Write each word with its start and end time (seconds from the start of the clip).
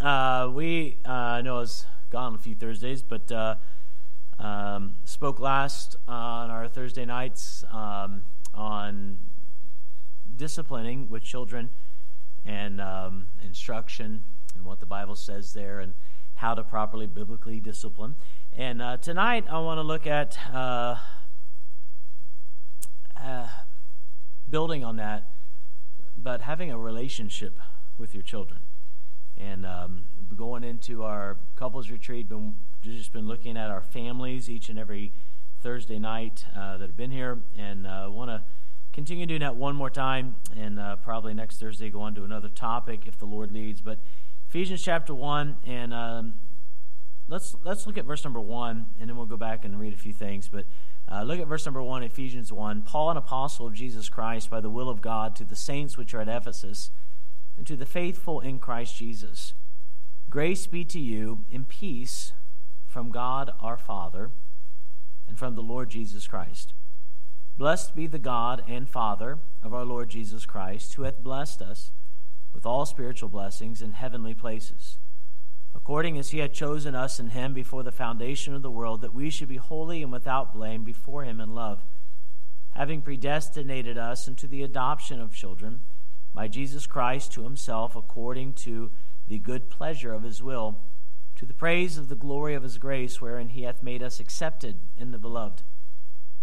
uh, 0.00 0.50
we 0.52 0.98
uh, 1.06 1.10
I 1.10 1.40
know 1.42 1.56
I 1.56 1.60
was 1.60 1.86
gone 2.10 2.34
a 2.34 2.38
few 2.38 2.54
Thursdays, 2.54 3.02
but 3.02 3.30
uh, 3.32 3.56
um, 4.38 4.94
spoke 5.04 5.40
last 5.40 5.96
on 6.06 6.50
our 6.50 6.68
Thursday 6.68 7.04
nights 7.04 7.64
um, 7.72 8.22
on 8.54 9.18
disciplining 10.36 11.08
with 11.10 11.22
children 11.22 11.70
and 12.44 12.80
um, 12.80 13.26
instruction 13.42 14.24
and 14.54 14.64
what 14.64 14.80
the 14.80 14.86
Bible 14.86 15.16
says 15.16 15.52
there 15.52 15.80
and 15.80 15.94
how 16.36 16.54
to 16.54 16.62
properly 16.62 17.06
biblically 17.06 17.58
discipline. 17.58 18.14
And 18.52 18.80
uh, 18.80 18.96
tonight 18.98 19.46
I 19.50 19.58
want 19.58 19.78
to 19.78 19.82
look 19.82 20.06
at 20.06 20.38
uh, 20.52 20.96
uh, 23.20 23.48
building 24.48 24.84
on 24.84 24.96
that, 24.96 25.30
but 26.16 26.42
having 26.42 26.70
a 26.70 26.78
relationship 26.78 27.58
with 27.98 28.14
your 28.14 28.22
children. 28.22 28.60
And 29.38 29.64
um, 29.64 30.04
going 30.36 30.64
into 30.64 31.04
our 31.04 31.36
couples 31.56 31.90
retreat, 31.90 32.28
been 32.28 32.56
just 32.82 33.12
been 33.12 33.26
looking 33.26 33.56
at 33.56 33.70
our 33.70 33.82
families 33.82 34.50
each 34.50 34.68
and 34.68 34.78
every 34.78 35.12
Thursday 35.62 35.98
night 35.98 36.44
uh, 36.56 36.76
that 36.76 36.88
have 36.88 36.96
been 36.96 37.10
here, 37.10 37.38
and 37.56 37.86
uh, 37.86 38.08
want 38.10 38.30
to 38.30 38.42
continue 38.92 39.26
doing 39.26 39.40
that 39.40 39.56
one 39.56 39.76
more 39.76 39.90
time, 39.90 40.36
and 40.56 40.78
uh, 40.78 40.96
probably 40.96 41.34
next 41.34 41.58
Thursday 41.58 41.90
go 41.90 42.00
on 42.00 42.14
to 42.14 42.24
another 42.24 42.48
topic 42.48 43.06
if 43.06 43.18
the 43.18 43.26
Lord 43.26 43.52
leads. 43.52 43.80
But 43.80 44.00
Ephesians 44.48 44.82
chapter 44.82 45.14
one, 45.14 45.56
and 45.66 45.92
um, 45.92 46.34
let's 47.28 47.56
let's 47.62 47.86
look 47.86 47.98
at 47.98 48.04
verse 48.04 48.24
number 48.24 48.40
one, 48.40 48.86
and 48.98 49.08
then 49.08 49.16
we'll 49.16 49.26
go 49.26 49.36
back 49.36 49.64
and 49.64 49.78
read 49.78 49.92
a 49.92 49.96
few 49.96 50.12
things. 50.12 50.48
But 50.48 50.66
uh, 51.10 51.22
look 51.22 51.38
at 51.40 51.46
verse 51.46 51.64
number 51.64 51.82
one, 51.82 52.02
Ephesians 52.02 52.52
one. 52.52 52.82
Paul, 52.82 53.10
an 53.10 53.16
apostle 53.16 53.66
of 53.66 53.74
Jesus 53.74 54.08
Christ, 54.08 54.50
by 54.50 54.60
the 54.60 54.70
will 54.70 54.88
of 54.88 55.00
God, 55.00 55.36
to 55.36 55.44
the 55.44 55.56
saints 55.56 55.96
which 55.96 56.14
are 56.14 56.20
at 56.20 56.28
Ephesus, 56.28 56.90
and 57.58 57.66
to 57.66 57.76
the 57.76 57.84
faithful 57.84 58.40
in 58.40 58.60
Christ 58.60 58.96
Jesus. 58.96 59.52
Grace 60.30 60.68
be 60.68 60.84
to 60.84 61.00
you 61.00 61.44
in 61.50 61.64
peace 61.64 62.32
from 62.86 63.10
God 63.10 63.50
our 63.60 63.76
Father 63.76 64.30
and 65.26 65.36
from 65.36 65.56
the 65.56 65.62
Lord 65.62 65.90
Jesus 65.90 66.28
Christ. 66.28 66.72
Blessed 67.56 67.96
be 67.96 68.06
the 68.06 68.20
God 68.20 68.62
and 68.68 68.88
Father 68.88 69.38
of 69.60 69.74
our 69.74 69.84
Lord 69.84 70.08
Jesus 70.08 70.46
Christ, 70.46 70.94
who 70.94 71.02
hath 71.02 71.20
blessed 71.20 71.60
us 71.60 71.90
with 72.54 72.64
all 72.64 72.86
spiritual 72.86 73.28
blessings 73.28 73.82
in 73.82 73.92
heavenly 73.92 74.34
places, 74.34 74.98
according 75.74 76.16
as 76.16 76.30
he 76.30 76.38
had 76.38 76.54
chosen 76.54 76.94
us 76.94 77.18
in 77.18 77.30
him 77.30 77.52
before 77.52 77.82
the 77.82 77.90
foundation 77.90 78.54
of 78.54 78.62
the 78.62 78.70
world, 78.70 79.00
that 79.00 79.14
we 79.14 79.30
should 79.30 79.48
be 79.48 79.56
holy 79.56 80.00
and 80.04 80.12
without 80.12 80.54
blame 80.54 80.84
before 80.84 81.24
him 81.24 81.40
in 81.40 81.56
love, 81.56 81.82
having 82.70 83.02
predestinated 83.02 83.98
us 83.98 84.28
into 84.28 84.46
the 84.46 84.62
adoption 84.62 85.20
of 85.20 85.34
children 85.34 85.82
by 86.38 86.46
Jesus 86.46 86.86
Christ 86.86 87.32
to 87.32 87.42
himself, 87.42 87.96
according 87.96 88.52
to 88.52 88.92
the 89.26 89.40
good 89.40 89.68
pleasure 89.68 90.12
of 90.12 90.22
his 90.22 90.40
will, 90.40 90.78
to 91.34 91.44
the 91.44 91.52
praise 91.52 91.98
of 91.98 92.08
the 92.08 92.14
glory 92.14 92.54
of 92.54 92.62
his 92.62 92.78
grace, 92.78 93.20
wherein 93.20 93.48
he 93.48 93.62
hath 93.62 93.82
made 93.82 94.04
us 94.04 94.20
accepted 94.20 94.78
in 94.96 95.10
the 95.10 95.18
beloved, 95.18 95.64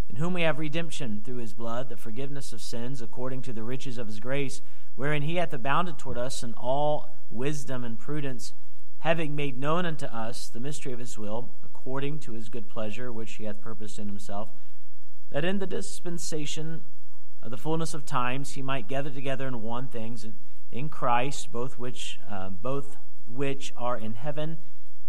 in 0.10 0.18
whom 0.18 0.34
we 0.34 0.42
have 0.42 0.60
redemption 0.60 1.22
through 1.24 1.38
his 1.38 1.54
blood, 1.54 1.88
the 1.88 1.96
forgiveness 1.96 2.52
of 2.52 2.60
sins, 2.60 3.02
according 3.02 3.42
to 3.44 3.54
the 3.54 3.64
riches 3.64 3.98
of 3.98 4.08
his 4.08 4.20
grace, 4.20 4.62
wherein 4.96 5.22
he 5.22 5.36
hath 5.36 5.54
abounded 5.54 5.98
toward 5.98 6.18
us 6.18 6.44
in 6.44 6.52
all 6.56 7.16
wisdom 7.30 7.86
and 7.86 7.98
prudence, 7.98 8.52
having 8.98 9.34
made 9.34 9.58
known 9.58 9.86
unto 9.86 10.08
us 10.08 10.50
the 10.50 10.60
mystery 10.60 10.92
of 10.92 11.00
his 11.00 11.18
will, 11.18 11.52
according 11.64 12.20
to 12.20 12.34
his 12.34 12.50
good 12.50 12.68
pleasure, 12.68 13.14
which 13.14 13.36
he 13.36 13.46
hath 13.46 13.62
purposed 13.62 13.98
in 13.98 14.10
himself, 14.10 14.50
that 15.32 15.46
in 15.46 15.60
the 15.60 15.66
dispensation 15.66 16.84
the 17.50 17.58
fullness 17.58 17.94
of 17.94 18.06
times 18.06 18.54
he 18.54 18.62
might 18.62 18.88
gather 18.88 19.10
together 19.10 19.48
in 19.48 19.62
one 19.62 19.88
things 19.88 20.26
in 20.72 20.90
Christ, 20.90 21.52
both 21.52 21.78
which 21.78 22.20
uh, 22.30 22.50
both 22.50 22.98
which 23.28 23.74
are 23.78 23.98
in 23.98 24.14
heaven 24.16 24.58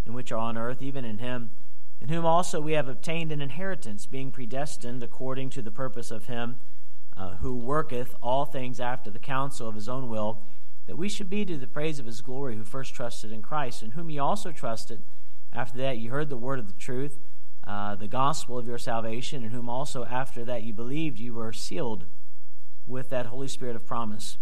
and 0.04 0.14
which 0.14 0.30
are 0.32 0.38
on 0.38 0.56
earth, 0.56 0.82
even 0.82 1.04
in 1.04 1.18
him, 1.18 1.50
in 2.00 2.08
whom 2.08 2.24
also 2.24 2.60
we 2.60 2.72
have 2.72 2.88
obtained 2.88 3.32
an 3.32 3.42
inheritance, 3.42 4.06
being 4.06 4.30
predestined 4.30 5.02
according 5.02 5.50
to 5.50 5.62
the 5.62 5.70
purpose 5.70 6.10
of 6.10 6.26
him 6.26 6.58
uh, 7.16 7.36
who 7.36 7.54
worketh 7.54 8.14
all 8.22 8.44
things 8.44 8.78
after 8.78 9.10
the 9.10 9.18
counsel 9.18 9.68
of 9.68 9.74
his 9.74 9.88
own 9.88 10.08
will, 10.08 10.42
that 10.86 10.96
we 10.96 11.08
should 11.08 11.30
be 11.30 11.44
to 11.44 11.56
the 11.56 11.66
praise 11.66 11.98
of 11.98 12.06
his 12.06 12.20
glory, 12.20 12.56
who 12.56 12.64
first 12.64 12.94
trusted 12.94 13.32
in 13.32 13.42
Christ, 13.42 13.82
in 13.82 13.92
whom 13.92 14.10
ye 14.10 14.18
also 14.18 14.52
trusted. 14.52 15.02
After 15.52 15.78
that, 15.78 15.98
ye 15.98 16.08
heard 16.08 16.28
the 16.28 16.36
word 16.36 16.58
of 16.58 16.68
the 16.68 16.74
truth, 16.74 17.18
uh, 17.66 17.96
the 17.96 18.08
gospel 18.08 18.58
of 18.58 18.68
your 18.68 18.78
salvation, 18.78 19.42
in 19.42 19.50
whom 19.50 19.68
also 19.68 20.04
after 20.04 20.44
that 20.44 20.62
ye 20.62 20.70
believed, 20.72 21.18
ye 21.18 21.30
were 21.30 21.52
sealed 21.52 22.04
with 22.86 23.10
that 23.10 23.26
Holy 23.26 23.48
Spirit 23.48 23.76
of 23.76 23.86
promise 23.86 24.38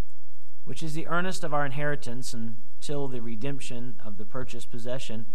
which 0.64 0.82
is 0.82 0.94
the 0.94 1.06
earnest 1.06 1.44
of 1.44 1.52
our 1.52 1.64
inheritance 1.64 2.32
until 2.32 3.06
the 3.06 3.20
redemption 3.20 3.96
of 4.04 4.16
the 4.16 4.24
purchased 4.24 4.70
possession 4.70 5.26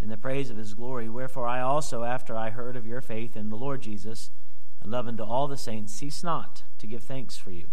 in 0.00 0.08
the 0.08 0.16
praise 0.16 0.48
of 0.48 0.56
his 0.56 0.74
glory. 0.74 1.08
Wherefore 1.08 1.48
I 1.48 1.60
also, 1.60 2.04
after 2.04 2.36
I 2.36 2.50
heard 2.50 2.76
of 2.76 2.86
your 2.86 3.00
faith 3.00 3.36
in 3.36 3.50
the 3.50 3.56
Lord 3.56 3.82
Jesus, 3.82 4.30
and 4.80 4.92
love 4.92 5.08
unto 5.08 5.24
all 5.24 5.48
the 5.48 5.56
saints, 5.56 5.92
cease 5.92 6.22
not 6.22 6.62
to 6.78 6.86
give 6.86 7.02
thanks 7.02 7.36
for 7.36 7.50
you, 7.50 7.68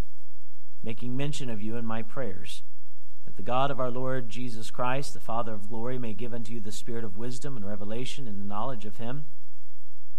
making 0.81 1.15
mention 1.15 1.49
of 1.49 1.61
you 1.61 1.75
in 1.75 1.85
my 1.85 2.01
prayers, 2.01 2.63
that 3.25 3.35
the 3.35 3.43
God 3.43 3.69
of 3.69 3.79
our 3.79 3.91
Lord 3.91 4.29
Jesus 4.29 4.71
Christ, 4.71 5.13
the 5.13 5.19
Father 5.19 5.53
of 5.53 5.69
glory, 5.69 5.99
may 5.99 6.13
give 6.13 6.33
unto 6.33 6.53
you 6.53 6.59
the 6.59 6.71
spirit 6.71 7.03
of 7.03 7.17
wisdom 7.17 7.55
and 7.55 7.65
revelation 7.65 8.27
in 8.27 8.39
the 8.39 8.45
knowledge 8.45 8.85
of 8.85 8.97
him, 8.97 9.25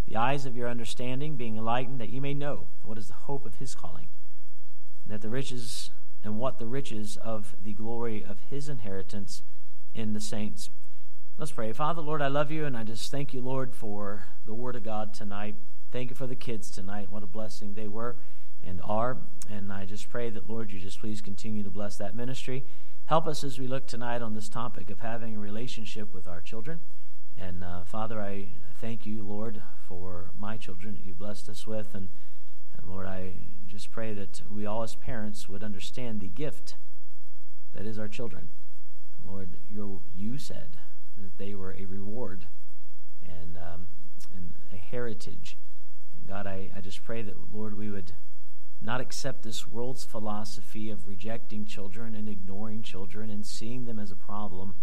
the 0.06 0.16
eyes 0.16 0.46
of 0.46 0.54
your 0.54 0.68
understanding 0.68 1.36
being 1.36 1.56
enlightened, 1.56 1.98
that 2.00 2.10
you 2.10 2.20
may 2.20 2.34
know 2.34 2.68
what 2.82 2.98
is 2.98 3.08
the 3.08 3.14
hope 3.14 3.46
of 3.46 3.56
his 3.56 3.74
calling, 3.74 4.08
and 4.08 4.13
that 5.06 5.20
the 5.20 5.28
riches 5.28 5.90
and 6.22 6.38
what 6.38 6.58
the 6.58 6.66
riches 6.66 7.16
of 7.18 7.54
the 7.62 7.74
glory 7.74 8.24
of 8.24 8.38
his 8.50 8.68
inheritance 8.68 9.42
in 9.94 10.12
the 10.12 10.20
saints. 10.20 10.70
Let's 11.36 11.52
pray. 11.52 11.72
Father, 11.72 12.00
Lord, 12.00 12.22
I 12.22 12.28
love 12.28 12.50
you, 12.50 12.64
and 12.64 12.76
I 12.76 12.84
just 12.84 13.10
thank 13.10 13.34
you, 13.34 13.40
Lord, 13.40 13.74
for 13.74 14.26
the 14.46 14.54
word 14.54 14.76
of 14.76 14.84
God 14.84 15.12
tonight. 15.12 15.56
Thank 15.90 16.10
you 16.10 16.16
for 16.16 16.26
the 16.26 16.36
kids 16.36 16.70
tonight. 16.70 17.10
What 17.10 17.22
a 17.22 17.26
blessing 17.26 17.74
they 17.74 17.88
were 17.88 18.16
and 18.64 18.80
are. 18.84 19.18
And 19.50 19.72
I 19.72 19.84
just 19.84 20.08
pray 20.08 20.30
that, 20.30 20.48
Lord, 20.48 20.72
you 20.72 20.80
just 20.80 21.00
please 21.00 21.20
continue 21.20 21.62
to 21.62 21.70
bless 21.70 21.96
that 21.98 22.14
ministry. 22.14 22.64
Help 23.06 23.26
us 23.26 23.44
as 23.44 23.58
we 23.58 23.66
look 23.66 23.86
tonight 23.86 24.22
on 24.22 24.34
this 24.34 24.48
topic 24.48 24.90
of 24.90 25.00
having 25.00 25.36
a 25.36 25.38
relationship 25.38 26.14
with 26.14 26.26
our 26.26 26.40
children. 26.40 26.80
And 27.36 27.62
uh, 27.62 27.84
Father, 27.84 28.20
I 28.20 28.48
thank 28.80 29.04
you, 29.04 29.22
Lord, 29.22 29.60
for 29.86 30.30
my 30.38 30.56
children 30.56 30.94
that 30.94 31.04
you 31.04 31.14
blessed 31.14 31.48
us 31.48 31.66
with. 31.66 31.94
And, 31.94 32.08
and 32.78 32.88
Lord, 32.88 33.06
I 33.06 33.34
just 33.74 33.90
pray 33.90 34.14
that 34.14 34.40
we 34.48 34.64
all 34.64 34.84
as 34.84 34.94
parents 34.94 35.48
would 35.48 35.64
understand 35.64 36.20
the 36.20 36.28
gift 36.28 36.76
that 37.74 37.84
is 37.84 37.98
our 37.98 38.06
children. 38.06 38.50
Lord, 39.26 39.56
you 39.68 40.38
said 40.38 40.78
that 41.16 41.38
they 41.38 41.56
were 41.56 41.74
a 41.76 41.84
reward 41.84 42.46
and, 43.20 43.58
um, 43.58 43.88
and 44.32 44.54
a 44.72 44.76
heritage. 44.76 45.58
And 46.16 46.28
God, 46.28 46.46
I, 46.46 46.70
I 46.76 46.80
just 46.82 47.02
pray 47.02 47.22
that, 47.22 47.52
Lord, 47.52 47.76
we 47.76 47.90
would 47.90 48.12
not 48.80 49.00
accept 49.00 49.42
this 49.42 49.66
world's 49.66 50.04
philosophy 50.04 50.88
of 50.88 51.08
rejecting 51.08 51.64
children 51.64 52.14
and 52.14 52.28
ignoring 52.28 52.82
children 52.82 53.28
and 53.28 53.44
seeing 53.44 53.86
them 53.86 53.98
as 53.98 54.12
a 54.12 54.16
problem, 54.16 54.76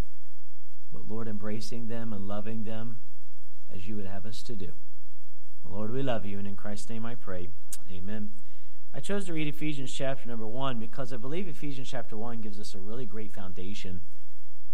but, 0.92 1.08
Lord, 1.08 1.30
embracing 1.30 1.88
them 1.88 2.12
and 2.12 2.28
loving 2.28 2.66
them 2.66 3.00
as 3.74 3.88
you 3.88 3.96
would 3.96 4.08
have 4.08 4.26
us 4.26 4.44
to 4.44 4.56
do. 4.58 4.74
Lord, 5.64 5.92
we 5.92 6.04
love 6.04 6.26
you, 6.26 6.40
and 6.40 6.48
in 6.48 6.58
Christ's 6.58 6.90
name 6.90 7.06
I 7.06 7.16
pray. 7.16 7.48
Amen. 7.90 8.32
I 8.94 9.00
chose 9.00 9.26
to 9.26 9.34
read 9.34 9.48
Ephesians 9.48 9.94
chapter 9.94 10.28
number 10.28 10.46
one 10.46 10.78
because 10.78 11.14
I 11.14 11.18
believe 11.18 11.48
Ephesians 11.48 11.90
chapter 11.90 12.18
one 12.18 12.42
gives 12.42 12.60
us 12.60 12.76
a 12.76 12.80
really 12.80 13.06
great 13.06 13.34
foundation 13.34 14.02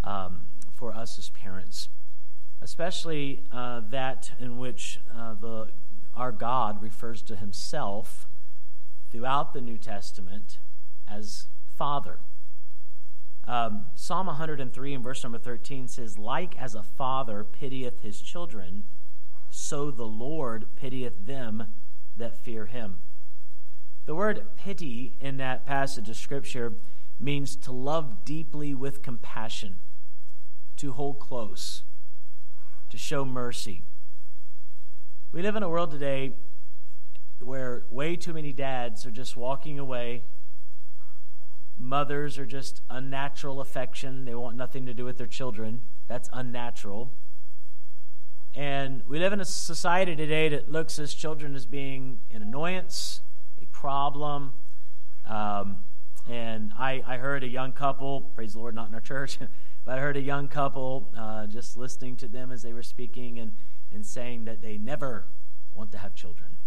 um, 0.03 0.45
for 0.73 0.91
us 0.91 1.19
as 1.19 1.29
parents, 1.29 1.89
especially 2.59 3.43
uh, 3.51 3.81
that 3.89 4.31
in 4.39 4.57
which 4.57 4.99
uh, 5.15 5.35
the 5.35 5.67
our 6.15 6.31
God 6.31 6.81
refers 6.81 7.21
to 7.21 7.35
Himself 7.35 8.27
throughout 9.11 9.53
the 9.53 9.61
New 9.61 9.77
Testament 9.77 10.57
as 11.07 11.45
Father. 11.75 12.17
Um, 13.47 13.85
Psalm 13.93 14.25
103 14.25 14.93
and 14.95 15.03
verse 15.03 15.21
number 15.21 15.37
13 15.37 15.87
says, 15.87 16.17
Like 16.17 16.59
as 16.59 16.73
a 16.73 16.81
father 16.81 17.43
pitieth 17.43 18.01
his 18.01 18.19
children, 18.19 18.85
so 19.51 19.91
the 19.91 20.07
Lord 20.07 20.65
pitieth 20.75 21.27
them 21.27 21.67
that 22.17 22.35
fear 22.35 22.65
him. 22.65 22.97
The 24.07 24.15
word 24.15 24.55
pity 24.55 25.17
in 25.19 25.35
that 25.37 25.65
passage 25.65 26.07
of 26.07 26.15
Scripture 26.15 26.75
means 27.19 27.57
to 27.57 27.73
love 27.73 28.23
deeply 28.23 28.73
with 28.73 29.01
compassion, 29.01 29.79
to 30.77 30.93
hold 30.93 31.19
close, 31.19 31.83
to 32.89 32.97
show 32.97 33.25
mercy. 33.25 33.83
We 35.33 35.41
live 35.41 35.57
in 35.57 35.61
a 35.61 35.67
world 35.67 35.91
today 35.91 36.37
where 37.39 37.83
way 37.89 38.15
too 38.15 38.33
many 38.33 38.53
dads 38.53 39.05
are 39.05 39.11
just 39.11 39.35
walking 39.35 39.77
away. 39.77 40.23
Mothers 41.77 42.37
are 42.39 42.45
just 42.45 42.81
unnatural 42.89 43.59
affection. 43.59 44.23
They 44.23 44.35
want 44.35 44.55
nothing 44.55 44.85
to 44.85 44.93
do 44.93 45.03
with 45.03 45.17
their 45.17 45.27
children. 45.27 45.81
That's 46.07 46.29
unnatural. 46.31 47.11
And 48.55 49.03
we 49.05 49.19
live 49.19 49.33
in 49.33 49.41
a 49.41 49.45
society 49.45 50.15
today 50.15 50.47
that 50.47 50.71
looks 50.71 50.97
at 50.97 51.09
children 51.09 51.55
as 51.55 51.65
being 51.65 52.21
an 52.31 52.41
annoyance, 52.41 53.19
problem. 53.79 54.53
Um, 55.25 55.77
and 56.27 56.71
I, 56.79 57.03
I 57.05 57.17
heard 57.17 57.43
a 57.43 57.47
young 57.47 57.71
couple, 57.71 58.21
praise 58.21 58.53
the 58.53 58.59
Lord, 58.59 58.73
not 58.73 58.87
in 58.89 58.95
our 58.95 59.01
church, 59.13 59.37
but 59.85 59.99
I 59.99 60.01
heard 60.01 60.17
a 60.17 60.21
young 60.21 60.47
couple 60.47 61.11
uh, 61.15 61.45
just 61.45 61.77
listening 61.77 62.15
to 62.17 62.27
them 62.27 62.51
as 62.51 62.63
they 62.63 62.73
were 62.73 62.83
speaking 62.83 63.37
and, 63.37 63.53
and 63.93 64.03
saying 64.03 64.45
that 64.45 64.63
they 64.63 64.79
never 64.79 65.25
want 65.75 65.91
to 65.91 65.99
have 65.99 66.15
children. 66.15 66.57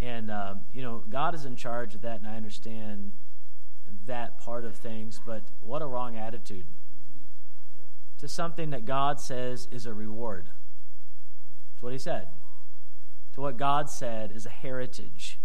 And, 0.00 0.28
uh, 0.28 0.56
you 0.72 0.82
know, 0.82 1.04
God 1.08 1.36
is 1.36 1.44
in 1.44 1.54
charge 1.54 1.94
of 1.94 2.02
that, 2.02 2.18
and 2.18 2.26
I 2.26 2.36
understand 2.36 3.12
that 4.06 4.38
part 4.38 4.64
of 4.64 4.74
things, 4.74 5.20
but 5.24 5.42
what 5.60 5.82
a 5.82 5.86
wrong 5.86 6.16
attitude 6.16 6.66
to 8.18 8.26
something 8.26 8.70
that 8.70 8.84
God 8.84 9.20
says 9.20 9.68
is 9.70 9.86
a 9.86 9.94
reward. 9.94 10.50
That's 11.74 11.82
what 11.82 11.92
he 11.92 11.98
said. 11.98 12.28
To 13.34 13.40
what 13.40 13.56
God 13.56 13.88
said 13.88 14.32
is 14.32 14.46
a 14.46 14.50
heritage. 14.50 15.38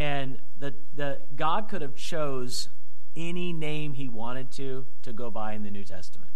And 0.00 0.38
the, 0.58 0.72
the 0.94 1.18
God 1.36 1.68
could 1.68 1.82
have 1.82 1.94
chose 1.94 2.70
any 3.14 3.52
name 3.52 3.92
he 3.92 4.08
wanted 4.08 4.50
to 4.52 4.86
to 5.02 5.12
go 5.12 5.30
by 5.30 5.52
in 5.52 5.62
the 5.62 5.70
New 5.70 5.84
Testament. 5.84 6.30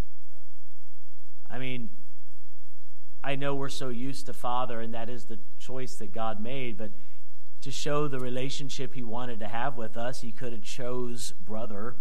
I 1.49 1.57
mean, 1.57 1.89
I 3.23 3.35
know 3.35 3.55
we're 3.55 3.69
so 3.69 3.89
used 3.89 4.27
to 4.27 4.33
Father, 4.33 4.81
and 4.81 4.93
that 4.93 5.09
is 5.09 5.25
the 5.25 5.39
choice 5.57 5.95
that 5.95 6.13
God 6.13 6.39
made, 6.39 6.77
but 6.77 6.91
to 7.61 7.71
show 7.71 8.07
the 8.07 8.19
relationship 8.19 8.93
he 8.93 9.01
wanted 9.01 9.39
to 9.39 9.47
have 9.47 9.77
with 9.77 9.97
us, 9.97 10.21
he 10.21 10.31
could 10.31 10.53
have 10.53 10.61
chose 10.61 11.31
brother, 11.31 11.95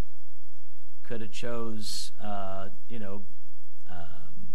could 1.02 1.22
have 1.22 1.30
chose, 1.30 2.12
uh, 2.22 2.68
you 2.90 2.98
know, 2.98 3.22
um, 3.88 4.52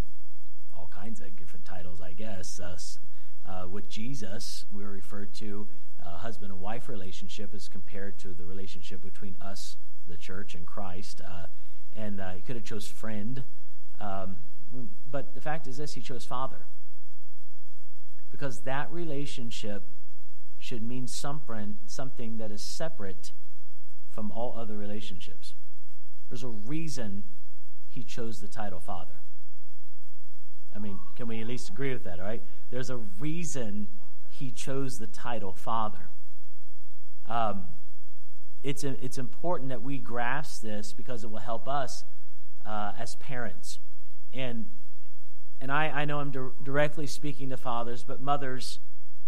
all 0.77 0.91
kinds 0.94 1.21
of 1.21 1.35
different 1.35 1.65
titles, 1.65 2.01
I 2.01 2.13
guess. 2.13 2.59
Uh, 3.47 3.67
with 3.67 3.89
Jesus, 3.89 4.65
we're 4.71 4.91
referred 4.91 5.33
to 5.35 5.67
a 6.13 6.17
husband 6.17 6.51
and 6.51 6.61
wife 6.61 6.89
relationship 6.89 7.53
as 7.53 7.67
compared 7.67 8.17
to 8.19 8.29
the 8.29 8.45
relationship 8.45 9.01
between 9.01 9.35
us, 9.41 9.77
the 10.07 10.17
church, 10.17 10.56
and 10.56 10.65
Christ. 10.65 11.21
Uh, 11.25 11.47
and 11.94 12.19
uh, 12.19 12.31
he 12.31 12.41
could 12.41 12.56
have 12.56 12.65
chose 12.65 12.88
friend. 12.88 13.44
Um, 14.00 14.38
but 15.09 15.33
the 15.33 15.41
fact 15.41 15.67
is 15.67 15.77
this, 15.77 15.94
he 15.94 16.01
chose 16.01 16.25
father. 16.25 16.65
Because 18.31 18.61
that 18.61 18.91
relationship 18.91 19.88
should 20.57 20.83
mean 20.83 21.07
something, 21.07 21.77
something 21.85 22.38
that 22.38 22.51
is 22.51 22.61
separate 22.61 23.31
from 24.09 24.31
all 24.31 24.56
other 24.57 24.77
relationships. 24.77 25.56
There's 26.29 26.44
a 26.44 26.50
reason 26.50 27.23
he 27.88 28.03
chose 28.03 28.41
the 28.41 28.47
title 28.47 28.79
father. 28.79 29.15
I 30.75 30.79
mean, 30.79 31.00
can 31.15 31.27
we 31.27 31.41
at 31.41 31.47
least 31.47 31.69
agree 31.69 31.91
with 31.91 32.03
that, 32.03 32.19
all 32.19 32.25
right? 32.25 32.44
There's 32.69 32.89
a 32.89 32.97
reason 32.97 33.88
he 34.39 34.51
chose 34.51 35.00
the 35.00 35.07
title 35.07 35.53
father. 35.53 36.09
Um, 37.25 37.65
it's, 38.63 38.83
it's 38.83 39.18
important 39.18 39.69
that 39.69 39.81
we 39.81 40.00
grasp 40.00 40.62
this 40.62 40.91
because 40.91 41.24
it 41.24 41.30
will 41.30 41.39
help 41.39 41.68
us 41.68 42.03
uh, 42.65 42.94
as 42.97 43.15
parents. 43.15 43.80
And, 44.33 44.65
and 45.62 45.71
I, 45.71 45.89
I 45.89 46.06
know 46.06 46.19
I'm 46.19 46.31
di- 46.31 46.50
directly 46.63 47.07
speaking 47.07 47.50
to 47.51 47.57
fathers, 47.57 48.03
but 48.03 48.21
mothers, 48.21 48.80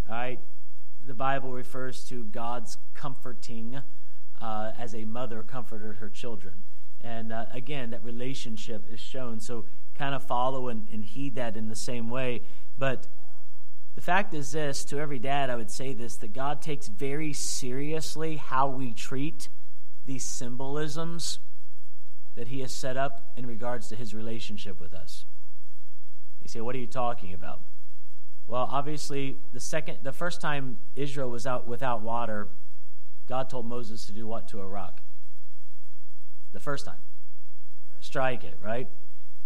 right, 0.10 0.40
the 1.06 1.14
Bible 1.14 1.52
refers 1.52 2.04
to 2.06 2.24
God's 2.26 2.78
comforting 2.94 3.82
uh, 4.42 4.72
as 4.78 4.94
a 4.94 5.06
mother 5.06 5.44
comforted 5.44 5.98
her 5.98 6.10
children. 6.10 6.64
And 7.00 7.32
uh, 7.32 7.46
again, 7.52 7.92
that 7.92 8.04
relationship 8.04 8.86
is 8.92 9.00
shown. 9.00 9.40
So 9.40 9.66
kind 9.96 10.14
of 10.14 10.24
follow 10.24 10.68
and, 10.68 10.88
and 10.92 11.04
heed 11.04 11.36
that 11.36 11.56
in 11.56 11.70
the 11.70 11.76
same 11.76 12.10
way. 12.10 12.42
But 12.78 13.08
the 13.96 14.02
fact 14.02 14.34
is 14.34 14.52
this 14.52 14.86
to 14.86 15.00
every 15.00 15.20
dad, 15.20 15.50
I 15.50 15.56
would 15.56 15.70
say 15.70 15.94
this 15.94 16.16
that 16.18 16.34
God 16.34 16.62
takes 16.62 16.88
very 16.88 17.34
seriously 17.34 18.38
how 18.38 18.68
we 18.68 18.94
treat 18.94 19.50
these 20.06 20.24
symbolisms 20.24 21.40
that 22.36 22.48
He 22.48 22.62
has 22.62 22.74
set 22.74 22.98
up 22.98 23.32
in 23.36 23.46
regards 23.46 23.90
to 23.90 23.96
His 23.96 24.14
relationship 24.14 24.80
with 24.80 24.94
us. 24.94 25.26
You 26.42 26.48
say, 26.48 26.62
What 26.62 26.76
are 26.76 26.80
you 26.80 26.88
talking 26.88 27.34
about? 27.34 27.62
Well, 28.48 28.68
obviously, 28.72 29.38
the 29.54 29.60
second, 29.60 30.00
the 30.04 30.12
first 30.12 30.42
time 30.42 30.78
Israel 30.96 31.30
was 31.30 31.46
out 31.46 31.68
without 31.68 32.02
water, 32.02 32.48
God 33.28 33.50
told 33.50 33.66
Moses 33.66 34.06
to 34.06 34.12
do 34.12 34.26
what 34.26 34.48
to 34.50 34.60
a 34.60 34.68
rock? 34.68 35.02
The 36.52 36.60
first 36.60 36.86
time. 36.86 37.00
Strike 38.00 38.44
it, 38.44 38.58
right? 38.62 38.90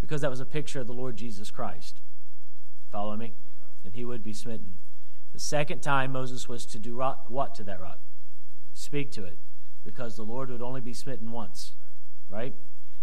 Because 0.02 0.22
that 0.22 0.30
was 0.30 0.40
a 0.40 0.46
picture 0.46 0.80
of 0.80 0.88
the 0.88 0.94
Lord 0.94 1.18
Jesus 1.18 1.52
Christ. 1.52 2.00
Follow 2.92 3.16
me? 3.16 3.34
And 3.86 3.94
he 3.94 4.04
would 4.04 4.24
be 4.24 4.34
smitten. 4.34 4.80
The 5.32 5.40
second 5.40 5.82
time 5.82 6.12
Moses 6.12 6.50
was 6.50 6.66
to 6.68 6.80
do 6.80 6.96
rock, 6.96 7.26
what 7.30 7.54
to 7.56 7.64
that 7.66 7.80
rock? 7.80 8.00
Speak 8.74 9.12
to 9.12 9.24
it. 9.24 9.38
Because 9.84 10.16
the 10.16 10.24
Lord 10.24 10.50
would 10.50 10.64
only 10.64 10.82
be 10.82 10.94
smitten 10.94 11.32
once, 11.32 11.74
right? 12.30 12.56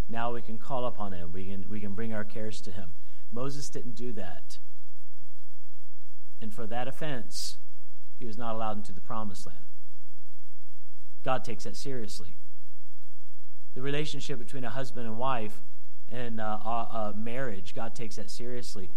Now 0.09 0.33
we 0.33 0.43
can 0.43 0.59
call 0.59 0.85
upon 0.87 1.13
him. 1.13 1.33
We 1.33 1.47
can, 1.47 1.65
we 1.71 1.79
can 1.79 1.95
bring 1.95 2.13
our 2.13 2.25
cares 2.25 2.61
to 2.63 2.73
him. 2.73 2.95
Moses 3.31 3.69
didn't 3.69 3.95
do 3.95 4.13
that. 4.13 4.59
And 6.41 6.53
for 6.53 6.67
that 6.67 6.89
offense, 6.89 7.59
he 8.19 8.27
was 8.27 8.37
not 8.37 8.55
allowed 8.55 8.77
into 8.77 8.93
the 8.93 9.01
promised 9.01 9.47
land. 9.47 9.61
God 11.25 11.45
takes 11.45 11.65
that 11.65 11.77
seriously. 11.77 12.37
The 13.75 13.83
relationship 13.83 14.39
between 14.39 14.65
a 14.65 14.71
husband 14.71 15.07
and 15.07 15.17
wife 15.17 15.63
and 16.09 16.41
uh, 16.41 17.13
marriage, 17.17 17.75
God 17.75 17.95
takes 17.95 18.17
that 18.17 18.31
seriously. 18.31 18.91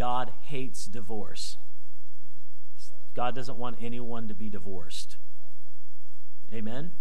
God 0.00 0.32
hates 0.40 0.86
divorce. 0.86 1.58
God 3.14 3.34
doesn't 3.34 3.58
want 3.58 3.76
anyone 3.80 4.28
to 4.28 4.34
be 4.34 4.48
divorced. 4.48 5.16
Amen? 6.52 6.92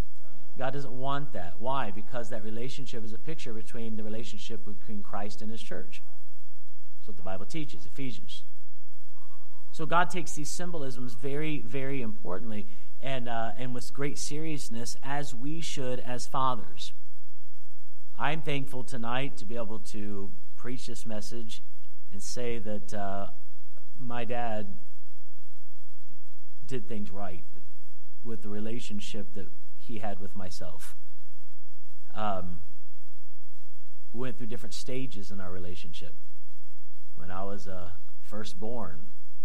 God 0.57 0.73
doesn't 0.73 0.91
want 0.91 1.31
that. 1.33 1.55
Why? 1.59 1.91
Because 1.91 2.29
that 2.29 2.43
relationship 2.43 3.05
is 3.05 3.13
a 3.13 3.17
picture 3.17 3.53
between 3.53 3.95
the 3.95 4.03
relationship 4.03 4.65
between 4.65 5.01
Christ 5.01 5.41
and 5.41 5.49
his 5.49 5.63
church. 5.63 6.01
That's 6.97 7.07
what 7.07 7.17
the 7.17 7.23
Bible 7.23 7.45
teaches, 7.45 7.85
Ephesians 7.85 8.43
so 9.71 9.85
God 9.85 10.09
takes 10.09 10.33
these 10.33 10.49
symbolisms 10.49 11.13
very, 11.13 11.59
very 11.59 12.01
importantly 12.01 12.67
and, 13.01 13.29
uh, 13.29 13.51
and 13.57 13.73
with 13.73 13.93
great 13.93 14.17
seriousness, 14.17 14.97
as 15.03 15.33
we 15.33 15.61
should 15.61 16.01
as 16.01 16.27
fathers. 16.27 16.91
I'm 18.17 18.41
thankful 18.41 18.83
tonight 18.83 19.37
to 19.37 19.45
be 19.45 19.55
able 19.55 19.79
to 19.79 20.31
preach 20.57 20.87
this 20.87 21.05
message 21.05 21.61
and 22.11 22.21
say 22.21 22.57
that 22.59 22.93
uh, 22.93 23.27
my 23.97 24.25
dad 24.25 24.77
did 26.65 26.87
things 26.87 27.09
right 27.11 27.43
with 28.23 28.41
the 28.41 28.49
relationship 28.49 29.33
that 29.33 29.47
he 29.77 29.99
had 29.99 30.19
with 30.19 30.35
myself. 30.35 30.95
Um, 32.13 32.59
we 34.13 34.21
went 34.21 34.37
through 34.37 34.47
different 34.47 34.73
stages 34.73 35.31
in 35.31 35.39
our 35.39 35.51
relationship. 35.51 36.15
When 37.15 37.31
I 37.31 37.43
was 37.43 37.67
uh, 37.67 37.89
first 38.21 38.59
born, 38.59 38.99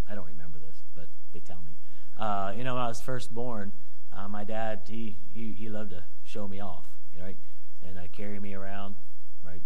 I 0.09 0.15
don't 0.15 0.27
remember 0.27 0.59
this, 0.59 0.85
but 0.95 1.09
they 1.33 1.41
tell 1.41 1.61
me. 1.67 1.77
Uh, 2.17 2.53
you 2.57 2.65
know, 2.65 2.75
when 2.75 2.83
I 2.83 2.89
was 2.89 3.01
first 3.01 3.33
born, 3.35 3.73
uh, 4.13 4.29
my 4.29 4.45
dad 4.45 4.83
he, 4.87 5.17
he 5.33 5.53
he 5.53 5.69
loved 5.69 5.91
to 5.91 6.05
show 6.25 6.47
me 6.47 6.61
off, 6.61 6.87
right, 7.21 7.37
and 7.83 7.99
uh, 7.99 8.03
carry 8.13 8.39
me 8.39 8.55
around, 8.55 8.97
right, 9.45 9.63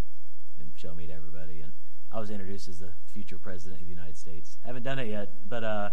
and 0.59 0.73
show 0.75 0.95
me 0.95 1.07
to 1.07 1.13
everybody. 1.13 1.61
And 1.61 1.73
I 2.11 2.21
was 2.21 2.31
introduced 2.31 2.69
as 2.69 2.81
the 2.81 2.91
future 3.13 3.39
president 3.39 3.81
of 3.81 3.87
the 3.87 3.93
United 3.93 4.17
States. 4.17 4.57
Haven't 4.65 4.83
done 4.83 4.99
it 4.99 5.09
yet, 5.09 5.31
but 5.49 5.63
uh, 5.63 5.91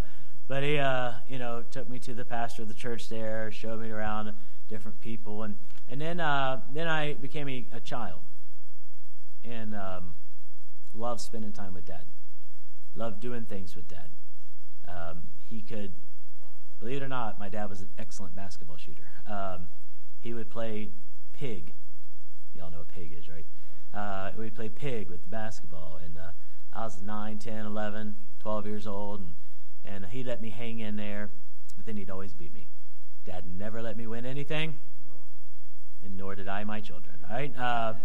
but 0.48 0.64
he 0.64 0.78
uh, 0.78 1.14
you 1.28 1.40
know 1.40 1.64
took 1.72 1.90
me 1.90 2.00
to 2.00 2.14
the 2.14 2.26
pastor 2.26 2.62
of 2.62 2.68
the 2.68 2.74
church 2.74 3.10
there, 3.10 3.52
showed 3.52 3.82
me 3.82 3.90
around 3.90 4.34
different 4.70 5.00
people, 5.02 5.44
and 5.44 5.58
and 5.90 6.00
then 6.00 6.20
uh, 6.20 6.62
then 6.74 6.88
I 6.88 7.14
became 7.14 7.50
a, 7.50 7.66
a 7.74 7.80
child, 7.80 8.22
and 9.44 9.76
um, 9.76 10.14
loved 10.94 11.22
spending 11.22 11.52
time 11.52 11.74
with 11.74 11.86
dad, 11.86 12.06
loved 12.96 13.20
doing 13.20 13.44
things 13.44 13.76
with 13.76 13.88
dad. 13.88 14.10
Um, 14.88 15.24
he 15.48 15.62
could, 15.62 15.92
believe 16.80 17.02
it 17.02 17.06
or 17.06 17.08
not, 17.08 17.40
my 17.40 17.50
dad 17.50 17.70
was 17.70 17.82
an 17.82 17.90
excellent 17.98 18.36
basketball 18.36 18.78
shooter. 18.78 19.08
Um, 19.28 19.68
he 20.22 20.34
would 20.34 20.50
play 20.50 20.90
pig. 21.34 21.74
Y'all 22.54 22.72
know 22.72 22.80
what 22.80 22.88
pig 22.88 23.14
is, 23.18 23.28
right? 23.28 23.46
Uh, 23.96 24.32
we'd 24.38 24.54
play 24.54 24.70
pig 24.70 25.10
with 25.10 25.24
the 25.24 25.30
basketball. 25.30 26.00
And 26.04 26.18
uh, 26.18 26.32
I 26.74 26.84
was 26.84 27.02
9, 27.02 27.40
10, 27.40 27.66
11, 27.66 28.16
12 28.40 28.68
years 28.68 28.88
old. 28.88 29.22
And, 29.22 29.34
and 29.86 30.06
he 30.06 30.24
let 30.24 30.42
me 30.42 30.50
hang 30.50 30.80
in 30.80 30.96
there, 30.96 31.30
but 31.78 31.86
then 31.86 31.96
he'd 31.98 32.10
always 32.10 32.34
beat 32.34 32.54
me. 32.54 32.68
Dad 33.26 33.46
never 33.48 33.82
let 33.82 33.98
me 33.98 34.06
win 34.06 34.26
anything, 34.26 34.78
and 36.04 36.16
nor 36.16 36.36
did 36.36 36.48
I 36.48 36.64
my 36.64 36.80
children, 36.80 37.16
right? 37.30 37.58
Uh, 37.58 37.96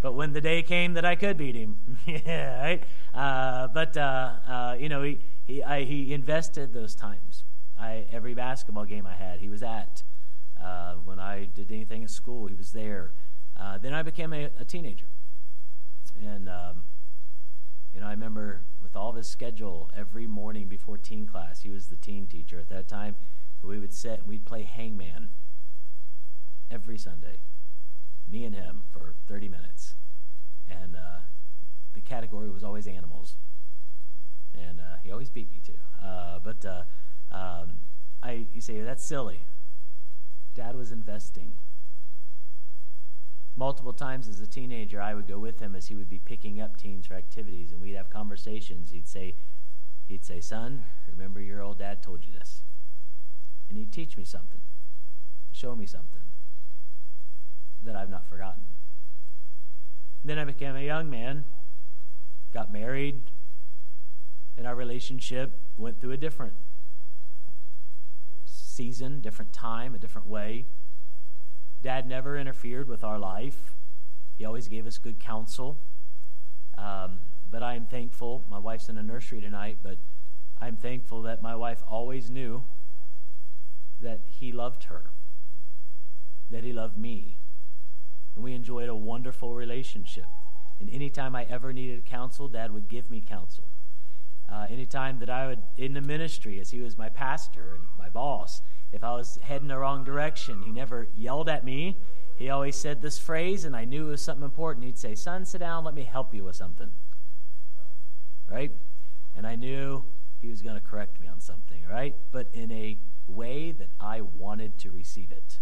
but 0.00 0.12
when 0.12 0.32
the 0.32 0.40
day 0.40 0.62
came 0.62 0.94
that 0.94 1.04
I 1.04 1.14
could 1.14 1.36
beat 1.36 1.54
him, 1.54 1.98
yeah, 2.06 2.62
right? 2.62 2.82
Uh, 3.12 3.68
but, 3.68 3.96
uh, 3.96 4.32
uh, 4.46 4.76
you 4.78 4.88
know, 4.88 5.02
he, 5.02 5.18
he, 5.44 5.62
I, 5.62 5.84
he 5.84 6.14
invested 6.14 6.72
those 6.72 6.94
times. 6.94 7.44
I, 7.78 8.06
every 8.10 8.34
basketball 8.34 8.84
game 8.84 9.06
I 9.06 9.14
had, 9.14 9.40
he 9.40 9.48
was 9.48 9.62
at. 9.62 10.02
Uh, 10.62 10.94
when 11.04 11.18
I 11.18 11.44
did 11.44 11.70
anything 11.70 12.04
at 12.04 12.10
school, 12.10 12.46
he 12.46 12.54
was 12.54 12.72
there. 12.72 13.12
Then 13.80 13.94
I 13.94 14.02
became 14.02 14.32
a, 14.32 14.50
a 14.58 14.64
teenager. 14.64 15.06
And, 16.22 16.48
um, 16.48 16.84
you 17.92 18.00
know, 18.00 18.06
I 18.06 18.10
remember 18.10 18.62
with 18.82 18.94
all 18.94 19.12
this 19.12 19.28
schedule, 19.28 19.90
every 19.96 20.26
morning 20.26 20.68
before 20.68 20.96
teen 20.96 21.26
class, 21.26 21.62
he 21.62 21.70
was 21.70 21.86
the 21.88 21.96
teen 21.96 22.26
teacher 22.26 22.58
at 22.58 22.68
that 22.68 22.88
time. 22.88 23.16
We 23.62 23.78
would 23.78 23.92
sit, 23.92 24.26
we'd 24.26 24.44
play 24.44 24.62
hangman 24.62 25.28
every 26.70 26.98
Sunday, 26.98 27.38
me 28.28 28.44
and 28.44 28.54
him 28.54 28.84
for 28.92 29.14
30 29.26 29.48
minutes. 29.48 29.94
and 30.70 30.96
uh, 30.96 31.20
the 31.92 32.00
category 32.00 32.48
was 32.50 32.64
always 32.64 32.86
animals. 32.86 33.36
And 34.54 34.80
uh, 34.80 34.96
he 35.02 35.10
always 35.10 35.30
beat 35.30 35.50
me 35.50 35.60
too. 35.64 35.78
Uh, 36.02 36.38
but 36.42 36.64
uh, 36.64 36.82
um, 37.30 37.74
I, 38.22 38.46
you 38.52 38.60
say 38.60 38.80
that's 38.80 39.04
silly. 39.04 39.40
Dad 40.54 40.76
was 40.76 40.92
investing. 40.92 41.52
Multiple 43.54 43.92
times 43.92 44.28
as 44.28 44.40
a 44.40 44.46
teenager, 44.46 45.00
I 45.00 45.14
would 45.14 45.28
go 45.28 45.38
with 45.38 45.60
him 45.60 45.76
as 45.76 45.88
he 45.88 45.94
would 45.94 46.08
be 46.08 46.18
picking 46.18 46.60
up 46.60 46.76
teens 46.76 47.06
for 47.06 47.14
activities, 47.14 47.72
and 47.72 47.80
we'd 47.80 47.94
have 47.94 48.08
conversations. 48.08 48.90
He'd 48.90 49.06
say, 49.06 49.34
he'd 50.08 50.24
say, 50.24 50.40
"Son, 50.40 50.84
remember 51.06 51.40
your 51.40 51.60
old 51.60 51.78
dad 51.78 52.02
told 52.02 52.24
you 52.24 52.32
this," 52.32 52.62
and 53.68 53.76
he'd 53.76 53.92
teach 53.92 54.16
me 54.16 54.24
something, 54.24 54.60
show 55.52 55.76
me 55.76 55.84
something 55.84 56.22
that 57.82 57.94
I've 57.94 58.08
not 58.08 58.26
forgotten. 58.26 58.64
Then 60.24 60.38
I 60.38 60.44
became 60.44 60.74
a 60.74 60.82
young 60.82 61.10
man, 61.10 61.44
got 62.52 62.72
married, 62.72 63.30
and 64.56 64.66
our 64.66 64.74
relationship 64.74 65.60
went 65.76 66.00
through 66.00 66.12
a 66.12 66.16
different 66.16 66.54
season, 68.44 69.20
different 69.20 69.52
time, 69.52 69.94
a 69.94 69.98
different 69.98 70.26
way. 70.26 70.64
Dad 71.82 72.06
never 72.06 72.36
interfered 72.36 72.88
with 72.88 73.02
our 73.02 73.18
life. 73.18 73.74
He 74.36 74.44
always 74.44 74.68
gave 74.68 74.86
us 74.86 74.98
good 74.98 75.18
counsel. 75.18 75.78
Um, 76.78 77.18
but 77.50 77.62
I 77.62 77.74
am 77.74 77.86
thankful. 77.86 78.44
My 78.48 78.58
wife's 78.58 78.88
in 78.88 78.96
a 78.96 79.02
nursery 79.02 79.40
tonight, 79.40 79.78
but 79.82 79.98
I'm 80.60 80.76
thankful 80.76 81.22
that 81.22 81.42
my 81.42 81.54
wife 81.56 81.82
always 81.88 82.30
knew 82.30 82.64
that 84.00 84.20
he 84.26 84.52
loved 84.52 84.84
her, 84.84 85.10
that 86.50 86.64
he 86.64 86.72
loved 86.72 86.96
me, 86.96 87.36
and 88.34 88.44
we 88.44 88.54
enjoyed 88.54 88.88
a 88.88 88.94
wonderful 88.94 89.54
relationship. 89.54 90.26
And 90.80 90.88
anytime 90.90 91.36
I 91.36 91.44
ever 91.44 91.72
needed 91.72 92.06
counsel, 92.06 92.48
Dad 92.48 92.72
would 92.72 92.88
give 92.88 93.10
me 93.10 93.20
counsel. 93.20 93.64
Uh, 94.52 94.66
anytime 94.68 95.18
that 95.20 95.30
I 95.30 95.46
would, 95.46 95.62
in 95.78 95.94
the 95.94 96.02
ministry, 96.02 96.60
as 96.60 96.70
he 96.70 96.80
was 96.80 96.98
my 96.98 97.08
pastor 97.08 97.74
and 97.74 97.84
my 97.98 98.08
boss, 98.08 98.60
if 98.92 99.02
I 99.02 99.12
was 99.12 99.38
heading 99.42 99.68
the 99.68 99.78
wrong 99.78 100.04
direction, 100.04 100.62
he 100.62 100.70
never 100.70 101.08
yelled 101.14 101.48
at 101.48 101.64
me. 101.64 101.96
He 102.36 102.50
always 102.50 102.76
said 102.76 103.00
this 103.00 103.18
phrase, 103.18 103.64
and 103.64 103.74
I 103.74 103.86
knew 103.86 104.08
it 104.08 104.10
was 104.10 104.22
something 104.22 104.44
important. 104.44 104.84
He'd 104.84 104.98
say, 104.98 105.14
Son, 105.14 105.46
sit 105.46 105.58
down, 105.58 105.84
let 105.84 105.94
me 105.94 106.02
help 106.02 106.34
you 106.34 106.44
with 106.44 106.56
something. 106.56 106.90
Right? 108.50 108.72
And 109.34 109.46
I 109.46 109.56
knew 109.56 110.04
he 110.42 110.48
was 110.48 110.60
going 110.60 110.74
to 110.74 110.86
correct 110.86 111.18
me 111.20 111.28
on 111.28 111.40
something, 111.40 111.82
right? 111.88 112.14
But 112.30 112.48
in 112.52 112.70
a 112.70 112.98
way 113.26 113.72
that 113.72 113.88
I 113.98 114.20
wanted 114.20 114.76
to 114.80 114.90
receive 114.90 115.30
it 115.30 115.60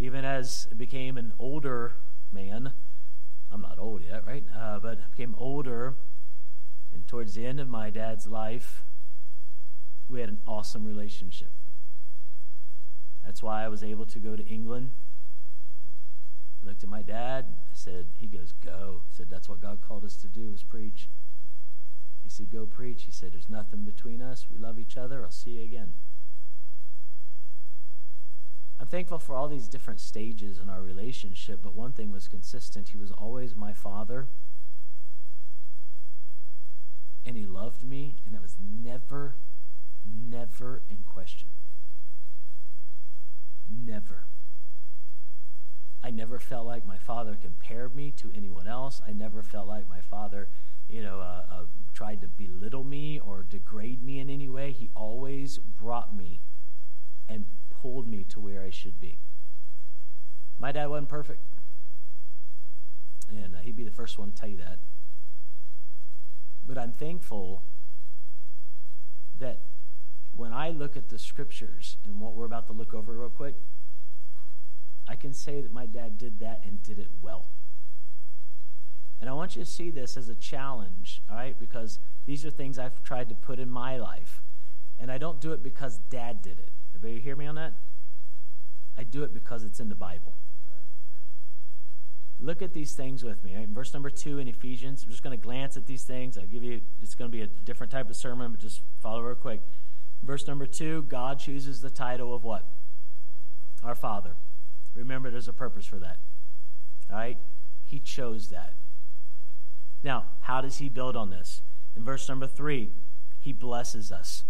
even 0.00 0.24
as 0.24 0.66
I 0.72 0.74
became 0.74 1.18
an 1.18 1.34
older 1.38 1.92
man, 2.32 2.72
I'm 3.52 3.60
not 3.60 3.78
old 3.78 4.02
yet, 4.02 4.26
right? 4.26 4.44
Uh, 4.56 4.78
but 4.78 4.98
became 5.10 5.34
older, 5.36 5.94
and 6.92 7.06
towards 7.06 7.34
the 7.34 7.46
end 7.46 7.60
of 7.60 7.68
my 7.68 7.90
dad's 7.90 8.26
life, 8.26 8.84
we 10.08 10.20
had 10.20 10.28
an 10.28 10.40
awesome 10.46 10.84
relationship. 10.84 11.50
That's 13.24 13.42
why 13.42 13.64
I 13.64 13.68
was 13.68 13.84
able 13.84 14.06
to 14.06 14.18
go 14.18 14.34
to 14.34 14.46
England. 14.46 14.90
I 16.62 16.66
looked 16.66 16.82
at 16.82 16.88
my 16.88 17.02
dad. 17.02 17.46
I 17.48 17.74
said, 17.74 18.06
he 18.18 18.26
goes, 18.26 18.52
go. 18.52 19.02
I 19.08 19.16
said, 19.16 19.28
that's 19.30 19.48
what 19.48 19.60
God 19.60 19.80
called 19.80 20.04
us 20.04 20.16
to 20.16 20.26
do, 20.26 20.50
was 20.50 20.62
preach. 20.62 21.08
He 22.22 22.28
said, 22.28 22.50
go 22.50 22.66
preach. 22.66 23.04
He 23.04 23.12
said, 23.12 23.32
there's 23.32 23.48
nothing 23.48 23.84
between 23.84 24.20
us. 24.20 24.46
We 24.50 24.58
love 24.58 24.78
each 24.78 24.96
other. 24.96 25.22
I'll 25.22 25.30
see 25.30 25.52
you 25.52 25.62
again. 25.62 25.94
I'm 28.80 28.86
thankful 28.86 29.18
for 29.18 29.34
all 29.34 29.46
these 29.46 29.68
different 29.68 30.00
stages 30.00 30.58
in 30.58 30.70
our 30.70 30.80
relationship, 30.80 31.60
but 31.62 31.74
one 31.74 31.92
thing 31.92 32.10
was 32.10 32.28
consistent. 32.28 32.88
He 32.88 32.96
was 32.96 33.10
always 33.10 33.54
my 33.54 33.74
father, 33.74 34.28
and 37.24 37.36
he 37.36 37.44
loved 37.44 37.82
me, 37.82 38.16
and 38.24 38.34
it 38.34 38.40
was 38.40 38.56
never, 38.60 39.36
never 40.04 40.82
in 40.88 40.98
question. 41.04 41.48
Never. 43.68 44.24
I 46.02 46.10
never 46.10 46.38
felt 46.38 46.66
like 46.66 46.86
my 46.86 46.98
father 46.98 47.36
compared 47.40 47.94
me 47.94 48.10
to 48.12 48.32
anyone 48.34 48.66
else. 48.66 49.02
I 49.06 49.12
never 49.12 49.42
felt 49.42 49.68
like 49.68 49.88
my 49.88 50.00
father, 50.00 50.48
you 50.88 51.02
know, 51.02 51.20
uh, 51.20 51.44
uh, 51.50 51.64
tried 51.92 52.22
to 52.22 52.28
belittle 52.28 52.84
me 52.84 53.20
or 53.20 53.42
degrade 53.42 54.02
me 54.02 54.18
in 54.18 54.30
any 54.30 54.48
way. 54.48 54.72
He 54.72 54.90
always 54.94 55.58
brought 55.58 56.16
me 56.16 56.40
and 57.28 57.44
pulled 57.70 58.08
me 58.08 58.24
to 58.24 58.40
where 58.40 58.62
I 58.62 58.70
should 58.70 59.00
be. 59.00 59.18
My 60.58 60.72
dad 60.72 60.86
wasn't 60.86 61.10
perfect. 61.10 61.42
And 63.28 63.54
uh, 63.54 63.58
he'd 63.60 63.76
be 63.76 63.84
the 63.84 63.90
first 63.90 64.18
one 64.18 64.30
to 64.30 64.34
tell 64.34 64.48
you 64.48 64.56
that. 64.56 64.78
But 66.66 66.78
I'm 66.78 66.92
thankful 66.92 67.62
that 69.38 69.60
when 70.34 70.52
I 70.52 70.70
look 70.70 70.96
at 70.96 71.08
the 71.08 71.18
scriptures 71.18 71.96
and 72.04 72.20
what 72.20 72.34
we're 72.34 72.44
about 72.44 72.66
to 72.68 72.72
look 72.72 72.94
over 72.94 73.12
real 73.12 73.28
quick, 73.28 73.56
I 75.08 75.16
can 75.16 75.32
say 75.32 75.60
that 75.60 75.72
my 75.72 75.86
dad 75.86 76.18
did 76.18 76.38
that 76.40 76.62
and 76.64 76.82
did 76.82 76.98
it 76.98 77.10
well. 77.20 77.46
And 79.20 79.28
I 79.28 79.32
want 79.32 79.56
you 79.56 79.64
to 79.64 79.70
see 79.70 79.90
this 79.90 80.16
as 80.16 80.28
a 80.28 80.34
challenge, 80.34 81.22
all 81.28 81.36
right? 81.36 81.58
Because 81.58 81.98
these 82.26 82.46
are 82.46 82.50
things 82.50 82.78
I've 82.78 83.02
tried 83.02 83.28
to 83.28 83.34
put 83.34 83.58
in 83.58 83.68
my 83.68 83.96
life. 83.98 84.42
And 84.98 85.10
I 85.10 85.18
don't 85.18 85.40
do 85.40 85.52
it 85.52 85.62
because 85.62 85.98
dad 86.10 86.42
did 86.42 86.58
it. 86.58 86.70
Everybody 86.94 87.20
hear 87.20 87.36
me 87.36 87.46
on 87.46 87.56
that? 87.56 87.74
I 88.96 89.02
do 89.02 89.22
it 89.22 89.34
because 89.34 89.64
it's 89.64 89.80
in 89.80 89.88
the 89.88 89.94
Bible. 89.94 90.34
Look 92.42 92.62
at 92.62 92.72
these 92.72 92.94
things 92.94 93.22
with 93.22 93.44
me. 93.44 93.54
Right? 93.54 93.64
In 93.64 93.74
verse 93.74 93.92
number 93.92 94.10
two 94.10 94.38
in 94.38 94.48
Ephesians, 94.48 95.04
I'm 95.04 95.10
just 95.10 95.22
going 95.22 95.38
to 95.38 95.42
glance 95.42 95.76
at 95.76 95.86
these 95.86 96.04
things. 96.04 96.38
I'll 96.38 96.46
give 96.46 96.64
you, 96.64 96.80
it's 97.02 97.14
going 97.14 97.30
to 97.30 97.36
be 97.36 97.42
a 97.42 97.46
different 97.46 97.92
type 97.92 98.08
of 98.08 98.16
sermon, 98.16 98.50
but 98.50 98.60
just 98.60 98.82
follow 99.00 99.20
real 99.22 99.34
quick. 99.34 99.60
Verse 100.22 100.46
number 100.46 100.66
two, 100.66 101.02
God 101.02 101.38
chooses 101.38 101.80
the 101.80 101.90
title 101.90 102.34
of 102.34 102.44
what? 102.44 102.66
Our 103.82 103.94
Father. 103.94 104.32
Remember, 104.94 105.30
there's 105.30 105.48
a 105.48 105.52
purpose 105.52 105.86
for 105.86 105.98
that. 105.98 106.16
All 107.10 107.16
right? 107.16 107.38
He 107.84 107.98
chose 107.98 108.48
that. 108.48 108.74
Now, 110.02 110.24
how 110.40 110.60
does 110.60 110.78
he 110.78 110.88
build 110.88 111.16
on 111.16 111.30
this? 111.30 111.62
In 111.96 112.04
verse 112.04 112.28
number 112.28 112.46
three, 112.46 112.90
he 113.38 113.52
blesses 113.52 114.12
us. 114.12 114.44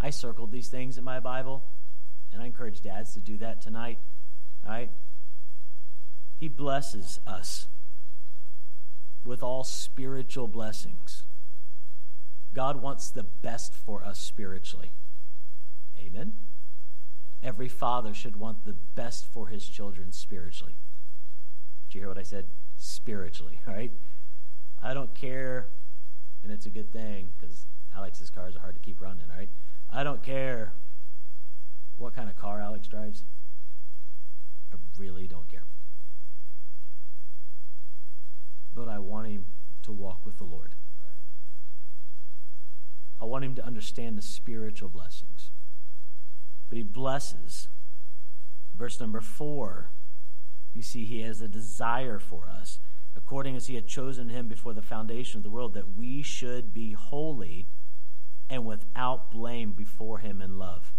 I 0.00 0.10
circled 0.10 0.52
these 0.52 0.68
things 0.68 0.98
in 0.98 1.04
my 1.04 1.20
Bible, 1.20 1.64
and 2.32 2.42
I 2.42 2.46
encourage 2.46 2.80
dads 2.80 3.14
to 3.14 3.20
do 3.20 3.38
that 3.38 3.60
tonight. 3.60 3.98
All 4.64 4.72
right? 4.72 4.90
He 6.42 6.48
blesses 6.48 7.20
us 7.24 7.68
with 9.24 9.44
all 9.44 9.62
spiritual 9.62 10.48
blessings. 10.48 11.22
God 12.52 12.82
wants 12.82 13.10
the 13.10 13.22
best 13.22 13.72
for 13.72 14.02
us 14.02 14.18
spiritually. 14.18 14.90
Amen? 15.96 16.32
Every 17.44 17.68
father 17.68 18.12
should 18.12 18.34
want 18.34 18.64
the 18.64 18.72
best 18.72 19.24
for 19.32 19.46
his 19.46 19.68
children 19.68 20.10
spiritually. 20.10 20.74
Did 21.88 21.94
you 21.94 22.00
hear 22.00 22.08
what 22.08 22.18
I 22.18 22.24
said? 22.24 22.46
Spiritually, 22.76 23.60
all 23.68 23.74
right? 23.74 23.92
I 24.82 24.94
don't 24.94 25.14
care, 25.14 25.68
and 26.42 26.50
it's 26.50 26.66
a 26.66 26.70
good 26.70 26.92
thing 26.92 27.28
because 27.38 27.66
Alex's 27.94 28.30
cars 28.30 28.56
are 28.56 28.58
hard 28.58 28.74
to 28.74 28.80
keep 28.80 29.00
running, 29.00 29.30
all 29.30 29.38
right? 29.38 29.50
I 29.88 30.02
don't 30.02 30.24
care 30.24 30.72
what 31.98 32.16
kind 32.16 32.28
of 32.28 32.34
car 32.34 32.60
Alex 32.60 32.88
drives. 32.88 33.22
I 34.72 34.76
really 34.98 35.28
don't 35.28 35.48
care. 35.48 35.62
But 38.74 38.88
I 38.88 38.98
want 38.98 39.28
him 39.28 39.46
to 39.82 39.92
walk 39.92 40.24
with 40.24 40.38
the 40.38 40.44
Lord. 40.44 40.74
I 43.20 43.24
want 43.24 43.44
him 43.44 43.54
to 43.54 43.64
understand 43.64 44.18
the 44.18 44.22
spiritual 44.22 44.88
blessings. 44.88 45.50
But 46.68 46.76
he 46.76 46.82
blesses. 46.82 47.68
Verse 48.74 48.98
number 48.98 49.20
four, 49.20 49.90
you 50.74 50.82
see, 50.82 51.04
he 51.04 51.20
has 51.20 51.40
a 51.40 51.48
desire 51.48 52.18
for 52.18 52.48
us, 52.48 52.80
according 53.14 53.54
as 53.54 53.66
he 53.66 53.74
had 53.74 53.86
chosen 53.86 54.30
him 54.30 54.48
before 54.48 54.72
the 54.72 54.82
foundation 54.82 55.38
of 55.38 55.44
the 55.44 55.50
world, 55.50 55.74
that 55.74 55.96
we 55.96 56.22
should 56.22 56.72
be 56.72 56.92
holy 56.92 57.68
and 58.52 58.66
without 58.66 59.30
blame 59.30 59.72
before 59.72 60.18
Him 60.18 60.42
in 60.42 60.58
love. 60.58 60.92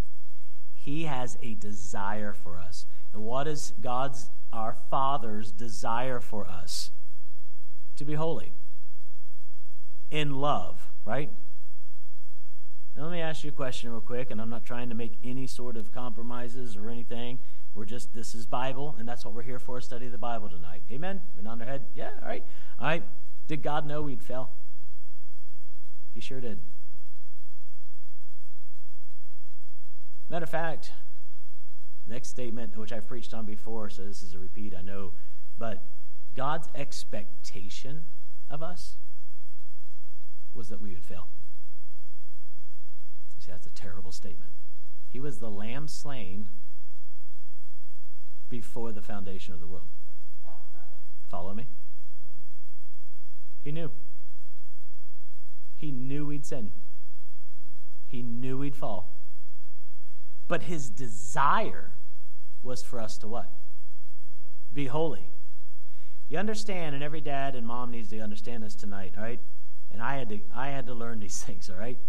He 0.73 1.03
has 1.03 1.37
a 1.43 1.53
desire 1.53 2.33
for 2.33 2.57
us. 2.57 2.87
And 3.13 3.21
what 3.21 3.47
is 3.47 3.73
God's, 3.79 4.31
our 4.51 4.75
Father's 4.89 5.51
desire 5.51 6.19
for 6.19 6.47
us? 6.47 6.89
To 7.97 8.05
be 8.05 8.15
holy. 8.15 8.53
In 10.11 10.39
love, 10.39 10.89
right? 11.05 11.31
Now, 12.95 13.03
let 13.03 13.11
me 13.11 13.21
ask 13.21 13.43
you 13.43 13.49
a 13.49 13.53
question 13.53 13.91
real 13.91 14.01
quick, 14.01 14.29
and 14.29 14.39
I'm 14.39 14.49
not 14.49 14.65
trying 14.65 14.89
to 14.89 14.95
make 14.95 15.17
any 15.23 15.47
sort 15.47 15.77
of 15.77 15.91
compromises 15.91 16.77
or 16.77 16.89
anything. 16.89 17.39
We're 17.73 17.85
just, 17.85 18.13
this 18.13 18.35
is 18.35 18.45
Bible, 18.45 18.95
and 18.99 19.07
that's 19.07 19.25
what 19.25 19.33
we're 19.33 19.41
here 19.41 19.57
for, 19.57 19.81
study 19.81 20.07
the 20.07 20.17
Bible 20.17 20.47
tonight. 20.47 20.83
Amen? 20.91 21.21
We're 21.35 21.49
on 21.49 21.57
their 21.57 21.67
head? 21.67 21.85
Yeah, 21.95 22.11
all 22.21 22.27
right. 22.27 22.45
All 22.79 22.87
right. 22.87 23.03
Did 23.47 23.63
God 23.63 23.87
know 23.87 24.03
we'd 24.03 24.21
fail? 24.21 24.51
He 26.13 26.19
sure 26.19 26.39
did. 26.39 26.59
Matter 30.29 30.43
of 30.43 30.49
fact, 30.49 30.91
next 32.07 32.29
statement, 32.29 32.77
which 32.77 32.91
I've 32.91 33.07
preached 33.07 33.33
on 33.33 33.45
before, 33.45 33.89
so 33.89 34.03
this 34.03 34.21
is 34.21 34.35
a 34.35 34.39
repeat, 34.39 34.73
I 34.77 34.81
know, 34.81 35.13
but 35.57 35.83
God's 36.35 36.67
expectation 36.75 38.05
of 38.49 38.63
us 38.63 38.95
was 40.53 40.69
that 40.69 40.81
we 40.81 40.93
would 40.93 41.03
fail. 41.03 41.27
You 43.35 43.43
see, 43.43 43.51
that's 43.51 43.65
a 43.65 43.71
terrible 43.71 44.11
statement. 44.11 44.51
He 45.09 45.19
was 45.19 45.39
the 45.39 45.49
lamb 45.49 45.87
slain 45.87 46.47
before 48.49 48.91
the 48.91 49.01
foundation 49.01 49.53
of 49.53 49.59
the 49.59 49.67
world. 49.67 49.87
Follow 51.27 51.53
me? 51.53 51.67
He 53.63 53.71
knew. 53.71 53.91
He 55.75 55.91
knew 55.91 56.25
we'd 56.27 56.45
sin. 56.45 56.71
He 58.07 58.21
knew 58.21 58.59
we'd 58.59 58.75
fall. 58.75 59.09
But 60.47 60.63
his 60.63 60.89
desire 60.89 61.91
was 62.61 62.83
for 62.83 62.99
us 62.99 63.17
to 63.19 63.27
what? 63.27 63.51
Be 64.71 64.85
holy. 64.85 65.32
You 66.29 66.37
understand, 66.37 66.95
and 66.95 67.03
every 67.03 67.21
dad 67.21 67.55
and 67.55 67.65
mom 67.65 67.91
needs 67.91 68.09
to 68.09 68.19
understand 68.19 68.63
this 68.63 68.75
tonight, 68.75 69.13
all 69.17 69.23
right? 69.23 69.39
And 69.91 70.01
I 70.01 70.15
had 70.17 70.29
to 70.29 70.39
I 70.53 70.69
had 70.69 70.87
to 70.87 70.93
learn 70.93 71.19
these 71.19 71.43
things, 71.45 71.69
all 71.69 71.77
right? 71.77 71.99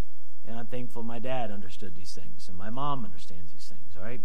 And 0.47 0.59
I'm 0.59 0.67
thankful 0.67 1.03
my 1.03 1.19
dad 1.19 1.51
understood 1.51 1.95
these 1.95 2.15
things, 2.15 2.49
and 2.49 2.57
my 2.57 2.71
mom 2.71 3.05
understands 3.05 3.53
these 3.53 3.67
things, 3.67 3.97
all 3.97 4.03
right? 4.03 4.21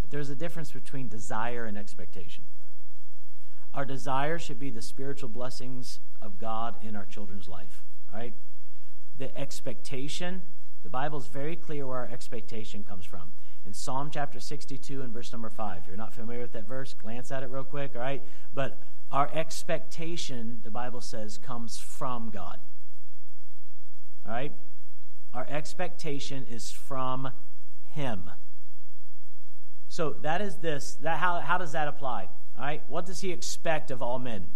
But 0.00 0.10
there's 0.10 0.30
a 0.30 0.36
difference 0.36 0.70
between 0.70 1.08
desire 1.08 1.64
and 1.64 1.76
expectation. 1.76 2.44
Our 3.74 3.84
desire 3.84 4.38
should 4.38 4.58
be 4.58 4.70
the 4.70 4.80
spiritual 4.80 5.28
blessings 5.28 6.00
of 6.22 6.38
God 6.38 6.76
in 6.82 6.96
our 6.96 7.04
children's 7.04 7.48
life, 7.48 7.82
all 8.12 8.18
right? 8.18 8.32
The 9.18 9.36
expectation, 9.36 10.42
the 10.82 10.88
Bible 10.88 11.18
is 11.18 11.26
very 11.26 11.56
clear 11.56 11.86
where 11.86 11.98
our 11.98 12.08
expectation 12.10 12.84
comes 12.84 13.04
from. 13.04 13.32
In 13.66 13.74
Psalm 13.74 14.10
chapter 14.12 14.38
62 14.38 15.02
and 15.02 15.12
verse 15.12 15.32
number 15.32 15.50
5. 15.50 15.78
If 15.78 15.88
you're 15.88 15.96
not 15.96 16.14
familiar 16.14 16.42
with 16.42 16.52
that 16.52 16.68
verse, 16.68 16.94
glance 16.94 17.32
at 17.32 17.42
it 17.42 17.50
real 17.50 17.64
quick, 17.64 17.92
all 17.96 18.00
right? 18.00 18.22
But 18.54 18.78
our 19.10 19.28
expectation, 19.34 20.60
the 20.62 20.70
Bible 20.70 21.00
says, 21.00 21.36
comes 21.36 21.76
from 21.76 22.30
God. 22.30 22.58
All 24.24 24.32
right? 24.32 24.52
Our 25.34 25.46
expectation 25.48 26.46
is 26.48 26.70
from 26.70 27.32
Him. 27.90 28.30
So 29.88 30.10
that 30.22 30.40
is 30.40 30.56
this. 30.56 30.94
That 31.00 31.18
how, 31.18 31.40
how 31.40 31.58
does 31.58 31.72
that 31.72 31.88
apply? 31.88 32.28
All 32.56 32.64
right? 32.64 32.82
What 32.86 33.04
does 33.04 33.20
He 33.20 33.32
expect 33.32 33.90
of 33.90 34.00
all 34.00 34.20
men? 34.20 34.46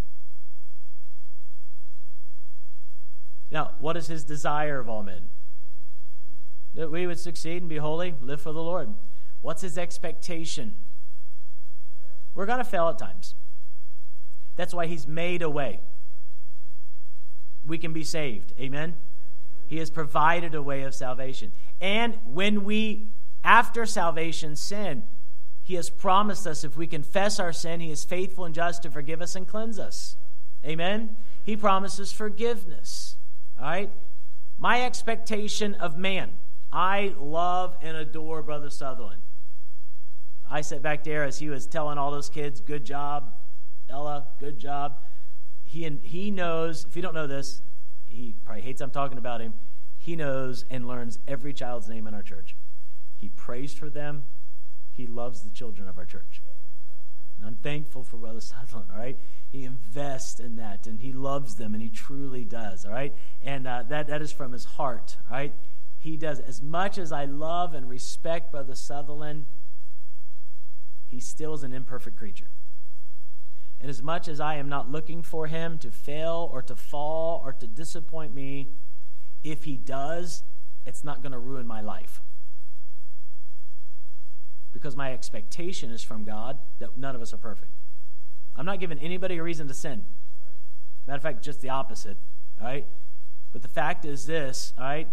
Now, 3.51 3.71
what 3.79 3.97
is 3.97 4.07
His 4.07 4.23
desire 4.23 4.79
of 4.79 4.87
all 4.87 5.03
men? 5.03 5.29
That 6.75 6.91
we 6.91 7.05
would 7.05 7.19
succeed 7.19 7.61
and 7.61 7.69
be 7.69 7.77
holy, 7.77 8.15
live 8.21 8.41
for 8.41 8.53
the 8.53 8.61
Lord. 8.61 8.93
What's 9.41 9.61
His 9.61 9.77
expectation? 9.77 10.75
We're 12.33 12.45
going 12.45 12.59
to 12.59 12.63
fail 12.63 12.87
at 12.89 12.97
times. 12.97 13.35
That's 14.55 14.73
why 14.73 14.85
He's 14.87 15.07
made 15.07 15.41
a 15.41 15.49
way. 15.49 15.81
We 17.65 17.77
can 17.77 17.93
be 17.93 18.03
saved. 18.03 18.53
Amen? 18.59 18.95
He 19.67 19.77
has 19.77 19.89
provided 19.89 20.55
a 20.55 20.61
way 20.61 20.83
of 20.83 20.93
salvation. 20.93 21.51
And 21.79 22.17
when 22.25 22.63
we, 22.63 23.07
after 23.43 23.85
salvation, 23.85 24.55
sin, 24.55 25.03
He 25.61 25.75
has 25.75 25.89
promised 25.89 26.47
us 26.47 26.63
if 26.63 26.77
we 26.77 26.87
confess 26.87 27.39
our 27.39 27.53
sin, 27.53 27.79
He 27.79 27.91
is 27.91 28.03
faithful 28.03 28.45
and 28.45 28.55
just 28.55 28.83
to 28.83 28.91
forgive 28.91 29.21
us 29.21 29.35
and 29.35 29.47
cleanse 29.47 29.79
us. 29.79 30.15
Amen? 30.65 31.15
He 31.43 31.57
promises 31.57 32.11
forgiveness. 32.11 33.15
All 33.59 33.65
right? 33.65 33.91
My 34.57 34.83
expectation 34.83 35.73
of 35.75 35.97
man. 35.97 36.31
I 36.71 37.13
love 37.19 37.77
and 37.81 37.97
adore 37.97 38.41
Brother 38.43 38.69
Sutherland. 38.69 39.21
I 40.49 40.61
sat 40.61 40.81
back 40.81 41.03
there 41.03 41.23
as 41.23 41.39
he 41.39 41.49
was 41.49 41.65
telling 41.65 41.97
all 41.97 42.11
those 42.11 42.29
kids, 42.29 42.59
good 42.59 42.85
job, 42.85 43.33
Ella, 43.89 44.27
good 44.39 44.59
job. 44.59 44.97
He, 45.63 45.85
and 45.85 46.01
he 46.03 46.31
knows, 46.31 46.85
if 46.85 46.95
you 46.95 47.01
don't 47.01 47.13
know 47.13 47.27
this, 47.27 47.61
he 48.05 48.35
probably 48.45 48.61
hates 48.61 48.81
I'm 48.81 48.91
talking 48.91 49.17
about 49.17 49.41
him. 49.41 49.53
He 49.97 50.15
knows 50.15 50.65
and 50.69 50.87
learns 50.87 51.19
every 51.27 51.53
child's 51.53 51.87
name 51.87 52.07
in 52.07 52.13
our 52.13 52.23
church. 52.23 52.55
He 53.15 53.29
prays 53.29 53.73
for 53.73 53.89
them. 53.89 54.25
He 54.91 55.07
loves 55.07 55.41
the 55.41 55.49
children 55.49 55.87
of 55.87 55.97
our 55.97 56.05
church. 56.05 56.41
And 57.37 57.47
I'm 57.47 57.55
thankful 57.55 58.03
for 58.03 58.17
Brother 58.17 58.41
Sutherland, 58.41 58.89
all 58.91 58.99
right? 58.99 59.17
He 59.49 59.63
invests 59.63 60.39
in 60.39 60.57
that 60.57 60.87
and 60.87 60.99
he 60.99 61.11
loves 61.11 61.55
them 61.55 61.73
and 61.73 61.81
he 61.81 61.89
truly 61.89 62.45
does, 62.45 62.85
all 62.85 62.91
right? 62.91 63.15
And 63.41 63.67
uh, 63.67 63.83
that, 63.89 64.07
that 64.07 64.21
is 64.21 64.31
from 64.31 64.51
his 64.51 64.65
heart, 64.65 65.17
all 65.29 65.37
right? 65.37 65.53
He 66.01 66.17
does. 66.17 66.39
As 66.39 66.63
much 66.63 66.97
as 66.97 67.11
I 67.11 67.25
love 67.25 67.75
and 67.75 67.87
respect 67.87 68.51
Brother 68.51 68.73
Sutherland, 68.73 69.45
he 71.05 71.19
still 71.19 71.53
is 71.53 71.61
an 71.61 71.73
imperfect 71.73 72.17
creature. 72.17 72.47
And 73.79 73.87
as 73.87 74.01
much 74.01 74.27
as 74.27 74.39
I 74.39 74.55
am 74.55 74.67
not 74.67 74.89
looking 74.89 75.21
for 75.21 75.45
him 75.45 75.77
to 75.77 75.91
fail 75.91 76.49
or 76.51 76.63
to 76.63 76.75
fall 76.75 77.39
or 77.45 77.53
to 77.53 77.67
disappoint 77.67 78.33
me, 78.33 78.69
if 79.43 79.65
he 79.65 79.77
does, 79.77 80.41
it's 80.87 81.03
not 81.03 81.21
going 81.21 81.33
to 81.33 81.39
ruin 81.39 81.67
my 81.67 81.81
life. 81.81 82.19
Because 84.73 84.95
my 84.95 85.13
expectation 85.13 85.91
is 85.91 86.01
from 86.01 86.23
God 86.23 86.57
that 86.79 86.97
none 86.97 87.15
of 87.15 87.21
us 87.21 87.31
are 87.31 87.37
perfect. 87.37 87.73
I'm 88.55 88.65
not 88.65 88.79
giving 88.79 88.97
anybody 88.97 89.37
a 89.37 89.43
reason 89.43 89.67
to 89.67 89.75
sin. 89.75 90.05
Matter 91.05 91.17
of 91.17 91.23
fact, 91.23 91.43
just 91.43 91.61
the 91.61 91.69
opposite. 91.69 92.17
All 92.59 92.65
right? 92.65 92.87
But 93.53 93.61
the 93.61 93.67
fact 93.67 94.03
is 94.03 94.25
this, 94.25 94.73
all 94.79 94.83
right? 94.85 95.07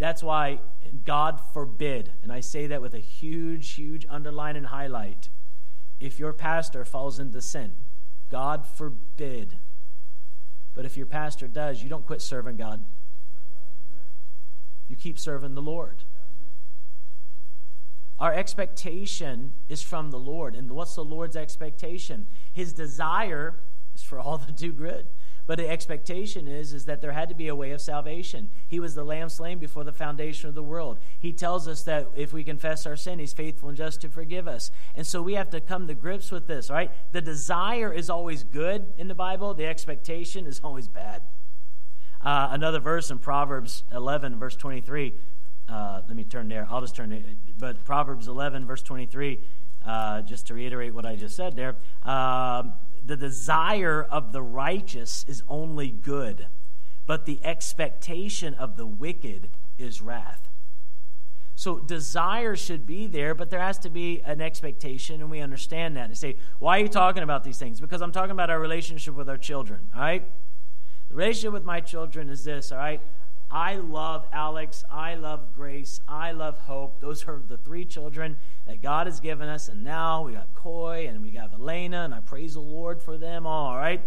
That's 0.00 0.22
why 0.22 0.60
God 1.04 1.42
forbid, 1.52 2.14
and 2.22 2.32
I 2.32 2.40
say 2.40 2.66
that 2.68 2.80
with 2.80 2.94
a 2.94 3.00
huge, 3.00 3.74
huge 3.74 4.06
underline 4.08 4.56
and 4.56 4.64
highlight 4.64 5.28
if 6.00 6.18
your 6.18 6.32
pastor 6.32 6.86
falls 6.86 7.18
into 7.18 7.42
sin. 7.42 7.74
God 8.30 8.66
forbid. 8.66 9.58
But 10.72 10.86
if 10.86 10.96
your 10.96 11.04
pastor 11.04 11.48
does, 11.48 11.82
you 11.82 11.90
don't 11.90 12.06
quit 12.06 12.22
serving 12.22 12.56
God. 12.56 12.82
You 14.88 14.96
keep 14.96 15.18
serving 15.18 15.54
the 15.54 15.60
Lord. 15.60 16.04
Our 18.18 18.32
expectation 18.32 19.52
is 19.68 19.82
from 19.82 20.10
the 20.10 20.18
Lord. 20.18 20.56
And 20.56 20.70
what's 20.70 20.94
the 20.94 21.04
Lord's 21.04 21.36
expectation? 21.36 22.26
His 22.54 22.72
desire 22.72 23.56
is 23.94 24.02
for 24.02 24.18
all 24.18 24.38
to 24.46 24.50
do 24.52 24.72
good. 24.72 25.08
But 25.50 25.58
the 25.58 25.68
expectation 25.68 26.46
is, 26.46 26.72
is 26.72 26.84
that 26.84 27.00
there 27.00 27.10
had 27.10 27.28
to 27.28 27.34
be 27.34 27.48
a 27.48 27.56
way 27.56 27.72
of 27.72 27.80
salvation. 27.80 28.50
He 28.68 28.78
was 28.78 28.94
the 28.94 29.02
lamb 29.02 29.28
slain 29.28 29.58
before 29.58 29.82
the 29.82 29.92
foundation 29.92 30.48
of 30.48 30.54
the 30.54 30.62
world. 30.62 31.00
He 31.18 31.32
tells 31.32 31.66
us 31.66 31.82
that 31.82 32.06
if 32.14 32.32
we 32.32 32.44
confess 32.44 32.86
our 32.86 32.94
sin, 32.94 33.18
he's 33.18 33.32
faithful 33.32 33.68
and 33.68 33.76
just 33.76 34.00
to 34.02 34.08
forgive 34.08 34.46
us. 34.46 34.70
And 34.94 35.04
so 35.04 35.20
we 35.20 35.34
have 35.34 35.50
to 35.50 35.60
come 35.60 35.88
to 35.88 35.94
grips 35.94 36.30
with 36.30 36.46
this, 36.46 36.70
right? 36.70 36.92
The 37.10 37.20
desire 37.20 37.92
is 37.92 38.08
always 38.08 38.44
good 38.44 38.92
in 38.96 39.08
the 39.08 39.14
Bible, 39.16 39.52
the 39.52 39.66
expectation 39.66 40.46
is 40.46 40.60
always 40.62 40.86
bad. 40.86 41.22
Uh, 42.22 42.50
another 42.52 42.78
verse 42.78 43.10
in 43.10 43.18
Proverbs 43.18 43.82
11, 43.90 44.38
verse 44.38 44.54
23. 44.54 45.14
Uh, 45.68 46.02
let 46.06 46.14
me 46.14 46.22
turn 46.22 46.46
there. 46.46 46.68
I'll 46.70 46.80
just 46.80 46.94
turn 46.94 47.10
it. 47.10 47.26
But 47.58 47.84
Proverbs 47.84 48.28
11, 48.28 48.66
verse 48.66 48.82
23, 48.82 49.40
uh, 49.84 50.22
just 50.22 50.46
to 50.46 50.54
reiterate 50.54 50.94
what 50.94 51.04
I 51.04 51.16
just 51.16 51.34
said 51.34 51.56
there. 51.56 51.74
Um, 52.04 52.74
the 53.04 53.16
desire 53.16 54.02
of 54.02 54.32
the 54.32 54.42
righteous 54.42 55.24
is 55.28 55.42
only 55.48 55.90
good, 55.90 56.46
but 57.06 57.26
the 57.26 57.40
expectation 57.44 58.54
of 58.54 58.76
the 58.76 58.86
wicked 58.86 59.50
is 59.78 60.00
wrath. 60.00 60.48
So 61.54 61.78
desire 61.78 62.56
should 62.56 62.86
be 62.86 63.06
there, 63.06 63.34
but 63.34 63.50
there 63.50 63.60
has 63.60 63.78
to 63.80 63.90
be 63.90 64.22
an 64.24 64.40
expectation, 64.40 65.20
and 65.20 65.30
we 65.30 65.40
understand 65.40 65.94
that. 65.96 66.06
And 66.06 66.16
say, 66.16 66.36
why 66.58 66.78
are 66.78 66.82
you 66.82 66.88
talking 66.88 67.22
about 67.22 67.44
these 67.44 67.58
things? 67.58 67.80
Because 67.80 68.00
I'm 68.00 68.12
talking 68.12 68.30
about 68.30 68.48
our 68.48 68.58
relationship 68.58 69.14
with 69.14 69.28
our 69.28 69.36
children, 69.36 69.88
all 69.94 70.00
right? 70.00 70.26
The 71.10 71.14
relationship 71.16 71.52
with 71.52 71.64
my 71.64 71.80
children 71.80 72.30
is 72.30 72.44
this, 72.44 72.72
all 72.72 72.78
right? 72.78 73.02
I 73.50 73.76
love 73.76 74.26
Alex. 74.32 74.84
I 74.90 75.14
love 75.16 75.54
Grace. 75.54 76.00
I 76.06 76.32
love 76.32 76.58
Hope. 76.58 77.00
Those 77.00 77.26
are 77.26 77.42
the 77.46 77.58
three 77.58 77.84
children 77.84 78.38
that 78.66 78.80
God 78.80 79.06
has 79.06 79.18
given 79.18 79.48
us. 79.48 79.68
And 79.68 79.82
now 79.82 80.22
we 80.22 80.34
got 80.34 80.54
Coy 80.54 81.06
and 81.08 81.22
we 81.22 81.32
got 81.32 81.52
Elena, 81.52 82.04
and 82.04 82.14
I 82.14 82.20
praise 82.20 82.54
the 82.54 82.60
Lord 82.60 83.02
for 83.02 83.18
them 83.18 83.46
all, 83.46 83.76
right? 83.76 84.02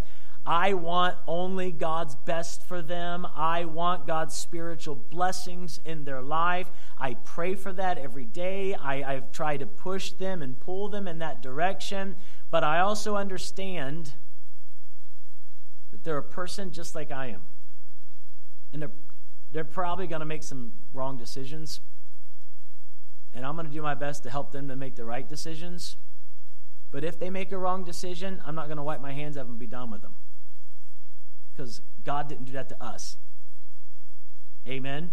I 0.46 0.74
want 0.74 1.18
only 1.26 1.72
God's 1.72 2.16
best 2.16 2.68
for 2.68 2.82
them. 2.82 3.26
I 3.34 3.64
want 3.64 4.06
God's 4.06 4.36
spiritual 4.36 4.96
blessings 4.96 5.80
in 5.86 6.04
their 6.04 6.22
life. 6.22 6.70
I 6.98 7.14
pray 7.14 7.56
for 7.56 7.72
that 7.74 7.98
every 7.98 8.26
day. 8.26 8.74
I, 8.74 9.16
I 9.16 9.20
try 9.32 9.56
to 9.56 9.66
push 9.66 10.12
them 10.12 10.42
and 10.42 10.60
pull 10.60 10.90
them 10.90 11.08
in 11.08 11.20
that 11.20 11.42
direction. 11.42 12.18
But 12.52 12.64
I 12.66 12.80
also 12.80 13.16
understand 13.16 14.16
that 15.92 16.04
they're 16.04 16.18
a 16.18 16.24
person 16.24 16.72
just 16.72 16.94
like 16.94 17.10
I 17.10 17.28
am. 17.28 17.44
And 18.74 18.82
they're 18.82 18.92
they're 19.54 19.64
probably 19.64 20.08
going 20.08 20.20
to 20.20 20.26
make 20.26 20.44
some 20.44 20.74
wrong 20.94 21.16
decisions. 21.16 21.80
And 23.34 23.46
I'm 23.46 23.56
going 23.56 23.68
to 23.68 23.72
do 23.72 23.82
my 23.82 23.94
best 23.94 24.24
to 24.24 24.30
help 24.30 24.52
them 24.52 24.68
to 24.68 24.76
make 24.76 24.96
the 24.96 25.06
right 25.06 25.28
decisions. 25.28 25.96
But 26.92 27.04
if 27.04 27.20
they 27.20 27.30
make 27.30 27.52
a 27.52 27.58
wrong 27.58 27.84
decision, 27.84 28.42
I'm 28.46 28.56
not 28.56 28.66
going 28.66 28.78
to 28.78 28.84
wipe 28.84 29.02
my 29.02 29.14
hands 29.14 29.38
of 29.38 29.46
them 29.46 29.54
and 29.54 29.60
be 29.60 29.68
done 29.68 29.92
with 29.92 30.02
them. 30.02 30.16
Because 31.52 31.82
God 32.04 32.28
didn't 32.28 32.46
do 32.46 32.54
that 32.54 32.68
to 32.70 32.84
us. 32.84 33.18
Amen? 34.68 35.12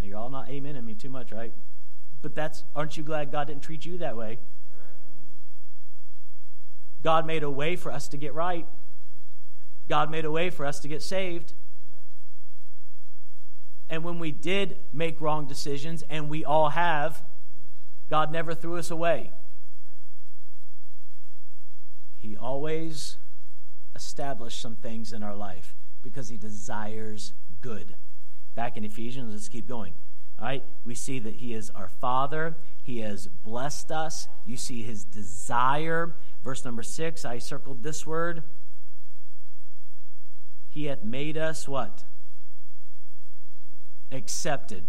Now, 0.00 0.06
you're 0.06 0.18
all 0.18 0.30
not 0.30 0.48
amen 0.48 0.76
at 0.76 0.84
me 0.84 0.94
too 0.94 1.08
much, 1.08 1.32
right? 1.32 1.52
But 2.22 2.34
that's, 2.34 2.62
aren't 2.76 2.96
you 2.96 3.02
glad 3.02 3.32
God 3.32 3.48
didn't 3.48 3.62
treat 3.62 3.84
you 3.84 3.98
that 3.98 4.16
way? 4.16 4.38
God 7.02 7.26
made 7.26 7.42
a 7.42 7.50
way 7.50 7.74
for 7.74 7.90
us 7.90 8.06
to 8.08 8.16
get 8.16 8.34
right. 8.34 8.66
God 9.88 10.10
made 10.10 10.24
a 10.24 10.30
way 10.30 10.50
for 10.50 10.64
us 10.64 10.78
to 10.80 10.88
get 10.88 11.02
saved. 11.02 11.54
And 13.90 14.04
when 14.04 14.18
we 14.18 14.32
did 14.32 14.76
make 14.92 15.20
wrong 15.20 15.46
decisions, 15.46 16.02
and 16.10 16.28
we 16.28 16.44
all 16.44 16.70
have, 16.70 17.22
God 18.10 18.30
never 18.30 18.54
threw 18.54 18.76
us 18.76 18.90
away. 18.90 19.32
He 22.16 22.36
always 22.36 23.16
established 23.94 24.60
some 24.60 24.76
things 24.76 25.12
in 25.12 25.22
our 25.22 25.34
life 25.34 25.74
because 26.02 26.28
He 26.28 26.36
desires 26.36 27.32
good. 27.60 27.96
Back 28.54 28.76
in 28.76 28.84
Ephesians, 28.84 29.32
let's 29.32 29.48
keep 29.48 29.68
going. 29.68 29.94
All 30.38 30.46
right, 30.46 30.64
we 30.84 30.94
see 30.94 31.18
that 31.20 31.36
He 31.36 31.54
is 31.54 31.70
our 31.70 31.88
Father. 31.88 32.56
He 32.82 33.00
has 33.00 33.26
blessed 33.26 33.90
us. 33.90 34.28
You 34.44 34.56
see 34.56 34.82
His 34.82 35.04
desire. 35.04 36.14
Verse 36.42 36.64
number 36.64 36.82
six, 36.82 37.24
I 37.24 37.38
circled 37.38 37.82
this 37.82 38.06
word. 38.06 38.42
He 40.68 40.84
hath 40.86 41.02
made 41.02 41.36
us 41.36 41.66
what? 41.66 42.04
Accepted. 44.10 44.84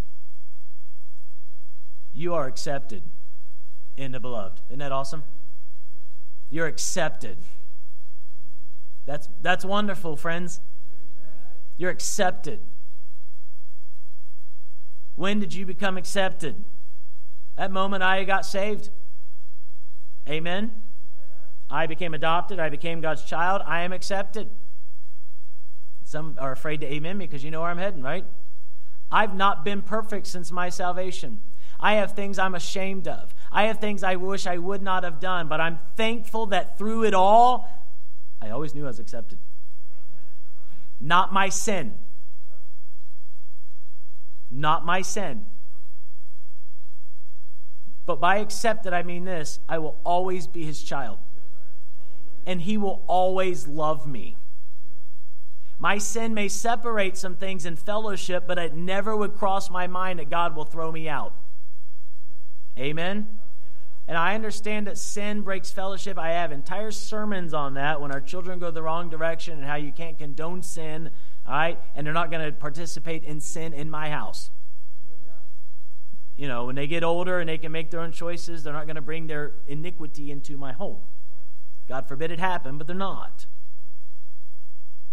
You 2.13 2.33
are 2.33 2.47
accepted 2.47 3.03
in 3.97 4.11
the 4.11 4.19
beloved. 4.19 4.61
Isn't 4.69 4.79
that 4.79 4.91
awesome? 4.91 5.23
You're 6.49 6.67
accepted. 6.67 7.37
That's, 9.05 9.27
that's 9.41 9.63
wonderful, 9.65 10.15
friends. 10.15 10.61
You're 11.77 11.91
accepted. 11.91 12.59
When 15.15 15.39
did 15.39 15.53
you 15.53 15.65
become 15.65 15.97
accepted? 15.97 16.63
That 17.55 17.71
moment 17.71 18.03
I 18.03 18.23
got 18.23 18.45
saved. 18.45 18.89
Amen. 20.27 20.71
I 21.69 21.87
became 21.87 22.13
adopted. 22.13 22.59
I 22.59 22.69
became 22.69 23.01
God's 23.01 23.23
child. 23.23 23.61
I 23.65 23.81
am 23.81 23.93
accepted. 23.93 24.49
Some 26.03 26.37
are 26.39 26.51
afraid 26.51 26.81
to 26.81 26.91
amen 26.91 27.17
because 27.17 27.43
you 27.43 27.51
know 27.51 27.61
where 27.61 27.69
I'm 27.69 27.77
heading, 27.77 28.01
right? 28.01 28.25
I've 29.11 29.35
not 29.35 29.65
been 29.65 29.81
perfect 29.81 30.27
since 30.27 30.51
my 30.51 30.69
salvation. 30.69 31.41
I 31.79 31.93
have 31.93 32.13
things 32.13 32.37
I'm 32.37 32.55
ashamed 32.55 33.07
of. 33.07 33.33
I 33.51 33.63
have 33.63 33.79
things 33.79 34.03
I 34.03 34.17
wish 34.17 34.45
I 34.45 34.57
would 34.57 34.81
not 34.81 35.03
have 35.03 35.19
done, 35.19 35.47
but 35.47 35.61
I'm 35.61 35.79
thankful 35.95 36.47
that 36.47 36.77
through 36.77 37.05
it 37.05 37.13
all, 37.13 37.69
I 38.41 38.49
always 38.49 38.75
knew 38.75 38.83
I 38.83 38.87
was 38.87 38.99
accepted. 38.99 39.39
Not 40.99 41.31
my 41.31 41.49
sin. 41.49 41.97
Not 44.51 44.85
my 44.85 45.01
sin. 45.01 45.45
But 48.05 48.19
by 48.19 48.37
accepted, 48.37 48.91
I 48.91 49.03
mean 49.03 49.23
this 49.23 49.59
I 49.69 49.77
will 49.77 49.97
always 50.03 50.47
be 50.47 50.65
his 50.65 50.83
child. 50.83 51.19
And 52.45 52.61
he 52.61 52.77
will 52.77 53.03
always 53.07 53.67
love 53.67 54.07
me. 54.07 54.35
My 55.79 55.97
sin 55.97 56.33
may 56.33 56.49
separate 56.49 57.17
some 57.17 57.35
things 57.35 57.65
in 57.65 57.77
fellowship, 57.77 58.43
but 58.45 58.59
it 58.59 58.75
never 58.75 59.15
would 59.15 59.35
cross 59.35 59.69
my 59.69 59.87
mind 59.87 60.19
that 60.19 60.29
God 60.29 60.53
will 60.55 60.65
throw 60.65 60.91
me 60.91 61.07
out. 61.07 61.33
Amen? 62.77 63.39
And 64.05 64.17
I 64.17 64.35
understand 64.35 64.87
that 64.87 64.97
sin 64.97 65.41
breaks 65.41 65.71
fellowship. 65.71 66.17
I 66.17 66.31
have 66.31 66.51
entire 66.51 66.91
sermons 66.91 67.53
on 67.53 67.75
that 67.75 68.01
when 68.01 68.11
our 68.11 68.19
children 68.19 68.59
go 68.59 68.71
the 68.71 68.81
wrong 68.81 69.09
direction 69.09 69.57
and 69.57 69.65
how 69.65 69.75
you 69.75 69.93
can't 69.93 70.17
condone 70.17 70.63
sin, 70.63 71.11
all 71.45 71.53
right? 71.53 71.79
And 71.95 72.05
they're 72.05 72.13
not 72.13 72.29
going 72.29 72.45
to 72.45 72.51
participate 72.51 73.23
in 73.23 73.39
sin 73.39 73.73
in 73.73 73.89
my 73.89 74.09
house. 74.09 74.49
You 76.35 76.47
know, 76.47 76.65
when 76.65 76.75
they 76.75 76.87
get 76.87 77.03
older 77.03 77.39
and 77.39 77.47
they 77.47 77.57
can 77.57 77.71
make 77.71 77.91
their 77.91 77.99
own 77.99 78.11
choices, 78.11 78.63
they're 78.63 78.73
not 78.73 78.85
going 78.85 78.95
to 78.95 79.01
bring 79.01 79.27
their 79.27 79.53
iniquity 79.67 80.31
into 80.31 80.57
my 80.57 80.73
home. 80.73 81.01
God 81.87 82.07
forbid 82.07 82.31
it 82.31 82.39
happen, 82.39 82.77
but 82.77 82.87
they're 82.87 82.95
not. 82.95 83.45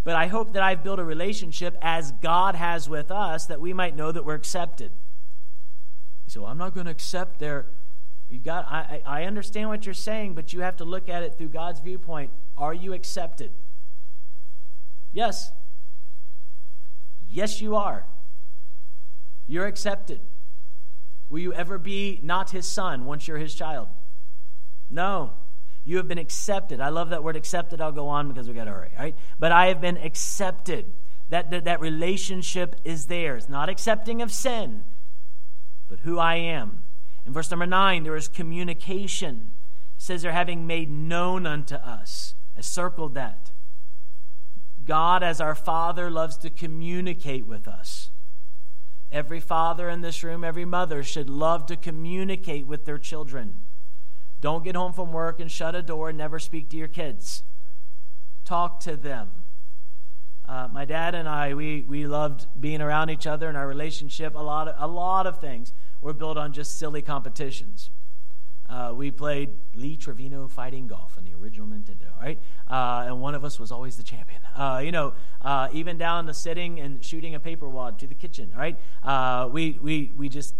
But 0.07 0.15
I 0.15 0.27
hope 0.27 0.53
that 0.53 0.63
I've 0.63 0.85
built 0.85 0.99
a 0.99 1.03
relationship 1.03 1.75
as 1.81 2.13
God 2.13 2.55
has 2.55 2.87
with 2.87 3.11
us 3.11 3.47
that 3.47 3.59
we 3.59 3.73
might 3.73 3.93
know 3.93 4.09
that 4.09 4.23
we're 4.23 4.35
accepted. 4.35 4.93
You 6.25 6.31
say, 6.31 6.39
well, 6.39 6.47
I'm 6.47 6.57
not 6.57 6.73
going 6.73 6.85
to 6.85 6.93
accept 6.93 7.39
their 7.39 7.65
you 8.29 8.39
got 8.39 8.65
I, 8.71 9.01
I 9.05 9.23
understand 9.25 9.67
what 9.67 9.85
you're 9.85 9.93
saying, 9.93 10.33
but 10.33 10.53
you 10.53 10.61
have 10.61 10.77
to 10.77 10.85
look 10.85 11.09
at 11.09 11.23
it 11.23 11.37
through 11.37 11.49
God's 11.49 11.81
viewpoint. 11.81 12.31
Are 12.57 12.73
you 12.73 12.93
accepted? 12.93 13.51
Yes. 15.11 15.51
Yes, 17.27 17.59
you 17.59 17.75
are. 17.75 18.05
You're 19.45 19.67
accepted. 19.67 20.21
Will 21.29 21.39
you 21.39 21.51
ever 21.51 21.77
be 21.77 22.21
not 22.23 22.51
his 22.51 22.65
son 22.65 23.03
once 23.03 23.27
you're 23.27 23.39
his 23.39 23.53
child? 23.53 23.89
No. 24.89 25.33
You 25.87 25.97
have 25.97 26.07
been 26.07 26.17
accepted. 26.17 26.81
I 26.81 26.89
love 26.89 27.09
that 27.11 27.23
word 27.23 27.35
accepted. 27.35 27.81
I'll 27.81 27.91
go 27.91 28.09
on 28.09 28.27
because 28.27 28.47
we 28.47 28.53
got 28.53 28.65
to 28.65 28.71
hurry, 28.71 28.91
right? 28.97 29.15
But 29.39 29.51
I 29.51 29.67
have 29.67 29.79
been 29.79 29.97
accepted. 29.97 30.93
That, 31.29 31.49
that, 31.51 31.65
that 31.65 31.81
relationship 31.81 32.75
is 32.83 33.07
theirs. 33.07 33.49
Not 33.49 33.69
accepting 33.69 34.21
of 34.21 34.31
sin, 34.31 34.83
but 35.87 35.99
who 35.99 36.19
I 36.19 36.35
am 36.35 36.83
in 37.27 37.33
verse 37.33 37.51
number 37.51 37.65
9, 37.65 38.03
there 38.03 38.15
is 38.15 38.29
communication. 38.29 39.51
It 39.97 40.01
says 40.01 40.21
they're 40.21 40.31
having 40.31 40.65
made 40.65 40.89
known 40.89 41.45
unto 41.45 41.75
us. 41.75 42.35
I 42.57 42.61
circled 42.61 43.15
that. 43.15 43.51
God, 44.85 45.23
as 45.23 45.41
our 45.41 45.53
Father, 45.53 46.09
loves 46.09 46.37
to 46.37 46.49
communicate 46.49 47.45
with 47.45 47.67
us. 47.67 48.11
Every 49.11 49.41
father 49.41 49.89
in 49.89 50.01
this 50.01 50.23
room, 50.23 50.43
every 50.43 50.63
mother 50.63 51.03
should 51.03 51.29
love 51.29 51.65
to 51.65 51.75
communicate 51.75 52.65
with 52.65 52.85
their 52.85 52.97
children. 52.97 53.55
Don't 54.39 54.63
get 54.63 54.75
home 54.75 54.93
from 54.93 55.11
work 55.11 55.39
and 55.39 55.51
shut 55.51 55.75
a 55.75 55.81
door 55.81 56.09
and 56.09 56.17
never 56.17 56.39
speak 56.39 56.69
to 56.69 56.77
your 56.77 56.87
kids. 56.87 57.43
Talk 58.45 58.79
to 58.81 58.95
them. 58.95 59.31
Uh, 60.47 60.69
my 60.71 60.85
dad 60.85 61.13
and 61.13 61.27
I, 61.27 61.53
we, 61.53 61.83
we 61.87 62.07
loved 62.07 62.47
being 62.59 62.81
around 62.81 63.09
each 63.09 63.27
other 63.27 63.49
and 63.49 63.57
our 63.57 63.67
relationship. 63.67 64.35
A 64.35 64.39
lot 64.39 64.67
of, 64.67 64.75
a 64.77 64.87
lot 64.87 65.27
of 65.27 65.39
things 65.39 65.73
were 65.99 66.13
built 66.13 66.37
on 66.37 66.53
just 66.53 66.77
silly 66.79 67.01
competitions. 67.01 67.89
Uh, 68.69 68.93
we 68.95 69.11
played 69.11 69.49
Lee 69.75 69.95
Trevino 69.95 70.47
fighting 70.47 70.87
golf 70.87 71.17
in 71.17 71.23
the 71.23 71.33
original 71.33 71.67
Nintendo, 71.67 72.17
right? 72.21 72.39
Uh, 72.69 73.05
and 73.07 73.21
one 73.21 73.33
of 73.33 73.43
us 73.45 73.59
was 73.59 73.71
always 73.71 73.95
the 73.95 74.03
champion. 74.03 74.41
Uh, 74.55 74.81
you 74.83 74.91
know, 74.91 75.13
uh, 75.41 75.69
even 75.71 75.97
down 75.97 76.25
to 76.27 76.33
sitting 76.33 76.79
and 76.79 77.03
shooting 77.03 77.35
a 77.35 77.39
paper 77.39 77.67
wad 77.67 77.97
to 77.99 78.07
the 78.07 78.15
kitchen, 78.15 78.53
right? 78.55 78.77
Uh, 79.03 79.49
we, 79.51 79.77
we, 79.81 80.11
we 80.15 80.29
just, 80.29 80.53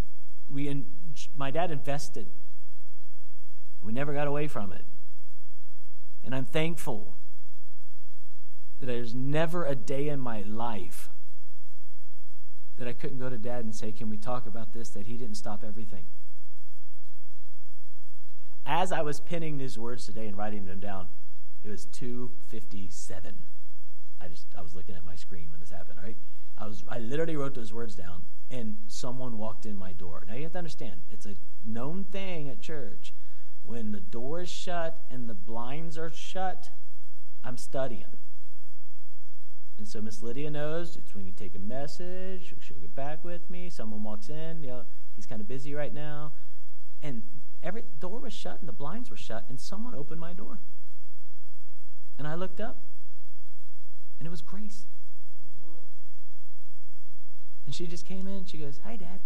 we 0.50 0.68
in, 0.68 0.86
my 1.36 1.50
dad 1.50 1.70
invested. 1.70 2.28
We 3.82 3.92
never 3.92 4.12
got 4.12 4.26
away 4.26 4.48
from 4.48 4.72
it. 4.72 4.84
And 6.24 6.34
I'm 6.34 6.44
thankful 6.44 7.16
that 8.80 8.86
there's 8.86 9.14
never 9.14 9.64
a 9.64 9.74
day 9.74 10.08
in 10.08 10.20
my 10.20 10.42
life 10.42 11.10
that 12.76 12.86
I 12.86 12.92
couldn't 12.92 13.18
go 13.18 13.28
to 13.28 13.38
dad 13.38 13.64
and 13.64 13.74
say, 13.74 13.92
Can 13.92 14.08
we 14.08 14.16
talk 14.16 14.46
about 14.46 14.72
this? 14.72 14.90
That 14.90 15.06
he 15.06 15.16
didn't 15.16 15.36
stop 15.36 15.64
everything. 15.66 16.06
As 18.64 18.92
I 18.92 19.00
was 19.00 19.20
pinning 19.20 19.58
these 19.58 19.78
words 19.78 20.06
today 20.06 20.26
and 20.26 20.36
writing 20.36 20.66
them 20.66 20.78
down, 20.78 21.08
it 21.64 21.70
was 21.70 21.86
257. 21.86 23.34
I 24.20 24.28
just 24.28 24.46
I 24.56 24.62
was 24.62 24.74
looking 24.74 24.94
at 24.94 25.04
my 25.04 25.14
screen 25.14 25.50
when 25.50 25.60
this 25.60 25.70
happened, 25.70 25.98
right? 26.02 26.16
I 26.56 26.66
was 26.66 26.84
I 26.88 26.98
literally 26.98 27.36
wrote 27.36 27.54
those 27.54 27.72
words 27.72 27.94
down 27.94 28.22
and 28.50 28.76
someone 28.86 29.38
walked 29.38 29.66
in 29.66 29.76
my 29.76 29.92
door. 29.92 30.24
Now 30.26 30.34
you 30.34 30.44
have 30.44 30.52
to 30.52 30.58
understand, 30.58 31.00
it's 31.10 31.26
a 31.26 31.36
known 31.66 32.04
thing 32.04 32.48
at 32.48 32.60
church. 32.60 33.12
When 33.68 33.92
the 33.92 34.00
door 34.00 34.40
is 34.40 34.48
shut 34.48 35.04
and 35.10 35.28
the 35.28 35.34
blinds 35.34 35.98
are 35.98 36.08
shut, 36.08 36.70
I'm 37.44 37.58
studying. 37.58 38.16
And 39.76 39.86
so 39.86 40.00
Miss 40.00 40.22
Lydia 40.22 40.50
knows 40.50 40.96
it's 40.96 41.14
when 41.14 41.26
you 41.26 41.32
take 41.32 41.54
a 41.54 41.58
message, 41.58 42.54
she'll 42.62 42.78
get 42.78 42.94
back 42.94 43.22
with 43.22 43.50
me. 43.50 43.68
Someone 43.68 44.02
walks 44.02 44.30
in, 44.30 44.62
you 44.62 44.68
know, 44.68 44.84
he's 45.14 45.26
kind 45.26 45.42
of 45.42 45.46
busy 45.46 45.74
right 45.74 45.92
now. 45.92 46.32
And 47.02 47.22
every 47.62 47.84
door 48.00 48.20
was 48.20 48.32
shut 48.32 48.58
and 48.60 48.66
the 48.66 48.72
blinds 48.72 49.10
were 49.10 49.18
shut, 49.18 49.44
and 49.50 49.60
someone 49.60 49.94
opened 49.94 50.18
my 50.18 50.32
door. 50.32 50.60
And 52.18 52.26
I 52.26 52.36
looked 52.36 52.62
up, 52.62 52.84
and 54.18 54.26
it 54.26 54.30
was 54.30 54.40
Grace. 54.40 54.86
And 57.66 57.74
she 57.74 57.86
just 57.86 58.06
came 58.06 58.26
in, 58.26 58.46
she 58.46 58.56
goes, 58.56 58.80
Hi, 58.82 58.96
Dad. 58.96 59.20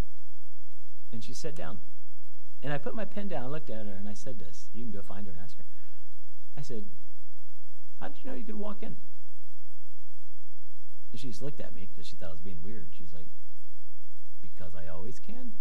And 1.12 1.22
she 1.22 1.32
sat 1.32 1.54
down. 1.54 1.78
And 2.62 2.72
I 2.72 2.78
put 2.78 2.94
my 2.94 3.04
pen 3.04 3.28
down, 3.28 3.42
I 3.42 3.46
looked 3.48 3.70
at 3.70 3.86
her, 3.86 3.92
and 3.92 4.08
I 4.08 4.14
said 4.14 4.38
this. 4.38 4.68
You 4.72 4.84
can 4.84 4.92
go 4.92 5.02
find 5.02 5.26
her 5.26 5.32
and 5.32 5.40
ask 5.40 5.58
her. 5.58 5.64
I 6.56 6.62
said, 6.62 6.84
How 8.00 8.08
did 8.08 8.18
you 8.22 8.30
know 8.30 8.36
you 8.36 8.44
could 8.44 8.56
walk 8.56 8.82
in? 8.82 8.96
And 11.10 11.20
she 11.20 11.28
just 11.28 11.42
looked 11.42 11.60
at 11.60 11.74
me 11.74 11.88
because 11.90 12.06
she 12.06 12.16
thought 12.16 12.28
I 12.28 12.32
was 12.32 12.40
being 12.40 12.62
weird. 12.62 12.90
She's 12.96 13.12
like, 13.12 13.26
Because 14.40 14.74
I 14.74 14.86
always 14.86 15.18
can? 15.18 15.52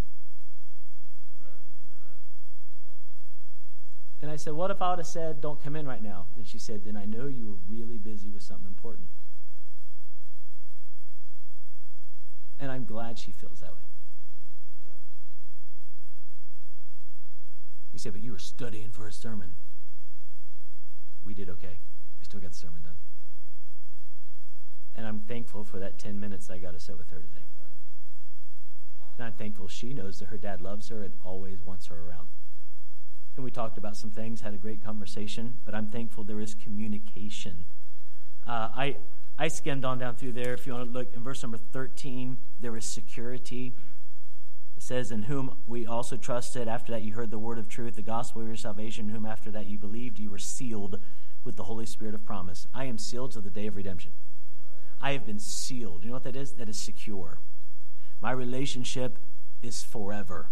And 4.21 4.29
I 4.29 4.35
said, 4.35 4.53
What 4.53 4.69
if 4.69 4.81
I 4.81 4.91
would 4.91 4.99
have 4.99 5.07
said, 5.07 5.41
Don't 5.41 5.61
come 5.61 5.75
in 5.75 5.87
right 5.87 6.03
now? 6.03 6.27
And 6.37 6.45
she 6.45 6.59
said, 6.59 6.83
Then 6.85 6.95
I 6.95 7.05
know 7.05 7.25
you 7.25 7.47
were 7.47 7.75
really 7.75 7.97
busy 7.97 8.29
with 8.29 8.43
something 8.43 8.67
important. 8.67 9.07
And 12.59 12.71
I'm 12.71 12.85
glad 12.85 13.17
she 13.17 13.31
feels 13.31 13.61
that 13.61 13.71
way. 13.71 13.90
You 17.93 17.99
say, 17.99 18.09
But 18.09 18.21
you 18.21 18.31
were 18.31 18.39
studying 18.39 18.89
for 18.91 19.07
a 19.07 19.11
sermon. 19.11 19.55
we 21.25 21.33
did 21.33 21.49
okay. 21.49 21.79
We 22.19 22.25
still 22.25 22.39
got 22.39 22.51
the 22.51 22.57
sermon 22.57 22.81
done. 22.83 22.97
And 24.95 25.07
I'm 25.07 25.19
thankful 25.19 25.63
for 25.63 25.79
that 25.79 25.99
10 25.99 26.19
minutes 26.19 26.49
I 26.49 26.57
got 26.57 26.73
to 26.73 26.79
sit 26.79 26.97
with 26.97 27.09
her 27.09 27.17
today. 27.17 27.45
And 29.17 29.27
I'm 29.27 29.33
thankful 29.33 29.67
she 29.67 29.93
knows 29.93 30.19
that 30.19 30.29
her 30.29 30.37
dad 30.37 30.61
loves 30.61 30.89
her 30.89 31.03
and 31.03 31.13
always 31.23 31.61
wants 31.61 31.87
her 31.87 31.95
around. 31.95 32.27
And 33.35 33.45
we 33.45 33.51
talked 33.51 33.77
about 33.77 33.95
some 33.95 34.09
things, 34.09 34.41
had 34.41 34.53
a 34.53 34.57
great 34.57 34.83
conversation, 34.83 35.57
but 35.63 35.73
I'm 35.73 35.87
thankful 35.87 36.23
there 36.23 36.41
is 36.41 36.53
communication. 36.55 37.65
Uh, 38.45 38.69
I, 38.75 38.97
I 39.37 39.47
skimmed 39.47 39.85
on 39.85 39.99
down 39.99 40.15
through 40.15 40.33
there. 40.33 40.53
If 40.53 40.67
you 40.67 40.73
want 40.73 40.91
to 40.91 40.91
look 40.91 41.13
in 41.13 41.23
verse 41.23 41.41
number 41.41 41.57
13, 41.57 42.37
there 42.59 42.75
is 42.75 42.83
security. 42.83 43.73
It 44.81 44.85
says, 44.85 45.11
In 45.11 45.23
whom 45.23 45.57
we 45.67 45.85
also 45.85 46.17
trusted. 46.17 46.67
After 46.67 46.91
that, 46.91 47.03
you 47.03 47.13
heard 47.13 47.29
the 47.29 47.37
word 47.37 47.59
of 47.59 47.69
truth, 47.69 47.95
the 47.95 48.01
gospel 48.01 48.41
of 48.41 48.47
your 48.47 48.57
salvation, 48.57 49.09
whom 49.09 49.27
after 49.27 49.51
that 49.51 49.67
you 49.67 49.77
believed, 49.77 50.17
you 50.17 50.31
were 50.31 50.39
sealed 50.39 50.99
with 51.43 51.55
the 51.55 51.65
Holy 51.65 51.85
Spirit 51.85 52.15
of 52.15 52.25
promise. 52.25 52.67
I 52.73 52.85
am 52.85 52.97
sealed 52.97 53.31
to 53.33 53.41
the 53.41 53.51
day 53.51 53.67
of 53.67 53.75
redemption. 53.75 54.11
I 54.99 55.11
have 55.11 55.23
been 55.23 55.37
sealed. 55.37 56.01
You 56.01 56.07
know 56.07 56.15
what 56.15 56.23
that 56.23 56.35
is? 56.35 56.53
That 56.53 56.67
is 56.67 56.79
secure. 56.79 57.37
My 58.21 58.31
relationship 58.31 59.19
is 59.61 59.83
forever. 59.83 60.49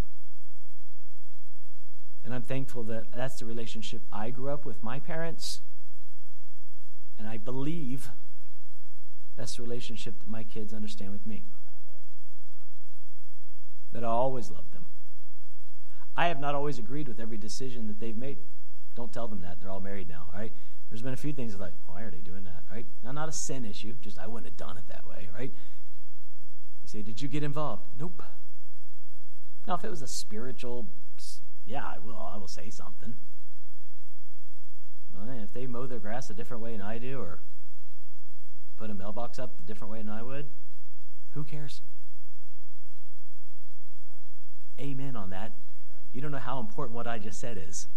And 2.24 2.32
I'm 2.32 2.44
thankful 2.44 2.84
that 2.84 3.06
that's 3.12 3.40
the 3.40 3.48
relationship 3.48 4.04
I 4.12 4.30
grew 4.30 4.50
up 4.50 4.64
with 4.64 4.84
my 4.84 5.00
parents. 5.00 5.62
And 7.18 7.28
I 7.28 7.38
believe 7.38 8.12
that's 9.36 9.56
the 9.56 9.64
relationship 9.64 10.20
that 10.20 10.30
my 10.30 10.44
kids 10.44 10.72
understand 10.72 11.14
with 11.14 11.26
me. 11.26 11.46
That 13.92 14.04
I 14.04 14.08
always 14.08 14.50
loved 14.52 14.74
them. 14.74 14.86
I 16.16 16.28
have 16.28 16.40
not 16.40 16.54
always 16.54 16.80
agreed 16.80 17.08
with 17.08 17.20
every 17.20 17.38
decision 17.38 17.88
that 17.88 18.00
they've 18.00 18.18
made. 18.18 18.38
Don't 18.96 19.12
tell 19.12 19.28
them 19.28 19.42
that. 19.42 19.62
They're 19.62 19.70
all 19.70 19.80
married 19.80 20.10
now, 20.10 20.28
right? 20.34 20.52
There's 20.90 21.02
been 21.02 21.14
a 21.14 21.18
few 21.18 21.34
things 21.34 21.58
like, 21.58 21.74
why 21.86 22.02
are 22.02 22.10
they 22.10 22.18
doing 22.18 22.44
that, 22.46 22.64
right? 22.72 22.86
Now, 23.04 23.12
not 23.12 23.30
a 23.30 23.32
sin 23.32 23.64
issue, 23.66 23.94
just 24.02 24.18
I 24.18 24.28
wouldn't 24.28 24.48
have 24.48 24.58
done 24.58 24.78
it 24.78 24.88
that 24.90 25.08
way, 25.08 25.30
right? 25.34 25.54
You 26.84 26.88
say, 26.88 27.02
did 27.02 27.22
you 27.22 27.28
get 27.28 27.44
involved? 27.44 27.84
Nope. 28.00 28.24
Now, 29.68 29.76
if 29.76 29.84
it 29.84 29.90
was 29.90 30.02
a 30.02 30.08
spiritual, 30.08 30.88
yeah, 31.66 31.86
I 31.86 32.00
will. 32.00 32.18
I 32.18 32.38
will 32.38 32.48
say 32.48 32.70
something. 32.70 33.16
Well, 35.14 35.30
if 35.44 35.54
they 35.54 35.68
mow 35.68 35.86
their 35.86 36.00
grass 36.00 36.30
a 36.30 36.34
different 36.34 36.64
way 36.64 36.72
than 36.72 36.82
I 36.82 36.98
do, 36.98 37.20
or 37.20 37.40
put 38.78 38.90
a 38.90 38.94
mailbox 38.94 39.38
up 39.38 39.60
a 39.60 39.64
different 39.64 39.92
way 39.92 40.00
than 40.00 40.10
I 40.10 40.24
would, 40.24 40.50
who 41.34 41.44
cares? 41.44 41.82
Amen 44.80 45.16
on 45.16 45.30
that. 45.32 45.54
You 46.14 46.22
don't 46.22 46.32
know 46.32 46.38
how 46.38 46.60
important 46.60 46.96
what 46.96 47.08
I 47.08 47.20
just 47.20 47.40
said 47.40 47.58
is. 47.58 47.88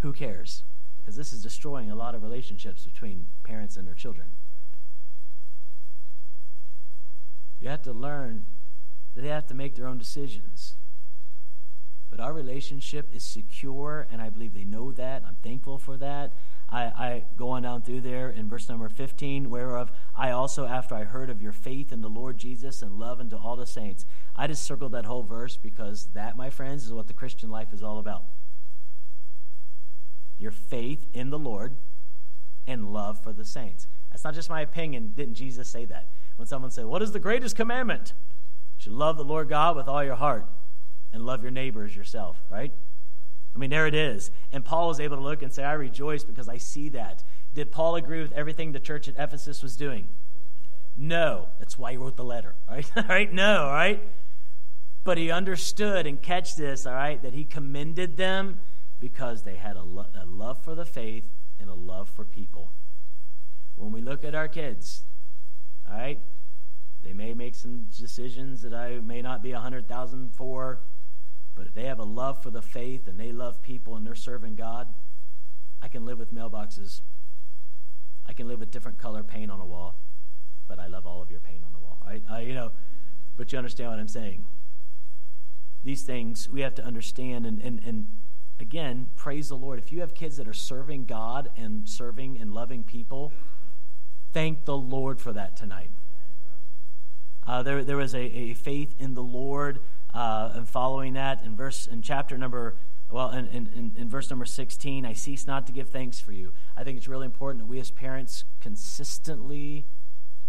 Who 0.00 0.12
cares? 0.12 0.62
because 1.00 1.16
this 1.16 1.32
is 1.32 1.42
destroying 1.42 1.90
a 1.90 1.94
lot 1.94 2.14
of 2.14 2.22
relationships 2.22 2.84
between 2.84 3.26
parents 3.42 3.76
and 3.76 3.86
their 3.86 3.94
children. 3.94 4.28
You 7.58 7.68
have 7.68 7.82
to 7.82 7.92
learn 7.92 8.46
that 9.14 9.22
they 9.22 9.28
have 9.28 9.46
to 9.48 9.54
make 9.54 9.74
their 9.74 9.86
own 9.86 9.98
decisions. 9.98 10.74
But 12.10 12.20
our 12.20 12.32
relationship 12.32 13.08
is 13.12 13.24
secure, 13.24 14.06
and 14.10 14.22
I 14.22 14.30
believe 14.30 14.54
they 14.54 14.64
know 14.64 14.92
that. 14.92 15.24
I'm 15.26 15.36
thankful 15.42 15.78
for 15.78 15.96
that. 15.96 16.32
I, 16.72 16.82
I 16.82 17.24
go 17.36 17.50
on 17.50 17.62
down 17.62 17.82
through 17.82 18.02
there 18.02 18.30
in 18.30 18.48
verse 18.48 18.68
number 18.68 18.88
15, 18.88 19.50
whereof 19.50 19.90
I 20.16 20.30
also, 20.30 20.66
after 20.66 20.94
I 20.94 21.04
heard 21.04 21.28
of 21.28 21.42
your 21.42 21.52
faith 21.52 21.92
in 21.92 22.00
the 22.00 22.08
Lord 22.08 22.38
Jesus 22.38 22.82
and 22.82 22.98
love 22.98 23.18
unto 23.20 23.36
all 23.36 23.56
the 23.56 23.66
saints, 23.66 24.04
I 24.36 24.46
just 24.46 24.64
circled 24.64 24.92
that 24.92 25.04
whole 25.04 25.22
verse 25.22 25.56
because 25.56 26.06
that, 26.14 26.36
my 26.36 26.48
friends, 26.48 26.84
is 26.84 26.92
what 26.92 27.08
the 27.08 27.12
Christian 27.12 27.50
life 27.50 27.72
is 27.72 27.82
all 27.82 27.98
about 27.98 28.24
your 30.38 30.50
faith 30.50 31.06
in 31.12 31.30
the 31.30 31.38
Lord 31.38 31.76
and 32.66 32.92
love 32.92 33.22
for 33.22 33.32
the 33.32 33.44
saints. 33.44 33.86
That's 34.10 34.24
not 34.24 34.34
just 34.34 34.48
my 34.48 34.62
opinion. 34.62 35.12
Didn't 35.14 35.34
Jesus 35.34 35.68
say 35.68 35.84
that? 35.84 36.08
When 36.36 36.48
someone 36.48 36.70
said, 36.70 36.86
What 36.86 37.02
is 37.02 37.12
the 37.12 37.20
greatest 37.20 37.56
commandment? 37.56 38.14
You 38.78 38.84
should 38.84 38.92
love 38.92 39.18
the 39.18 39.24
Lord 39.24 39.48
God 39.48 39.76
with 39.76 39.86
all 39.86 40.02
your 40.02 40.16
heart 40.16 40.46
and 41.12 41.24
love 41.24 41.42
your 41.42 41.50
neighbor 41.50 41.84
as 41.84 41.94
yourself, 41.94 42.42
right? 42.50 42.72
I 43.54 43.58
mean, 43.58 43.70
there 43.70 43.86
it 43.86 43.94
is. 43.94 44.30
And 44.52 44.64
Paul 44.64 44.88
was 44.88 45.00
able 45.00 45.16
to 45.16 45.22
look 45.22 45.42
and 45.42 45.52
say, 45.52 45.64
I 45.64 45.72
rejoice 45.72 46.24
because 46.24 46.48
I 46.48 46.58
see 46.58 46.88
that. 46.90 47.24
Did 47.54 47.72
Paul 47.72 47.96
agree 47.96 48.22
with 48.22 48.32
everything 48.32 48.72
the 48.72 48.80
church 48.80 49.08
at 49.08 49.14
Ephesus 49.18 49.62
was 49.62 49.76
doing? 49.76 50.08
No. 50.96 51.48
That's 51.58 51.76
why 51.76 51.92
he 51.92 51.96
wrote 51.96 52.16
the 52.16 52.24
letter, 52.24 52.54
right? 52.68 52.88
all 52.96 53.04
right? 53.08 53.32
No, 53.32 53.64
all 53.64 53.72
right? 53.72 54.02
But 55.02 55.18
he 55.18 55.30
understood 55.30 56.06
and 56.06 56.20
catch 56.20 56.54
this, 56.56 56.86
all 56.86 56.94
right, 56.94 57.20
that 57.22 57.32
he 57.32 57.44
commended 57.44 58.16
them 58.16 58.60
because 59.00 59.42
they 59.42 59.56
had 59.56 59.76
a, 59.76 59.82
lo- 59.82 60.06
a 60.14 60.26
love 60.26 60.62
for 60.62 60.74
the 60.74 60.84
faith 60.84 61.24
and 61.58 61.70
a 61.70 61.74
love 61.74 62.08
for 62.08 62.24
people. 62.24 62.70
When 63.76 63.92
we 63.92 64.02
look 64.02 64.24
at 64.24 64.34
our 64.34 64.46
kids, 64.46 65.02
all 65.90 65.96
right, 65.96 66.20
they 67.02 67.14
may 67.14 67.32
make 67.32 67.54
some 67.54 67.86
decisions 67.98 68.60
that 68.62 68.74
I 68.74 68.98
may 68.98 69.22
not 69.22 69.42
be 69.42 69.52
a 69.52 69.54
100,000 69.54 70.34
for, 70.34 70.80
but 71.60 71.66
if 71.66 71.74
they 71.74 71.84
have 71.84 71.98
a 71.98 72.04
love 72.04 72.42
for 72.42 72.50
the 72.50 72.62
faith 72.62 73.06
and 73.06 73.20
they 73.20 73.32
love 73.32 73.60
people 73.60 73.94
and 73.94 74.06
they're 74.06 74.14
serving 74.14 74.56
God, 74.56 74.88
I 75.82 75.88
can 75.88 76.06
live 76.06 76.18
with 76.18 76.32
mailboxes. 76.32 77.02
I 78.26 78.32
can 78.32 78.48
live 78.48 78.60
with 78.60 78.70
different 78.70 78.96
color 78.96 79.22
paint 79.22 79.50
on 79.50 79.60
a 79.60 79.66
wall, 79.66 80.00
but 80.68 80.78
I 80.78 80.86
love 80.86 81.06
all 81.06 81.20
of 81.20 81.30
your 81.30 81.40
paint 81.40 81.62
on 81.66 81.74
the 81.74 81.78
wall. 81.78 81.98
Right? 82.02 82.24
I, 82.30 82.40
you 82.40 82.54
know, 82.54 82.72
but 83.36 83.52
you 83.52 83.58
understand 83.58 83.90
what 83.90 83.98
I'm 83.98 84.08
saying. 84.08 84.46
These 85.84 86.00
things 86.04 86.48
we 86.48 86.62
have 86.62 86.74
to 86.76 86.82
understand, 86.82 87.44
and, 87.44 87.60
and, 87.60 87.78
and 87.84 88.06
again, 88.58 89.08
praise 89.14 89.50
the 89.50 89.56
Lord. 89.56 89.78
If 89.78 89.92
you 89.92 90.00
have 90.00 90.14
kids 90.14 90.38
that 90.38 90.48
are 90.48 90.54
serving 90.54 91.04
God 91.04 91.50
and 91.58 91.86
serving 91.86 92.40
and 92.40 92.54
loving 92.54 92.84
people, 92.84 93.34
thank 94.32 94.64
the 94.64 94.78
Lord 94.78 95.20
for 95.20 95.34
that 95.34 95.58
tonight. 95.58 95.90
Uh, 97.46 97.62
there, 97.62 97.84
there 97.84 97.98
was 97.98 98.14
a, 98.14 98.22
a 98.22 98.54
faith 98.54 98.94
in 98.98 99.12
the 99.12 99.22
Lord, 99.22 99.80
uh, 100.14 100.52
and 100.54 100.68
following 100.68 101.14
that 101.14 101.42
in 101.44 101.56
verse 101.56 101.86
in 101.86 102.02
chapter 102.02 102.36
number 102.36 102.76
well 103.10 103.30
in, 103.30 103.46
in, 103.48 103.92
in 103.96 104.08
verse 104.08 104.30
number 104.30 104.44
16 104.44 105.04
i 105.04 105.12
cease 105.12 105.46
not 105.46 105.66
to 105.66 105.72
give 105.72 105.88
thanks 105.88 106.20
for 106.20 106.32
you 106.32 106.52
i 106.76 106.84
think 106.84 106.96
it's 106.96 107.08
really 107.08 107.26
important 107.26 107.58
that 107.60 107.68
we 107.68 107.80
as 107.80 107.90
parents 107.90 108.44
consistently 108.60 109.86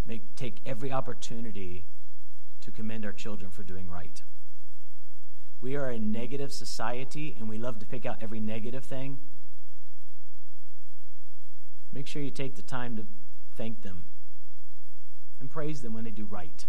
make, 0.06 0.36
take 0.36 0.62
every 0.65 0.91
opportunity 0.91 1.86
to 2.60 2.71
commend 2.71 3.06
our 3.06 3.13
children 3.13 3.50
for 3.50 3.63
doing 3.63 3.89
right 3.89 4.24
we 5.62 5.76
are 5.76 5.89
a 5.89 6.00
negative 6.00 6.52
society 6.52 7.36
and 7.38 7.47
we 7.47 7.60
love 7.60 7.78
to 7.80 7.86
pick 7.86 8.06
out 8.06 8.17
every 8.19 8.39
negative 8.39 8.84
thing. 8.84 9.19
Make 11.93 12.08
sure 12.08 12.21
you 12.21 12.32
take 12.32 12.56
the 12.56 12.63
time 12.63 12.97
to 12.97 13.06
thank 13.56 13.84
them 13.84 14.06
and 15.39 15.52
praise 15.52 15.84
them 15.84 15.93
when 15.93 16.04
they 16.04 16.12
do 16.12 16.26
right. 16.26 16.65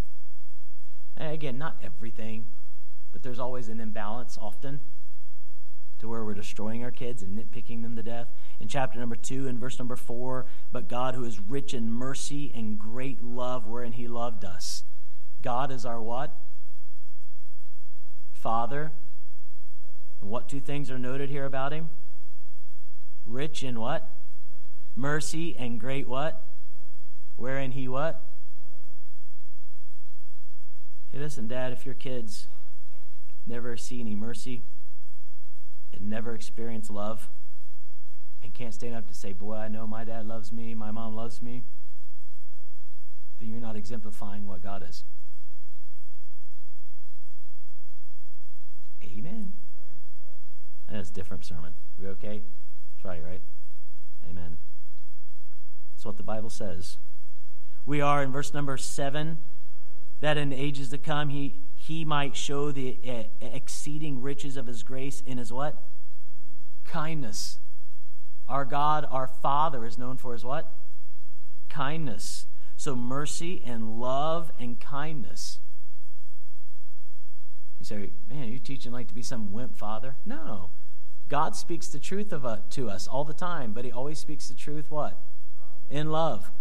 And 1.16 1.32
again, 1.32 1.56
not 1.56 1.78
everything, 1.82 2.48
but 3.12 3.22
there's 3.22 3.38
always 3.38 3.68
an 3.68 3.80
imbalance 3.80 4.38
often 4.40 4.80
to 5.98 6.08
where 6.08 6.24
we're 6.24 6.34
destroying 6.34 6.82
our 6.82 6.90
kids 6.90 7.22
and 7.22 7.38
nitpicking 7.38 7.82
them 7.82 7.94
to 7.94 8.02
death. 8.02 8.26
In 8.58 8.66
chapter 8.66 8.98
number 8.98 9.14
2 9.14 9.46
and 9.46 9.58
verse 9.60 9.78
number 9.78 9.94
4, 9.94 10.46
but 10.72 10.88
God 10.88 11.14
who 11.14 11.24
is 11.24 11.38
rich 11.38 11.74
in 11.74 11.92
mercy 11.92 12.50
and 12.54 12.76
great 12.78 13.22
love 13.22 13.66
wherein 13.66 13.92
he 13.92 14.08
loved 14.08 14.44
us. 14.44 14.82
God 15.42 15.70
is 15.70 15.86
our 15.86 16.02
what? 16.02 16.36
Father. 18.32 18.92
And 20.20 20.28
what 20.28 20.48
two 20.48 20.60
things 20.60 20.90
are 20.90 20.98
noted 20.98 21.30
here 21.30 21.44
about 21.44 21.72
him? 21.72 21.90
Rich 23.24 23.62
in 23.62 23.78
what? 23.78 24.10
Mercy 24.96 25.56
and 25.56 25.78
great 25.78 26.08
what? 26.08 26.44
Wherein 27.36 27.72
he 27.72 27.86
what? 27.86 28.24
Hey, 31.12 31.18
listen, 31.18 31.46
Dad, 31.46 31.72
if 31.72 31.86
your 31.86 31.94
kids 31.94 32.48
never 33.46 33.76
see 33.76 34.00
any 34.00 34.14
mercy 34.14 34.62
and 35.92 36.08
never 36.08 36.34
experience 36.34 36.90
love 36.90 37.28
and 38.42 38.52
can't 38.54 38.74
stand 38.74 38.94
up 38.94 39.06
to 39.08 39.14
say, 39.14 39.32
Boy, 39.32 39.54
I 39.54 39.68
know 39.68 39.86
my 39.86 40.04
dad 40.04 40.26
loves 40.26 40.52
me, 40.52 40.74
my 40.74 40.90
mom 40.90 41.14
loves 41.14 41.42
me, 41.42 41.62
then 43.38 43.48
you're 43.48 43.60
not 43.60 43.76
exemplifying 43.76 44.46
what 44.46 44.62
God 44.62 44.84
is. 44.88 45.04
Amen. 49.04 49.52
That's 50.88 51.10
a 51.10 51.12
different 51.12 51.44
sermon. 51.44 51.74
We 51.98 52.06
okay? 52.08 52.42
Try, 53.00 53.16
it, 53.16 53.24
right? 53.24 53.40
Amen. 54.28 54.58
That's 55.94 56.04
what 56.04 56.16
the 56.16 56.22
Bible 56.22 56.50
says. 56.50 56.98
We 57.84 58.00
are 58.00 58.22
in 58.22 58.30
verse 58.30 58.54
number 58.54 58.76
seven 58.76 59.38
that 60.20 60.36
in 60.36 60.50
the 60.50 60.56
ages 60.56 60.90
to 60.90 60.98
come 60.98 61.30
he 61.30 61.62
he 61.82 62.04
might 62.04 62.36
show 62.36 62.70
the 62.70 62.96
uh, 63.08 63.22
exceeding 63.40 64.22
riches 64.22 64.56
of 64.56 64.68
his 64.68 64.84
grace 64.84 65.20
in 65.26 65.36
his 65.36 65.52
what? 65.52 65.82
Kindness. 66.84 67.58
Our 68.48 68.64
God, 68.64 69.04
our 69.10 69.26
Father, 69.26 69.84
is 69.84 69.98
known 69.98 70.16
for 70.16 70.32
his 70.32 70.44
what? 70.44 70.72
Kindness. 71.68 72.46
So 72.76 72.94
mercy 72.94 73.64
and 73.66 73.98
love 73.98 74.52
and 74.60 74.78
kindness. 74.78 75.58
You 77.80 77.84
say, 77.86 78.10
man, 78.28 78.44
you're 78.44 78.46
you 78.46 78.58
teaching 78.60 78.92
like 78.92 79.08
to 79.08 79.14
be 79.14 79.22
some 79.22 79.52
wimp 79.52 79.76
father? 79.76 80.14
No. 80.24 80.70
God 81.28 81.56
speaks 81.56 81.88
the 81.88 81.98
truth 81.98 82.32
of, 82.32 82.46
uh, 82.46 82.58
to 82.70 82.90
us 82.90 83.08
all 83.08 83.24
the 83.24 83.34
time, 83.34 83.72
but 83.72 83.84
he 83.84 83.90
always 83.90 84.20
speaks 84.20 84.46
the 84.46 84.54
truth 84.54 84.88
what? 84.88 85.20
In 85.90 86.12
love. 86.12 86.52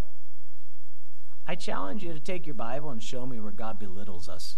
I 1.45 1.53
challenge 1.53 2.01
you 2.01 2.11
to 2.11 2.19
take 2.19 2.47
your 2.47 2.55
Bible 2.55 2.89
and 2.89 3.03
show 3.03 3.27
me 3.27 3.39
where 3.39 3.51
God 3.51 3.77
belittles 3.77 4.27
us. 4.27 4.55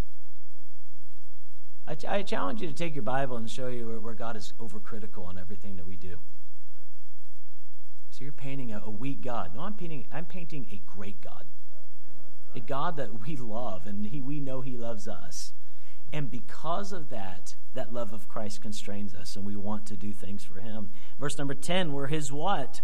I, 1.87 1.97
I 2.07 2.21
challenge 2.23 2.61
you 2.61 2.67
to 2.67 2.73
take 2.73 2.95
your 2.95 3.03
Bible 3.03 3.37
and 3.37 3.49
show 3.49 3.67
you 3.67 3.87
where, 3.87 3.99
where 3.99 4.13
God 4.13 4.37
is 4.37 4.53
overcritical 4.59 5.25
on 5.25 5.37
everything 5.37 5.75
that 5.75 5.85
we 5.85 5.95
do. 5.95 6.19
So 8.09 8.23
you're 8.23 8.31
painting 8.31 8.71
a, 8.71 8.81
a 8.85 8.89
weak 8.89 9.21
God. 9.21 9.55
No, 9.55 9.61
I'm 9.61 9.73
painting, 9.73 10.05
I'm 10.11 10.25
painting 10.25 10.67
a 10.71 10.81
great 10.85 11.21
God. 11.21 11.45
A 12.55 12.59
God 12.59 12.97
that 12.97 13.27
we 13.27 13.35
love 13.35 13.87
and 13.87 14.05
he, 14.05 14.21
we 14.21 14.39
know 14.39 14.61
he 14.61 14.77
loves 14.77 15.07
us. 15.07 15.53
And 16.13 16.29
because 16.29 16.93
of 16.93 17.09
that, 17.09 17.55
that 17.73 17.91
love 17.91 18.13
of 18.13 18.27
Christ 18.27 18.61
constrains 18.61 19.15
us 19.15 19.35
and 19.35 19.43
we 19.43 19.55
want 19.55 19.87
to 19.87 19.97
do 19.97 20.13
things 20.13 20.43
for 20.43 20.59
him. 20.59 20.91
Verse 21.19 21.37
number 21.39 21.55
10, 21.55 21.91
we're 21.91 22.07
his 22.07 22.31
what? 22.31 22.81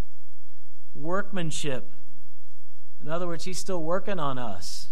Workmanship. 0.95 1.91
In 2.99 3.07
other 3.07 3.27
words, 3.27 3.45
he's 3.45 3.59
still 3.59 3.83
working 3.83 4.19
on 4.19 4.39
us. 4.39 4.87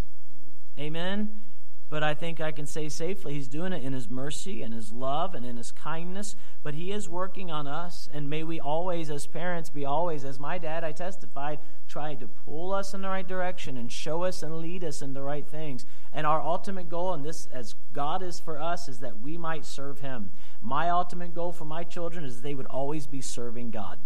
Amen? 0.79 1.41
But 1.89 2.03
I 2.03 2.13
think 2.13 2.41
I 2.41 2.51
can 2.51 2.65
say 2.65 2.89
safely 2.89 3.33
he's 3.33 3.47
doing 3.47 3.71
it 3.71 3.81
in 3.81 3.93
his 3.93 4.09
mercy 4.09 4.61
and 4.61 4.73
his 4.73 4.91
love 4.91 5.33
and 5.33 5.45
in 5.45 5.55
his 5.55 5.71
kindness. 5.71 6.35
But 6.61 6.73
he 6.73 6.91
is 6.91 7.07
working 7.07 7.49
on 7.49 7.65
us. 7.65 8.09
And 8.11 8.29
may 8.29 8.43
we 8.43 8.59
always, 8.59 9.09
as 9.09 9.25
parents, 9.25 9.69
be 9.69 9.85
always, 9.85 10.25
as 10.25 10.37
my 10.37 10.57
dad, 10.57 10.83
I 10.83 10.91
testified, 10.91 11.59
try 11.87 12.15
to 12.15 12.27
pull 12.27 12.73
us 12.73 12.93
in 12.93 13.01
the 13.01 13.07
right 13.07 13.27
direction 13.27 13.77
and 13.77 13.89
show 13.89 14.23
us 14.23 14.43
and 14.43 14.57
lead 14.57 14.83
us 14.83 15.01
in 15.01 15.13
the 15.13 15.21
right 15.21 15.47
things. 15.47 15.85
And 16.11 16.27
our 16.27 16.41
ultimate 16.41 16.89
goal, 16.89 17.13
and 17.13 17.23
this, 17.23 17.47
as 17.53 17.75
God 17.93 18.21
is 18.21 18.37
for 18.37 18.59
us, 18.59 18.89
is 18.89 18.99
that 18.99 19.21
we 19.21 19.37
might 19.37 19.63
serve 19.63 19.99
him. 19.99 20.31
My 20.61 20.89
ultimate 20.89 21.33
goal 21.33 21.53
for 21.53 21.65
my 21.65 21.85
children 21.85 22.25
is 22.25 22.41
they 22.41 22.55
would 22.55 22.65
always 22.65 23.07
be 23.07 23.21
serving 23.21 23.71
God. 23.71 23.97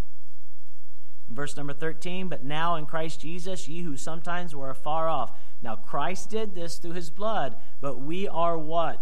Verse 1.28 1.56
number 1.56 1.72
13, 1.72 2.28
but 2.28 2.44
now 2.44 2.76
in 2.76 2.86
Christ 2.86 3.20
Jesus, 3.20 3.66
ye 3.66 3.82
who 3.82 3.96
sometimes 3.96 4.54
were 4.54 4.70
afar 4.70 5.08
off. 5.08 5.32
Now 5.62 5.76
Christ 5.76 6.30
did 6.30 6.54
this 6.54 6.78
through 6.78 6.92
his 6.92 7.10
blood, 7.10 7.56
but 7.80 8.00
we 8.00 8.28
are 8.28 8.58
what? 8.58 9.00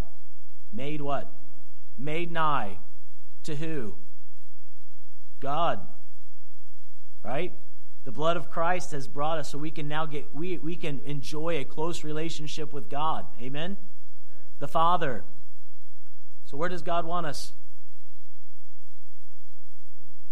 Made 0.72 1.00
what? 1.00 1.32
Made 1.98 2.30
nigh. 2.30 2.78
To 3.44 3.56
who? 3.56 3.96
God. 5.40 5.80
Right? 7.24 7.54
The 8.04 8.12
blood 8.12 8.36
of 8.36 8.50
Christ 8.50 8.92
has 8.92 9.08
brought 9.08 9.38
us 9.38 9.48
so 9.48 9.58
we 9.58 9.70
can 9.70 9.88
now 9.88 10.06
get 10.06 10.34
we, 10.34 10.58
we 10.58 10.76
can 10.76 11.00
enjoy 11.04 11.58
a 11.58 11.64
close 11.64 12.04
relationship 12.04 12.72
with 12.72 12.88
God. 12.88 13.26
Amen? 13.40 13.76
The 14.58 14.68
Father. 14.68 15.24
So 16.44 16.56
where 16.56 16.68
does 16.68 16.82
God 16.82 17.06
want 17.06 17.26
us? 17.26 17.52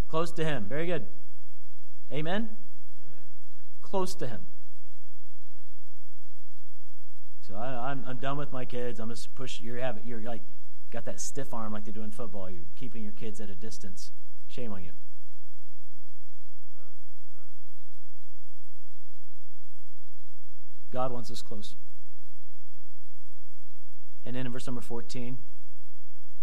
Close 0.08 0.30
to 0.32 0.44
him. 0.44 0.64
Very 0.64 0.86
good. 0.86 1.06
Amen? 2.12 2.56
Close 3.82 4.14
to 4.16 4.26
Him. 4.26 4.40
So 7.48 7.56
I, 7.56 7.90
am 7.90 8.00
I'm, 8.04 8.04
I'm 8.06 8.16
done 8.18 8.36
with 8.36 8.52
my 8.52 8.66
kids. 8.66 9.00
I'm 9.00 9.08
just 9.08 9.34
push. 9.34 9.60
You're 9.60 9.78
having 9.78 10.02
you're 10.06 10.20
like 10.20 10.42
got 10.90 11.06
that 11.06 11.20
stiff 11.20 11.54
arm 11.54 11.72
like 11.72 11.84
they 11.84 11.92
do 11.92 12.02
in 12.02 12.10
football. 12.10 12.50
You're 12.50 12.64
keeping 12.76 13.02
your 13.02 13.12
kids 13.12 13.40
at 13.40 13.48
a 13.48 13.54
distance. 13.54 14.10
Shame 14.48 14.72
on 14.72 14.84
you. 14.84 14.92
God 20.90 21.10
wants 21.10 21.30
us 21.30 21.42
close. 21.42 21.74
And 24.24 24.36
then 24.36 24.46
in 24.46 24.52
verse 24.52 24.66
number 24.66 24.80
14, 24.80 25.38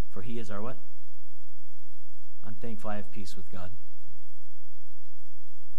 for 0.10 0.22
he 0.22 0.40
is 0.40 0.50
our 0.50 0.62
what? 0.62 0.78
I'm 2.44 2.56
thankful 2.56 2.90
I 2.90 2.98
have 2.98 3.12
peace 3.12 3.36
with 3.36 3.52
God. 3.52 3.72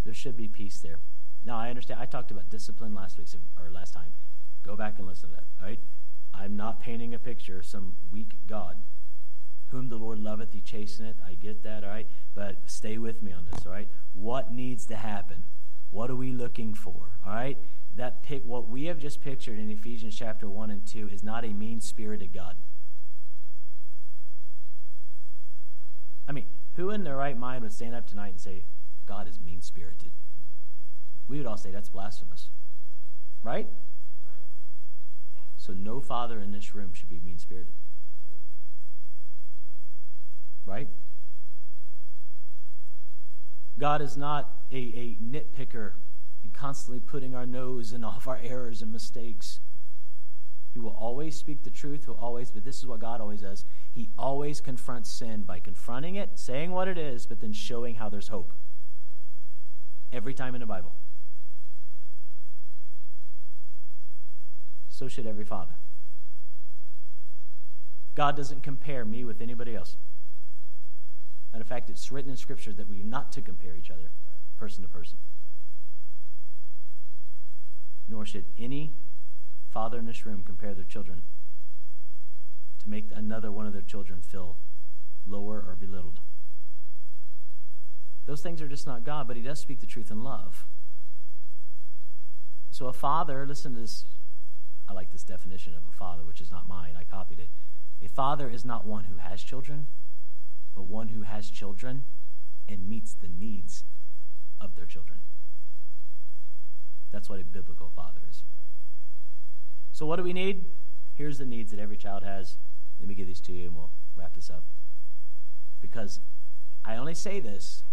There 0.05 0.15
should 0.15 0.37
be 0.37 0.49
peace 0.49 0.81
there. 0.81 0.99
Now, 1.45 1.59
I 1.59 1.71
understand. 1.71 2.01
I 2.01 2.07
talked 2.07 2.31
about 2.31 2.51
discipline 2.51 2.95
last 2.95 3.19
week, 3.19 3.29
or 3.59 3.71
last 3.71 3.95
time. 3.95 4.12
Go 4.67 4.75
back 4.75 4.99
and 4.99 5.07
listen 5.07 5.31
to 5.31 5.37
that, 5.37 5.45
all 5.61 5.69
right? 5.69 5.79
I'm 6.35 6.57
not 6.57 6.81
painting 6.81 7.15
a 7.15 7.19
picture 7.19 7.61
of 7.61 7.67
some 7.67 7.95
weak 8.11 8.35
God. 8.47 8.77
Whom 9.69 9.89
the 9.89 9.97
Lord 9.97 10.19
loveth, 10.19 10.53
he 10.53 10.61
chasteneth. 10.61 11.17
I 11.25 11.35
get 11.35 11.63
that, 11.63 11.85
all 11.85 11.91
right? 11.91 12.09
But 12.35 12.59
stay 12.67 12.99
with 12.99 13.23
me 13.23 13.33
on 13.33 13.47
this, 13.51 13.65
all 13.65 13.73
right? 13.73 13.89
What 14.13 14.53
needs 14.53 14.87
to 14.87 14.97
happen? 14.97 15.45
What 15.91 16.11
are 16.11 16.17
we 16.17 16.33
looking 16.33 16.75
for, 16.75 17.11
all 17.25 17.33
right? 17.33 17.59
That 17.95 18.23
pic, 18.23 18.45
what 18.45 18.69
we 18.69 18.87
have 18.87 18.99
just 18.99 19.23
pictured 19.23 19.59
in 19.59 19.71
Ephesians 19.71 20.17
chapter 20.17 20.49
1 20.49 20.71
and 20.71 20.85
2 20.85 21.09
is 21.09 21.23
not 21.23 21.45
a 21.45 21.49
mean 21.49 21.81
spirited 21.81 22.33
God. 22.35 22.57
I 26.29 26.33
mean, 26.33 26.47
who 26.75 26.91
in 26.91 27.05
their 27.05 27.17
right 27.17 27.39
mind 27.39 27.63
would 27.63 27.73
stand 27.73 27.95
up 27.95 28.07
tonight 28.07 28.31
and 28.31 28.41
say, 28.41 28.65
God 29.07 29.29
is 29.29 29.41
mean 29.41 29.63
spirited. 29.63 30.11
We 31.29 31.39
would 31.39 31.47
all 31.47 31.57
say 31.57 31.71
that's 31.71 31.89
blasphemous. 31.89 32.49
Right? 33.43 33.69
So 35.67 35.73
no 35.73 36.01
father 36.01 36.39
in 36.39 36.53
this 36.53 36.77
room 36.77 36.93
should 36.95 37.09
be 37.09 37.19
mean 37.19 37.41
spirited. 37.41 37.73
Right? 40.65 40.89
God 43.77 44.01
is 44.01 44.17
not 44.17 44.61
a, 44.71 44.77
a 44.77 45.19
nitpicker 45.21 45.95
and 46.45 46.53
constantly 46.53 47.01
putting 47.01 47.35
our 47.35 47.47
nose 47.47 47.93
in 47.93 48.05
all 48.05 48.15
of 48.17 48.29
our 48.29 48.39
errors 48.45 48.81
and 48.81 48.93
mistakes. 48.93 49.59
He 50.73 50.79
will 50.79 50.97
always 50.97 51.35
speak 51.35 51.65
the 51.65 51.71
truth. 51.71 52.05
He'll 52.05 52.15
always, 52.15 52.53
but 52.53 52.65
this 52.65 52.79
is 52.79 52.87
what 52.87 53.01
God 53.01 53.21
always 53.21 53.41
does. 53.41 53.65
He 53.93 54.11
always 54.17 54.61
confronts 54.61 55.11
sin 55.11 55.43
by 55.43 55.59
confronting 55.59 56.15
it, 56.15 56.39
saying 56.39 56.71
what 56.71 56.87
it 56.87 56.97
is, 56.97 57.27
but 57.27 57.41
then 57.41 57.53
showing 57.53 57.97
how 57.97 58.09
there's 58.09 58.29
hope 58.29 58.53
every 60.13 60.33
time 60.33 60.55
in 60.55 60.61
the 60.61 60.67
Bible. 60.67 60.93
So 64.97 65.09
should 65.09 65.27
every 65.27 65.45
father. 65.45 65.75
God 68.15 68.35
doesn't 68.35 68.63
compare 68.63 69.05
me 69.05 69.27
with 69.27 69.43
anybody 69.43 69.77
else. 69.77 69.99
And 71.53 71.61
in 71.61 71.67
fact, 71.67 71.91
it's 71.91 72.11
written 72.11 72.31
in 72.31 72.37
Scripture 72.39 72.73
that 72.73 72.89
we 72.89 73.03
are 73.03 73.05
not 73.05 73.31
to 73.33 73.43
compare 73.43 73.77
each 73.77 73.91
other, 73.91 74.11
person 74.57 74.83
to 74.85 74.89
person. 74.89 75.19
Nor 78.09 78.25
should 78.25 78.47
any 78.57 78.95
father 79.69 79.99
in 79.99 80.07
this 80.07 80.25
room 80.25 80.43
compare 80.43 80.73
their 80.73 80.83
children 80.83 81.21
to 82.79 82.89
make 82.89 83.11
another 83.15 83.53
one 83.53 83.67
of 83.67 83.75
their 83.75 83.83
children 83.83 84.23
feel 84.23 84.57
lower 85.27 85.63
or 85.69 85.77
belittled. 85.79 86.21
Those 88.25 88.41
things 88.41 88.63
are 88.63 88.69
just 88.69 88.87
not 88.87 89.05
God, 89.05 89.29
but 89.29 89.37
He 89.37 89.43
does 89.43 89.59
speak 89.61 89.81
the 89.81 89.87
truth 89.87 90.11
in 90.11 90.25
love. 90.25 90.65
So 92.71 92.87
a 92.87 92.95
father, 92.95 93.45
listen 93.47 93.75
to 93.75 93.81
this. 93.81 94.07
I 94.88 94.92
like 94.92 95.12
this 95.12 95.25
definition 95.25 95.75
of 95.75 95.83
a 95.88 95.92
father, 95.92 96.25
which 96.25 96.40
is 96.40 96.51
not 96.51 96.68
mine. 96.68 96.94
I 96.99 97.05
copied 97.05 97.40
it. 97.40 97.49
A 98.03 98.09
father 98.09 98.49
is 98.49 98.64
not 98.64 98.87
one 98.87 99.05
who 99.05 99.16
has 99.18 99.42
children, 99.42 99.87
but 100.75 100.83
one 100.85 101.09
who 101.09 101.22
has 101.22 101.51
children 101.51 102.05
and 102.68 102.88
meets 102.88 103.14
the 103.14 103.29
needs 103.29 103.85
of 104.61 104.75
their 104.77 104.87
children. 104.87 105.18
That's 107.11 107.29
what 107.29 107.40
a 107.40 107.44
biblical 107.44 107.90
father 107.94 108.20
is. 108.29 108.42
So, 109.92 110.05
what 110.05 110.16
do 110.16 110.22
we 110.22 110.33
need? 110.33 110.66
Here's 111.14 111.38
the 111.38 111.46
needs 111.46 111.70
that 111.70 111.81
every 111.81 111.96
child 111.96 112.22
has. 112.22 112.59
Let 113.01 113.09
me 113.09 113.14
give 113.14 113.27
these 113.27 113.40
to 113.42 113.53
you 113.53 113.66
and 113.66 113.75
we'll 113.75 113.90
wrap 114.14 114.35
this 114.35 114.51
up. 114.51 114.64
Because 115.81 116.20
I 116.85 116.96
only 116.96 117.14
say 117.14 117.40
this 117.40 117.85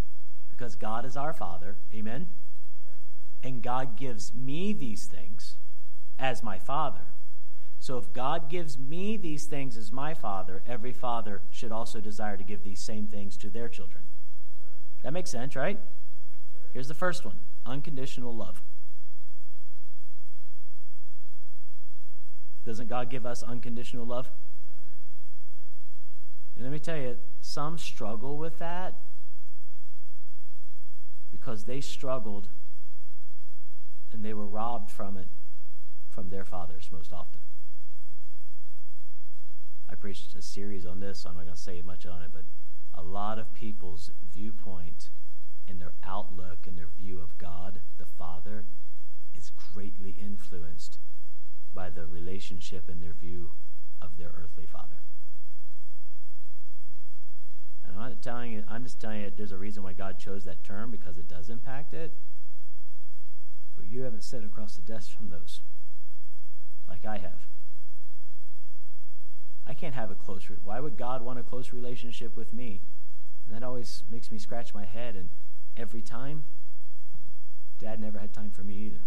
because 0.50 0.76
God 0.76 1.06
is 1.06 1.16
our 1.16 1.34
Father. 1.34 1.78
Amen? 1.94 2.28
And 3.42 3.62
God 3.62 3.98
gives 3.98 4.34
me 4.34 4.74
these 4.74 5.06
things 5.06 5.56
as 6.20 6.44
my 6.44 6.58
Father. 6.58 7.02
So 7.80 7.98
if 7.98 8.14
God 8.14 8.50
gives 8.50 8.78
me 8.78 9.18
these 9.18 9.46
things 9.46 9.76
as 9.76 9.92
my 9.92 10.14
Father, 10.14 10.62
every 10.66 10.94
father 10.94 11.42
should 11.52 11.72
also 11.72 12.00
desire 12.00 12.38
to 12.38 12.44
give 12.44 12.64
these 12.64 12.80
same 12.80 13.08
things 13.08 13.36
to 13.38 13.50
their 13.50 13.68
children. 13.68 14.06
That 15.04 15.12
makes 15.12 15.30
sense, 15.30 15.56
right? 15.56 15.78
Here's 16.72 16.88
the 16.88 16.94
first 16.94 17.26
one 17.26 17.40
unconditional 17.66 18.34
love. 18.34 18.62
Doesn't 22.66 22.88
God 22.88 23.10
give 23.10 23.26
us 23.26 23.44
unconditional 23.44 24.06
love? 24.06 24.32
And 26.56 26.64
let 26.64 26.72
me 26.72 26.80
tell 26.80 26.96
you, 26.96 27.18
some 27.42 27.78
struggle 27.78 28.38
with 28.38 28.60
that 28.60 28.96
because 31.32 31.66
they 31.66 31.82
struggled 31.82 32.48
and 34.14 34.24
they 34.24 34.34
were 34.34 34.48
robbed 34.48 34.90
from 34.90 35.18
it 35.18 35.28
from 36.14 36.30
their 36.30 36.46
fathers 36.46 36.90
most 36.92 37.12
often. 37.12 37.42
I 39.90 39.96
preached 39.96 40.36
a 40.36 40.42
series 40.42 40.86
on 40.86 41.00
this, 41.00 41.20
so 41.20 41.30
I'm 41.30 41.36
not 41.36 41.46
going 41.46 41.56
to 41.56 41.62
say 41.62 41.82
much 41.82 42.06
on 42.06 42.22
it, 42.22 42.30
but 42.32 42.46
a 42.94 43.02
lot 43.02 43.40
of 43.40 43.54
people's 43.54 44.12
viewpoint 44.32 45.10
and 45.68 45.82
their 45.82 45.94
outlook 46.04 46.68
and 46.68 46.78
their 46.78 46.88
view 46.88 47.20
of 47.20 47.38
God, 47.38 47.82
the 47.98 48.06
Father, 48.06 48.66
is 49.34 49.52
greatly 49.74 50.12
influenced 50.12 51.00
by 51.74 51.90
the 51.90 52.06
relationship 52.06 52.90
and 52.90 53.02
their 53.02 53.14
view 53.14 53.52
of 54.02 54.18
their 54.18 54.32
earthly 54.36 54.66
father. 54.66 54.98
And 57.86 57.96
I'm 57.96 58.10
not 58.10 58.22
telling 58.22 58.52
you, 58.52 58.64
I'm 58.68 58.84
just 58.84 59.00
telling 59.00 59.22
you 59.22 59.32
there's 59.36 59.52
a 59.52 59.58
reason 59.58 59.84
why 59.84 59.94
God 59.94 60.20
chose 60.20 60.46
that 60.46 60.64
term 60.64 60.92
because 60.92 61.18
it 61.18 61.28
does 61.28 61.50
impact 61.50 61.94
it. 61.94 62.14
But 63.76 63.86
you 63.88 64.02
haven't 64.02 64.24
sat 64.24 64.44
across 64.44 64.76
the 64.76 64.82
desk 64.84 65.16
from 65.16 65.30
those 65.30 65.62
like 66.94 67.06
I 67.06 67.18
have. 67.18 67.48
I 69.66 69.74
can't 69.74 69.96
have 69.96 70.12
a 70.12 70.16
close 70.16 70.48
re- 70.50 70.58
why 70.64 70.80
would 70.80 70.96
God 70.96 71.24
want 71.24 71.40
a 71.40 71.44
close 71.44 71.74
relationship 71.74 72.38
with 72.38 72.54
me? 72.54 72.82
And 73.46 73.56
that 73.56 73.66
always 73.66 74.04
makes 74.12 74.32
me 74.32 74.38
scratch 74.38 74.76
my 74.76 74.86
head 74.86 75.16
and 75.16 75.30
every 75.76 76.02
time 76.02 76.44
dad 77.80 78.00
never 78.00 78.20
had 78.20 78.32
time 78.32 78.52
for 78.52 78.64
me 78.64 78.76
either. 78.76 79.02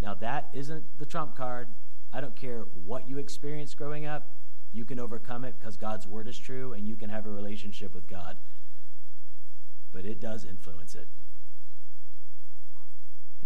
Now 0.00 0.14
that 0.14 0.48
isn't 0.52 0.84
the 0.98 1.06
trump 1.06 1.34
card. 1.34 1.68
I 2.12 2.20
don't 2.20 2.36
care 2.36 2.60
what 2.84 3.08
you 3.08 3.18
experienced 3.18 3.76
growing 3.76 4.06
up. 4.06 4.30
You 4.72 4.84
can 4.84 5.00
overcome 5.00 5.44
it 5.44 5.56
because 5.58 5.76
God's 5.76 6.06
word 6.06 6.28
is 6.28 6.38
true 6.38 6.74
and 6.74 6.86
you 6.86 6.94
can 6.94 7.10
have 7.10 7.26
a 7.26 7.30
relationship 7.30 7.92
with 7.92 8.06
God. 8.06 8.36
But 9.92 10.04
it 10.04 10.20
does 10.20 10.44
influence 10.44 10.94
it. 10.94 11.08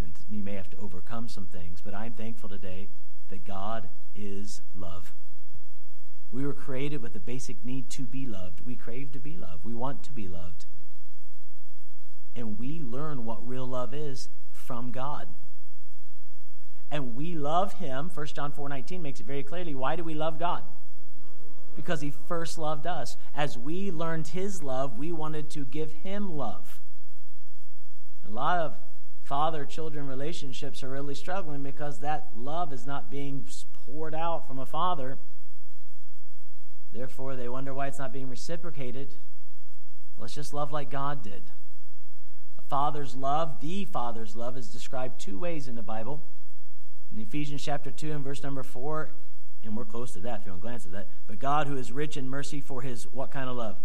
And 0.03 0.15
you 0.29 0.43
may 0.43 0.55
have 0.55 0.71
to 0.71 0.77
overcome 0.79 1.29
some 1.29 1.47
things, 1.47 1.81
but 1.81 1.95
I'm 1.95 2.13
thankful 2.13 2.49
today 2.49 2.89
that 3.29 3.45
God 3.45 3.89
is 4.15 4.63
love. 4.75 5.15
We 6.31 6.47
were 6.47 6.55
created 6.55 7.03
with 7.03 7.13
the 7.13 7.21
basic 7.21 7.65
need 7.65 7.91
to 7.91 8.03
be 8.03 8.27
loved. 8.27 8.63
We 8.65 8.75
crave 8.75 9.13
to 9.13 9.19
be 9.19 9.37
loved. 9.37 9.65
We 9.65 9.75
want 9.75 10.03
to 10.05 10.13
be 10.13 10.29
loved. 10.29 10.67
And 12.35 12.59
we 12.59 12.81
learn 12.81 13.25
what 13.25 13.47
real 13.47 13.67
love 13.67 13.93
is 13.93 14.31
from 14.51 14.91
God. 14.91 15.29
And 16.91 17.15
we 17.15 17.35
love 17.35 17.75
him. 17.75 18.11
1 18.11 18.35
John 18.35 18.53
4:19 18.53 19.03
makes 19.03 19.21
it 19.21 19.27
very 19.27 19.43
clearly. 19.43 19.75
Why 19.75 19.97
do 19.97 20.05
we 20.05 20.15
love 20.15 20.39
God? 20.39 20.65
Because 21.75 22.01
he 22.01 22.11
first 22.11 22.59
loved 22.59 22.87
us. 22.87 23.17
As 23.35 23.59
we 23.59 23.91
learned 23.91 24.29
his 24.29 24.63
love, 24.63 24.99
we 24.99 25.13
wanted 25.13 25.49
to 25.51 25.65
give 25.65 25.93
him 25.93 26.31
love. 26.31 26.81
A 28.25 28.31
lot 28.31 28.59
of 28.59 28.77
father 29.23 29.65
children 29.65 30.07
relationships 30.07 30.83
are 30.83 30.91
really 30.91 31.15
struggling 31.15 31.63
because 31.63 32.01
that 32.01 32.29
love 32.37 32.73
is 32.73 32.87
not 32.87 33.11
being 33.11 33.47
poured 33.73 34.15
out 34.15 34.47
from 34.47 34.59
a 34.59 34.67
father. 34.67 35.19
Therefore, 36.93 37.37
they 37.37 37.49
wonder 37.49 37.73
why 37.73 37.87
it's 37.87 37.99
not 37.99 38.13
being 38.13 38.29
reciprocated. 38.29 39.15
Let's 40.19 40.35
just 40.35 40.53
love 40.53 40.73
like 40.73 40.91
God 40.91 41.23
did. 41.23 41.51
A 42.59 42.63
father's 42.63 43.17
love, 43.17 43.61
the 43.61 43.85
father's 43.87 44.37
love, 44.37 44.57
is 44.57 44.69
described 44.69 45.21
two 45.21 45.39
ways 45.39 45.69
in 45.69 45.75
the 45.75 45.83
Bible. 45.83 46.23
In 47.13 47.21
Ephesians 47.21 47.63
chapter 47.63 47.91
2 47.91 48.13
and 48.13 48.25
verse 48.25 48.43
number 48.43 48.63
4, 48.63 49.11
and 49.65 49.77
we're 49.77 49.85
close 49.85 50.13
to 50.13 50.21
that 50.21 50.41
if 50.41 50.47
you 50.47 50.53
want 50.53 50.63
to 50.63 50.67
glance 50.67 50.85
at 50.85 50.93
that. 50.93 51.09
But 51.27 51.39
God, 51.39 51.67
who 51.67 51.77
is 51.77 51.93
rich 51.93 52.17
in 52.17 52.29
mercy 52.29 52.61
for 52.61 52.83
his 52.83 53.05
what 53.05 53.31
kind 53.31 53.49
of 53.49 53.57
love? 53.57 53.79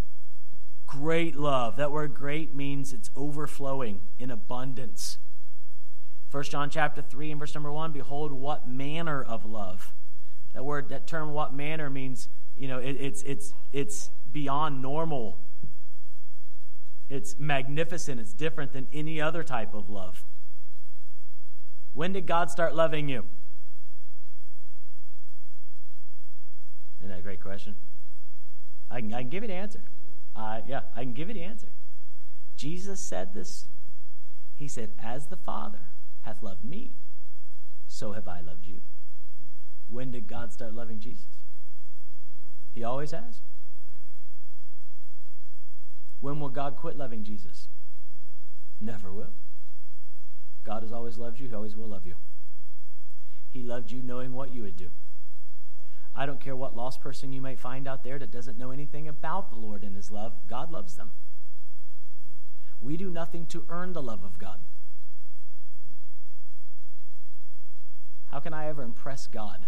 Great 0.86 1.36
love. 1.36 1.76
That 1.76 1.92
word 1.92 2.14
great 2.14 2.56
means 2.56 2.94
it's 2.94 3.12
overflowing 3.16 4.02
in 4.20 4.32
abundance. 4.32 5.18
1 6.32 6.44
John 6.44 6.70
chapter 6.70 7.02
3 7.02 7.32
and 7.32 7.40
verse 7.40 7.54
number 7.54 7.72
1, 7.72 7.92
behold 7.94 8.32
what 8.32 8.68
manner 8.68 9.24
of 9.24 9.46
love. 9.46 9.94
That 10.54 10.66
word, 10.66 10.90
that 10.90 11.08
term 11.08 11.32
what 11.32 11.54
manner 11.54 11.90
means, 11.90 12.28
you 12.56 12.68
know, 12.68 12.80
it, 12.80 12.98
it's 13.00 13.22
it's 13.24 13.54
it's 13.72 14.10
beyond 14.32 14.82
normal. 14.82 15.40
It's 17.10 17.40
magnificent. 17.40 18.20
It's 18.20 18.34
different 18.34 18.74
than 18.74 18.88
any 18.92 19.22
other 19.22 19.44
type 19.44 19.74
of 19.74 19.90
love. 19.90 20.26
When 21.94 22.12
did 22.12 22.26
God 22.26 22.52
start 22.52 22.76
loving 22.76 23.08
you? 23.08 23.26
Isn't 27.00 27.10
that 27.10 27.20
a 27.20 27.22
great 27.22 27.42
question? 27.42 27.76
I 28.92 29.00
can, 29.00 29.14
I 29.14 29.22
can 29.22 29.30
give 29.30 29.44
you 29.44 29.48
the 29.48 29.54
answer. 29.54 29.84
Uh, 30.36 30.62
yeah, 30.68 30.82
I 30.96 31.04
can 31.04 31.14
give 31.14 31.30
you 31.30 31.34
the 31.34 31.44
answer. 31.44 31.70
Jesus 32.58 33.00
said 33.00 33.34
this. 33.34 33.68
He 34.56 34.68
said, 34.68 34.92
As 35.00 35.28
the 35.28 35.38
Father 35.38 35.80
hath 36.28 36.44
loved 36.44 36.66
me, 36.66 36.92
so 37.88 38.12
have 38.12 38.28
I 38.28 38.42
loved 38.42 38.68
you. 38.68 38.82
When 39.88 40.12
did 40.12 40.28
God 40.28 40.52
start 40.52 40.74
loving 40.74 41.00
Jesus? 41.00 41.38
He 42.74 42.84
always 42.84 43.12
has. 43.12 43.42
When 46.20 46.42
will 46.42 46.50
God 46.50 46.76
quit 46.76 46.98
loving 46.98 47.24
Jesus? 47.24 47.70
Never 48.82 49.14
will. 49.14 49.32
God 50.66 50.84
has 50.84 50.92
always 50.92 51.18
loved 51.18 51.40
you. 51.40 51.48
He 51.48 51.54
always 51.54 51.78
will 51.78 51.88
love 51.88 52.06
you. 52.06 52.16
He 53.50 53.64
loved 53.64 53.90
you 53.92 54.04
knowing 54.04 54.34
what 54.34 54.54
you 54.54 54.64
would 54.64 54.76
do. 54.76 54.90
I 56.14 56.26
don't 56.26 56.42
care 56.42 56.56
what 56.56 56.76
lost 56.76 57.00
person 57.00 57.32
you 57.32 57.42
might 57.42 57.60
find 57.60 57.88
out 57.88 58.04
there 58.04 58.20
that 58.20 58.32
doesn't 58.32 58.58
know 58.58 58.72
anything 58.72 59.08
about 59.08 59.50
the 59.50 59.56
Lord 59.56 59.84
and 59.84 59.96
his 59.96 60.12
love. 60.12 60.34
God 60.50 60.72
loves 60.72 60.96
them. 60.96 61.12
We 62.82 62.98
do 62.98 63.10
nothing 63.10 63.46
to 63.48 63.66
earn 63.70 63.94
the 63.94 64.02
love 64.02 64.26
of 64.26 64.38
God. 64.38 64.60
How 68.32 68.40
can 68.40 68.54
I 68.54 68.68
ever 68.68 68.84
impress 68.84 69.28
God? 69.28 69.68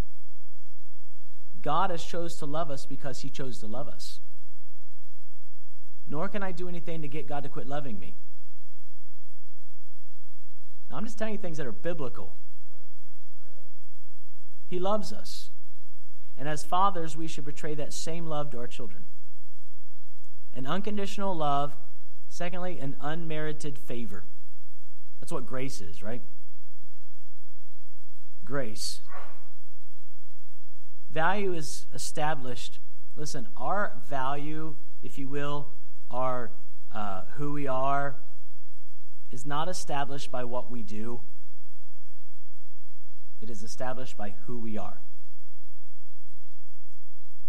God 1.62 1.90
has 1.90 2.04
chose 2.04 2.36
to 2.38 2.46
love 2.46 2.70
us 2.72 2.86
because 2.86 3.22
he 3.22 3.30
chose 3.30 3.60
to 3.60 3.68
love 3.68 3.88
us. 3.88 4.20
Nor 6.08 6.28
can 6.30 6.44
I 6.44 6.52
do 6.52 6.68
anything 6.68 7.02
to 7.02 7.08
get 7.08 7.28
God 7.28 7.44
to 7.44 7.50
quit 7.50 7.68
loving 7.68 8.00
me. 8.00 8.16
Now, 10.90 10.98
I'm 10.98 11.06
just 11.06 11.18
telling 11.18 11.34
you 11.34 11.40
things 11.40 11.58
that 11.58 11.68
are 11.68 11.72
biblical. 11.72 12.36
He 14.68 14.80
loves 14.80 15.14
us. 15.14 15.52
And 16.38 16.48
as 16.48 16.64
fathers, 16.64 17.18
we 17.18 17.28
should 17.28 17.44
portray 17.44 17.76
that 17.76 17.94
same 17.94 18.26
love 18.26 18.50
to 18.52 18.60
our 18.60 18.68
children. 18.68 19.04
An 20.54 20.66
unconditional 20.66 21.36
love. 21.36 21.76
Secondly, 22.28 22.80
an 22.80 22.96
unmerited 23.02 23.78
favor. 23.78 24.24
That's 25.20 25.32
what 25.32 25.46
grace 25.46 25.82
is, 25.82 26.02
right? 26.02 26.22
Grace. 28.50 29.02
Value 31.12 31.54
is 31.54 31.86
established. 31.94 32.80
Listen, 33.16 33.48
our 33.56 34.02
value, 34.10 34.76
if 35.04 35.20
you 35.20 35.30
will, 35.30 35.68
our 36.10 36.52
uh, 36.92 37.26
who 37.36 37.54
we 37.54 37.68
are, 37.68 38.16
is 39.30 39.46
not 39.46 39.70
established 39.70 40.32
by 40.32 40.44
what 40.44 40.72
we 40.72 40.82
do. 40.82 41.22
It 43.40 43.52
is 43.52 43.62
established 43.62 44.18
by 44.18 44.34
who 44.48 44.58
we 44.58 44.80
are. 44.80 45.00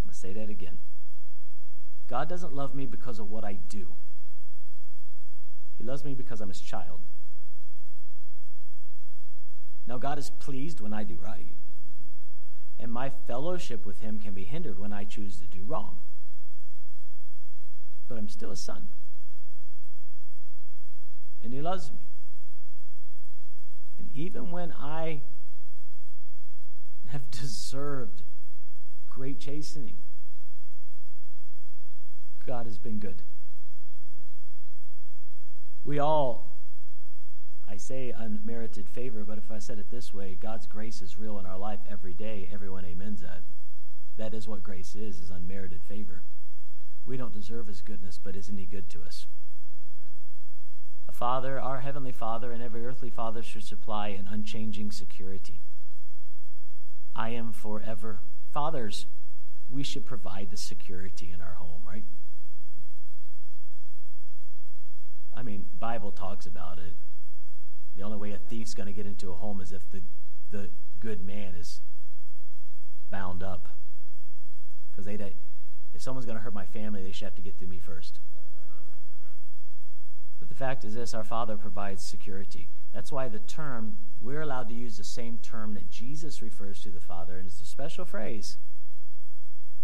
I'm 0.02 0.04
going 0.04 0.12
to 0.12 0.14
say 0.14 0.34
that 0.34 0.50
again. 0.50 0.80
God 2.08 2.28
doesn't 2.28 2.52
love 2.52 2.74
me 2.74 2.84
because 2.84 3.18
of 3.18 3.30
what 3.30 3.42
I 3.42 3.54
do. 3.54 3.94
He 5.78 5.82
loves 5.82 6.04
me 6.04 6.12
because 6.12 6.42
I'm 6.42 6.48
his 6.48 6.60
child. 6.60 7.00
Now, 9.90 9.98
God 9.98 10.20
is 10.20 10.30
pleased 10.30 10.80
when 10.80 10.94
I 10.94 11.02
do 11.02 11.18
right 11.20 11.56
and 12.78 12.92
my 12.92 13.10
fellowship 13.10 13.84
with 13.84 14.00
him 14.00 14.20
can 14.20 14.34
be 14.34 14.44
hindered 14.44 14.78
when 14.78 14.92
I 14.92 15.02
choose 15.02 15.40
to 15.40 15.48
do 15.48 15.64
wrong. 15.64 15.98
But 18.06 18.18
I'm 18.18 18.28
still 18.28 18.52
a 18.52 18.56
son. 18.56 18.86
And 21.42 21.52
he 21.52 21.60
loves 21.60 21.90
me. 21.90 21.98
And 23.98 24.12
even 24.12 24.52
when 24.52 24.72
I 24.78 25.22
have 27.08 27.28
deserved 27.32 28.22
great 29.08 29.40
chastening, 29.40 29.96
God 32.46 32.64
has 32.66 32.78
been 32.78 33.00
good. 33.00 33.22
We 35.84 35.98
all 35.98 36.59
I 37.70 37.76
say 37.76 38.12
unmerited 38.16 38.88
favor, 38.88 39.22
but 39.22 39.38
if 39.38 39.48
I 39.48 39.60
said 39.60 39.78
it 39.78 39.92
this 39.92 40.12
way, 40.12 40.36
God's 40.40 40.66
grace 40.66 41.00
is 41.00 41.16
real 41.16 41.38
in 41.38 41.46
our 41.46 41.56
life 41.56 41.78
every 41.88 42.12
day. 42.12 42.48
Everyone 42.52 42.84
amens 42.84 43.20
that. 43.20 43.42
That 44.16 44.34
is 44.34 44.48
what 44.48 44.64
grace 44.64 44.96
is, 44.96 45.20
is 45.20 45.30
unmerited 45.30 45.84
favor. 45.84 46.22
We 47.06 47.16
don't 47.16 47.32
deserve 47.32 47.68
his 47.68 47.80
goodness, 47.80 48.18
but 48.22 48.34
isn't 48.34 48.58
he 48.58 48.66
good 48.66 48.90
to 48.90 49.02
us? 49.02 49.26
A 51.08 51.12
father, 51.12 51.60
our 51.60 51.80
heavenly 51.80 52.10
father, 52.10 52.50
and 52.50 52.60
every 52.60 52.84
earthly 52.84 53.08
father 53.08 53.42
should 53.42 53.64
supply 53.64 54.08
an 54.08 54.28
unchanging 54.28 54.90
security. 54.90 55.60
I 57.14 57.30
am 57.30 57.52
forever. 57.52 58.18
Fathers, 58.52 59.06
we 59.68 59.84
should 59.84 60.06
provide 60.06 60.50
the 60.50 60.56
security 60.56 61.30
in 61.32 61.40
our 61.40 61.54
home, 61.54 61.82
right? 61.86 62.04
I 65.32 65.44
mean, 65.44 65.66
Bible 65.78 66.10
talks 66.10 66.46
about 66.46 66.78
it. 66.78 66.96
The 67.96 68.02
only 68.02 68.16
way 68.16 68.32
a 68.32 68.38
thief's 68.38 68.74
going 68.74 68.86
to 68.86 68.92
get 68.92 69.06
into 69.06 69.30
a 69.30 69.34
home 69.34 69.60
is 69.60 69.72
if 69.72 69.90
the, 69.90 70.02
the 70.50 70.70
good 71.00 71.24
man 71.24 71.54
is 71.54 71.80
bound 73.10 73.42
up. 73.42 73.68
Because 74.90 75.04
they, 75.06 75.34
if 75.94 76.02
someone's 76.02 76.26
going 76.26 76.38
to 76.38 76.42
hurt 76.42 76.54
my 76.54 76.66
family, 76.66 77.02
they 77.02 77.12
should 77.12 77.24
have 77.24 77.34
to 77.36 77.42
get 77.42 77.58
through 77.58 77.68
me 77.68 77.78
first. 77.78 78.20
But 80.38 80.48
the 80.48 80.54
fact 80.54 80.84
is 80.84 80.94
this 80.94 81.14
our 81.14 81.24
Father 81.24 81.56
provides 81.56 82.02
security. 82.02 82.68
That's 82.92 83.12
why 83.12 83.28
the 83.28 83.38
term, 83.40 83.98
we're 84.20 84.40
allowed 84.40 84.68
to 84.68 84.74
use 84.74 84.96
the 84.96 85.04
same 85.04 85.38
term 85.38 85.74
that 85.74 85.90
Jesus 85.90 86.42
refers 86.42 86.82
to 86.82 86.90
the 86.90 87.00
Father, 87.00 87.36
and 87.36 87.46
it's 87.46 87.60
a 87.60 87.66
special 87.66 88.04
phrase. 88.04 88.56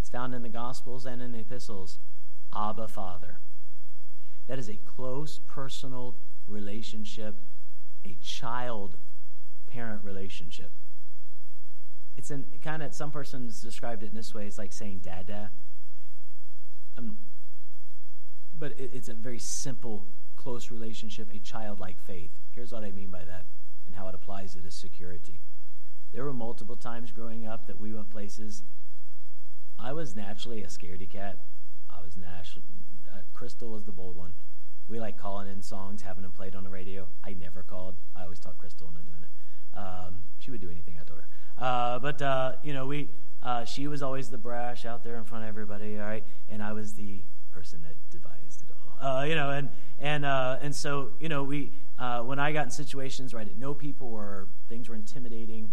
It's 0.01 0.09
found 0.09 0.35
in 0.35 0.43
the 0.43 0.49
Gospels 0.49 1.07
and 1.07 1.21
in 1.21 1.33
the 1.33 1.41
epistles. 1.41 1.99
Abba 2.55 2.89
Father. 2.89 3.39
That 4.47 4.59
is 4.59 4.69
a 4.69 4.77
close 4.77 5.41
personal 5.47 6.17
relationship, 6.47 7.37
a 8.07 8.17
child 8.23 8.97
parent 9.67 10.05
relationship. 10.05 10.71
It's 12.17 12.31
an 12.31 12.47
kind 12.63 12.83
of, 12.83 12.95
some 12.95 13.11
persons 13.11 13.61
described 13.61 14.03
it 14.03 14.11
in 14.11 14.15
this 14.15 14.33
way 14.33 14.47
it's 14.47 14.59
like 14.59 14.73
saying 14.73 15.01
dada. 15.03 15.51
Um, 16.97 17.19
but 18.59 18.73
it, 18.73 18.91
it's 18.95 19.09
a 19.09 19.15
very 19.15 19.39
simple, 19.39 20.07
close 20.37 20.71
relationship, 20.71 21.29
a 21.35 21.39
childlike 21.39 22.01
faith. 22.01 22.31
Here's 22.53 22.73
what 22.73 22.85
I 22.85 22.91
mean 22.91 23.11
by 23.11 23.25
that 23.25 23.47
and 23.87 23.95
how 23.95 24.09
it 24.09 24.15
applies 24.15 24.55
to 24.55 24.61
this 24.61 24.75
security. 24.75 25.41
There 26.13 26.25
were 26.25 26.33
multiple 26.33 26.77
times 26.77 27.11
growing 27.13 27.47
up 27.47 27.67
that 27.67 27.79
we 27.79 27.93
went 27.93 28.11
places. 28.11 28.63
I 29.79 29.93
was 29.93 30.17
naturally 30.17 30.63
a 30.63 30.69
scaredy 30.69 31.11
cat. 31.11 31.41
I 31.91 32.01
was 32.01 32.17
naturally, 32.17 32.65
uh, 33.13 33.19
Crystal 33.35 33.71
was 33.71 33.85
the 33.85 33.93
bold 33.93 34.17
one. 34.17 34.35
We 34.89 35.01
like 35.01 35.19
calling 35.19 35.49
in 35.49 35.63
songs, 35.63 36.03
having 36.03 36.23
them 36.23 36.33
played 36.33 36.55
on 36.55 36.63
the 36.63 36.71
radio. 36.71 37.09
I 37.25 37.33
never 37.33 37.63
called. 37.63 37.97
I 38.15 38.23
always 38.23 38.39
taught 38.39 38.57
Crystal 38.59 38.89
into 38.89 39.03
doing 39.03 39.23
it. 39.23 39.79
Um, 39.79 40.21
she 40.39 40.51
would 40.51 40.61
do 40.61 40.71
anything 40.71 40.97
I 41.01 41.05
told 41.05 41.21
her. 41.21 41.27
Uh, 41.59 41.99
but 41.99 42.23
uh, 42.23 42.53
you 42.63 42.73
know, 42.73 42.87
we 42.87 43.11
uh, 43.43 43.65
she 43.65 43.89
was 43.89 44.03
always 44.03 44.29
the 44.29 44.39
brash 44.39 44.85
out 44.85 45.03
there 45.03 45.17
in 45.17 45.25
front 45.25 45.45
of 45.45 45.49
everybody. 45.49 45.99
All 45.99 46.07
right, 46.07 46.25
and 46.49 46.63
I 46.63 46.73
was 46.73 46.95
the 46.95 47.23
person 47.51 47.83
that 47.83 47.95
devised 48.11 48.63
it 48.63 48.71
all. 48.71 49.19
Uh, 49.19 49.25
you 49.25 49.35
know, 49.35 49.51
and 49.51 49.69
and 49.99 50.25
uh, 50.25 50.59
and 50.61 50.75
so 50.75 51.11
you 51.19 51.29
know, 51.29 51.43
we 51.43 51.73
uh, 51.99 52.21
when 52.23 52.39
I 52.39 52.53
got 52.53 52.65
in 52.65 52.71
situations 52.71 53.33
where 53.33 53.41
I 53.41 53.45
didn't 53.45 53.59
know 53.59 53.75
people 53.75 54.09
or 54.09 54.49
things 54.69 54.89
were 54.89 54.95
intimidating, 54.95 55.73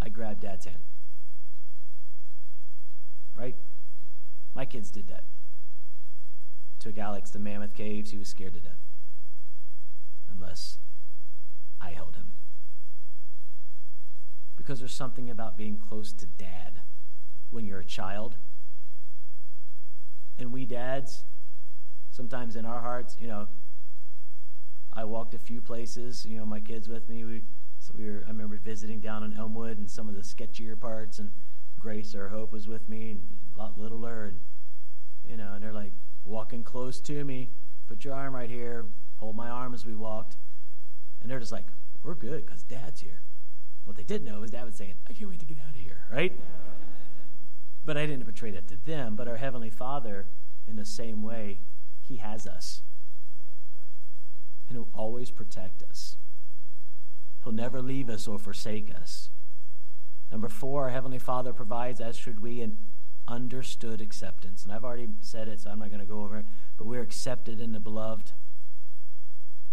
I 0.00 0.08
grabbed 0.08 0.40
Dad's 0.40 0.66
hand. 0.66 0.82
Right? 3.34 3.56
My 4.54 4.64
kids 4.64 4.90
did 4.90 5.08
that. 5.08 5.24
Took 6.78 6.98
Alex 6.98 7.30
to 7.30 7.38
Mammoth 7.38 7.74
Caves. 7.74 8.10
He 8.10 8.18
was 8.18 8.28
scared 8.28 8.54
to 8.54 8.60
death. 8.60 8.78
Unless 10.30 10.78
I 11.80 11.90
held 11.90 12.16
him. 12.16 12.32
Because 14.56 14.78
there's 14.78 14.94
something 14.94 15.30
about 15.30 15.56
being 15.56 15.76
close 15.78 16.12
to 16.12 16.26
dad 16.26 16.80
when 17.50 17.64
you're 17.64 17.80
a 17.80 17.84
child. 17.84 18.36
And 20.38 20.52
we 20.52 20.66
dads, 20.66 21.24
sometimes 22.10 22.54
in 22.54 22.64
our 22.64 22.80
hearts, 22.80 23.16
you 23.20 23.26
know, 23.26 23.48
I 24.92 25.04
walked 25.04 25.34
a 25.34 25.38
few 25.38 25.60
places, 25.60 26.26
you 26.26 26.38
know, 26.38 26.46
my 26.46 26.60
kids 26.60 26.88
with 26.88 27.08
me. 27.08 27.24
We, 27.24 27.42
so 27.78 27.94
we 27.96 28.06
were, 28.06 28.22
I 28.26 28.30
remember 28.30 28.56
visiting 28.56 29.00
down 29.00 29.22
in 29.22 29.36
Elmwood 29.36 29.78
and 29.78 29.90
some 29.90 30.08
of 30.08 30.14
the 30.14 30.22
sketchier 30.22 30.78
parts, 30.78 31.18
and 31.18 31.30
Grace 31.78 32.14
or 32.14 32.28
Hope 32.28 32.52
was 32.52 32.66
with 32.68 32.88
me, 32.88 33.12
and 33.12 33.36
a 33.54 33.58
lot 33.58 33.78
littler, 33.78 34.26
and 34.26 34.40
you 35.28 35.36
know, 35.36 35.54
and 35.54 35.62
they're 35.62 35.72
like 35.72 35.92
walking 36.28 36.62
close 36.62 37.00
to 37.00 37.24
me. 37.24 37.50
Put 37.86 38.04
your 38.04 38.14
arm 38.14 38.34
right 38.34 38.50
here. 38.50 38.86
Hold 39.16 39.34
my 39.34 39.48
arm 39.48 39.74
as 39.74 39.84
we 39.84 39.94
walked, 39.94 40.36
and 41.20 41.30
they're 41.30 41.40
just 41.40 41.52
like, 41.52 41.66
"We're 42.02 42.14
good 42.14 42.46
because 42.46 42.62
Dad's 42.62 43.00
here." 43.00 43.22
What 43.84 43.96
they 43.96 44.04
didn't 44.04 44.26
know 44.26 44.42
is 44.42 44.50
Dad 44.50 44.64
was 44.64 44.76
saying, 44.76 44.94
"I 45.08 45.12
can't 45.12 45.30
wait 45.30 45.40
to 45.40 45.46
get 45.46 45.58
out 45.58 45.70
of 45.70 45.80
here," 45.80 46.04
right? 46.10 46.38
But 47.84 47.96
I 47.96 48.06
didn't 48.06 48.24
portray 48.24 48.50
that 48.50 48.68
to 48.68 48.76
them. 48.76 49.16
But 49.16 49.28
our 49.28 49.38
Heavenly 49.38 49.70
Father, 49.70 50.26
in 50.66 50.76
the 50.76 50.84
same 50.84 51.22
way, 51.22 51.60
He 52.02 52.16
has 52.16 52.46
us, 52.46 52.82
and 54.68 54.76
He'll 54.76 54.90
always 54.92 55.30
protect 55.30 55.82
us. 55.82 56.16
He'll 57.42 57.52
never 57.52 57.80
leave 57.80 58.10
us 58.10 58.28
or 58.28 58.38
forsake 58.38 58.94
us. 58.94 59.30
Number 60.30 60.50
four, 60.50 60.84
our 60.84 60.90
Heavenly 60.90 61.18
Father 61.18 61.54
provides, 61.54 62.00
as 62.00 62.14
should 62.14 62.40
we, 62.40 62.60
an 62.60 62.76
understood 63.28 64.00
acceptance. 64.00 64.64
And 64.64 64.72
I've 64.72 64.84
already 64.84 65.08
said 65.20 65.48
it, 65.48 65.60
so 65.60 65.70
I'm 65.70 65.78
not 65.78 65.88
going 65.88 66.00
to 66.00 66.06
go 66.06 66.22
over 66.22 66.38
it, 66.38 66.46
but 66.76 66.86
we're 66.86 67.02
accepted 67.02 67.60
in 67.60 67.72
the 67.72 67.80
beloved. 67.80 68.32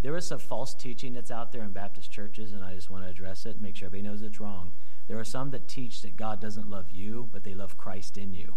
There 0.01 0.15
is 0.15 0.27
some 0.27 0.39
false 0.39 0.75
teaching 0.75 1.13
that's 1.13 1.31
out 1.31 1.51
there 1.51 1.63
in 1.63 1.71
Baptist 1.71 2.11
churches, 2.11 2.53
and 2.53 2.63
I 2.63 2.75
just 2.75 2.91
want 2.91 3.05
to 3.05 3.09
address 3.09 3.45
it 3.45 3.53
and 3.53 3.61
make 3.61 3.75
sure 3.75 3.87
everybody 3.87 4.07
knows 4.07 4.21
it's 4.21 4.39
wrong. 4.39 4.73
There 5.07 5.17
are 5.17 5.23
some 5.23 5.51
that 5.51 5.67
teach 5.67 6.01
that 6.01 6.17
God 6.17 6.39
doesn't 6.39 6.69
love 6.69 6.91
you, 6.91 7.29
but 7.31 7.43
they 7.43 7.53
love 7.53 7.77
Christ 7.77 8.17
in 8.17 8.33
you. 8.33 8.55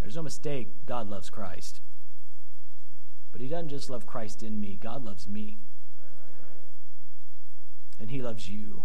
There's 0.00 0.16
no 0.16 0.22
mistake, 0.22 0.68
God 0.86 1.08
loves 1.08 1.30
Christ. 1.30 1.80
But 3.32 3.40
He 3.40 3.48
doesn't 3.48 3.68
just 3.68 3.90
love 3.90 4.06
Christ 4.06 4.42
in 4.42 4.60
me, 4.60 4.78
God 4.80 5.04
loves 5.04 5.28
me. 5.28 5.58
And 7.98 8.10
He 8.10 8.20
loves 8.20 8.48
you. 8.48 8.84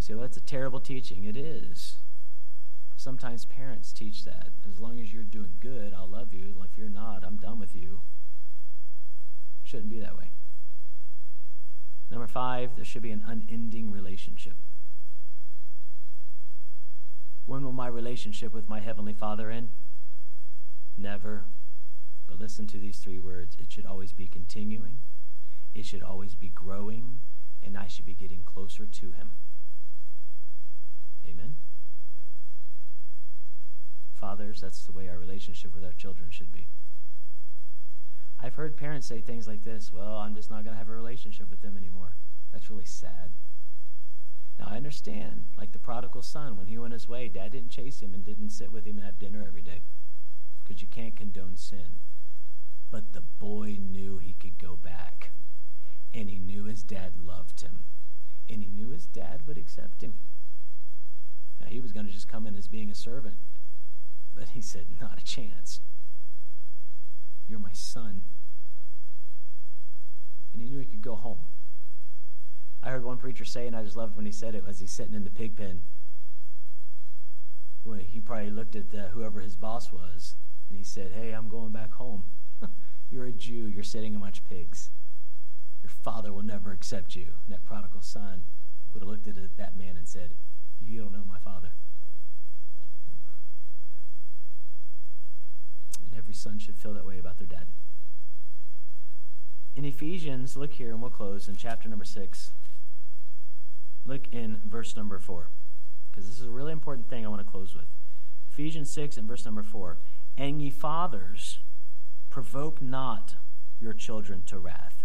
You 0.00 0.04
say, 0.04 0.14
well, 0.14 0.22
that's 0.22 0.38
a 0.38 0.40
terrible 0.40 0.80
teaching. 0.80 1.24
It 1.24 1.36
is. 1.36 1.96
Sometimes 2.96 3.44
parents 3.44 3.92
teach 3.92 4.24
that. 4.24 4.48
As 4.66 4.80
long 4.80 4.98
as 4.98 5.12
you're 5.12 5.22
doing 5.22 5.58
good, 5.60 5.92
I'll 5.92 6.08
love 6.08 6.32
you. 6.32 6.54
If 6.64 6.78
you're 6.78 6.88
not, 6.88 7.22
I'm 7.22 7.36
done 7.36 7.58
with 7.58 7.76
you. 7.76 8.00
Shouldn't 9.62 9.90
be 9.90 10.00
that 10.00 10.16
way. 10.16 10.30
Number 12.10 12.26
five, 12.26 12.76
there 12.76 12.84
should 12.84 13.02
be 13.02 13.10
an 13.10 13.22
unending 13.26 13.92
relationship. 13.92 14.54
When 17.44 17.62
will 17.62 17.72
my 17.72 17.88
relationship 17.88 18.54
with 18.54 18.70
my 18.70 18.80
Heavenly 18.80 19.12
Father 19.12 19.50
end? 19.50 19.68
Never. 20.96 21.44
But 22.26 22.40
listen 22.40 22.66
to 22.68 22.78
these 22.78 23.00
three 23.00 23.18
words 23.18 23.54
it 23.60 23.70
should 23.70 23.84
always 23.84 24.12
be 24.12 24.26
continuing, 24.26 25.00
it 25.74 25.84
should 25.84 26.02
always 26.02 26.34
be 26.34 26.48
growing, 26.48 27.20
and 27.62 27.76
I 27.76 27.86
should 27.86 28.06
be 28.06 28.14
getting 28.14 28.44
closer 28.44 28.86
to 28.86 29.10
Him. 29.10 29.32
Amen? 31.30 31.56
Fathers, 34.14 34.60
that's 34.60 34.84
the 34.84 34.92
way 34.92 35.08
our 35.08 35.18
relationship 35.18 35.74
with 35.74 35.84
our 35.84 35.92
children 35.92 36.30
should 36.30 36.52
be. 36.52 36.66
I've 38.42 38.54
heard 38.54 38.76
parents 38.76 39.06
say 39.06 39.20
things 39.20 39.46
like 39.46 39.64
this 39.64 39.92
Well, 39.92 40.18
I'm 40.18 40.34
just 40.34 40.50
not 40.50 40.64
going 40.64 40.74
to 40.74 40.78
have 40.78 40.88
a 40.88 40.94
relationship 40.94 41.50
with 41.50 41.62
them 41.62 41.76
anymore. 41.76 42.16
That's 42.52 42.70
really 42.70 42.84
sad. 42.84 43.30
Now, 44.58 44.66
I 44.68 44.76
understand, 44.76 45.46
like 45.56 45.72
the 45.72 45.78
prodigal 45.78 46.22
son, 46.22 46.56
when 46.56 46.66
he 46.66 46.76
went 46.76 46.92
his 46.92 47.08
way, 47.08 47.28
dad 47.28 47.52
didn't 47.52 47.70
chase 47.70 48.00
him 48.00 48.12
and 48.12 48.24
didn't 48.24 48.50
sit 48.50 48.72
with 48.72 48.86
him 48.86 48.96
and 48.98 49.06
have 49.06 49.18
dinner 49.18 49.42
every 49.46 49.62
day 49.62 49.80
because 50.62 50.82
you 50.82 50.88
can't 50.88 51.16
condone 51.16 51.56
sin. 51.56 51.98
But 52.90 53.12
the 53.12 53.22
boy 53.22 53.78
knew 53.80 54.18
he 54.18 54.34
could 54.34 54.58
go 54.58 54.76
back, 54.76 55.30
and 56.12 56.28
he 56.28 56.38
knew 56.38 56.64
his 56.64 56.82
dad 56.82 57.14
loved 57.24 57.62
him, 57.62 57.84
and 58.48 58.62
he 58.62 58.68
knew 58.68 58.90
his 58.90 59.06
dad 59.06 59.46
would 59.46 59.56
accept 59.56 60.02
him. 60.02 60.14
Now, 61.60 61.66
he 61.68 61.80
was 61.80 61.92
going 61.92 62.06
to 62.06 62.12
just 62.12 62.28
come 62.28 62.46
in 62.46 62.56
as 62.56 62.68
being 62.68 62.90
a 62.90 62.94
servant, 62.94 63.36
but 64.34 64.50
he 64.50 64.60
said, 64.60 64.86
Not 65.00 65.18
a 65.20 65.24
chance. 65.24 65.80
You're 67.48 67.58
my 67.58 67.72
son. 67.72 68.22
And 70.52 70.62
he 70.62 70.68
knew 70.68 70.78
he 70.78 70.84
could 70.84 71.02
go 71.02 71.16
home. 71.16 71.38
I 72.82 72.90
heard 72.90 73.04
one 73.04 73.18
preacher 73.18 73.44
say, 73.44 73.66
and 73.66 73.76
I 73.76 73.84
just 73.84 73.96
loved 73.96 74.16
when 74.16 74.24
he 74.24 74.32
said 74.32 74.54
it, 74.54 74.64
as 74.66 74.80
he's 74.80 74.90
sitting 74.90 75.14
in 75.14 75.24
the 75.24 75.30
pig 75.30 75.56
pen. 75.56 75.82
Well, 77.84 77.98
he 77.98 78.20
probably 78.20 78.50
looked 78.50 78.76
at 78.76 78.90
the, 78.90 79.08
whoever 79.08 79.40
his 79.40 79.56
boss 79.56 79.92
was, 79.92 80.34
and 80.68 80.78
he 80.78 80.84
said, 80.84 81.12
Hey, 81.12 81.32
I'm 81.32 81.48
going 81.48 81.72
back 81.72 81.92
home. 81.92 82.24
you're 83.10 83.26
a 83.26 83.32
Jew. 83.32 83.66
You're 83.66 83.84
sitting 83.84 84.14
amongst 84.14 84.48
pigs. 84.48 84.90
Your 85.82 85.90
father 85.90 86.32
will 86.32 86.42
never 86.42 86.72
accept 86.72 87.16
you. 87.16 87.26
And 87.44 87.54
that 87.54 87.64
prodigal 87.64 88.02
son 88.02 88.44
would 88.92 89.02
have 89.02 89.08
looked 89.08 89.28
at 89.28 89.56
that 89.56 89.78
man 89.78 89.96
and 89.96 90.06
said, 90.06 90.32
You 90.84 91.02
don't 91.02 91.12
know 91.12 91.24
my 91.28 91.38
father. 91.38 91.70
And 96.04 96.18
every 96.18 96.34
son 96.34 96.58
should 96.58 96.76
feel 96.76 96.94
that 96.94 97.06
way 97.06 97.18
about 97.18 97.38
their 97.38 97.46
dad. 97.46 97.66
In 99.76 99.84
Ephesians, 99.84 100.56
look 100.56 100.74
here 100.74 100.90
and 100.90 101.00
we'll 101.00 101.10
close 101.10 101.48
in 101.48 101.56
chapter 101.56 101.88
number 101.88 102.04
6. 102.04 102.50
Look 104.04 104.26
in 104.32 104.60
verse 104.64 104.96
number 104.96 105.18
4, 105.18 105.48
because 106.10 106.26
this 106.26 106.40
is 106.40 106.46
a 106.46 106.50
really 106.50 106.72
important 106.72 107.08
thing 107.08 107.24
I 107.24 107.28
want 107.28 107.40
to 107.44 107.50
close 107.50 107.74
with. 107.74 107.86
Ephesians 108.50 108.90
6 108.90 109.16
and 109.16 109.28
verse 109.28 109.44
number 109.44 109.62
4. 109.62 109.98
And 110.36 110.60
ye 110.60 110.70
fathers, 110.70 111.60
provoke 112.30 112.82
not 112.82 113.36
your 113.78 113.92
children 113.92 114.42
to 114.46 114.58
wrath, 114.58 115.04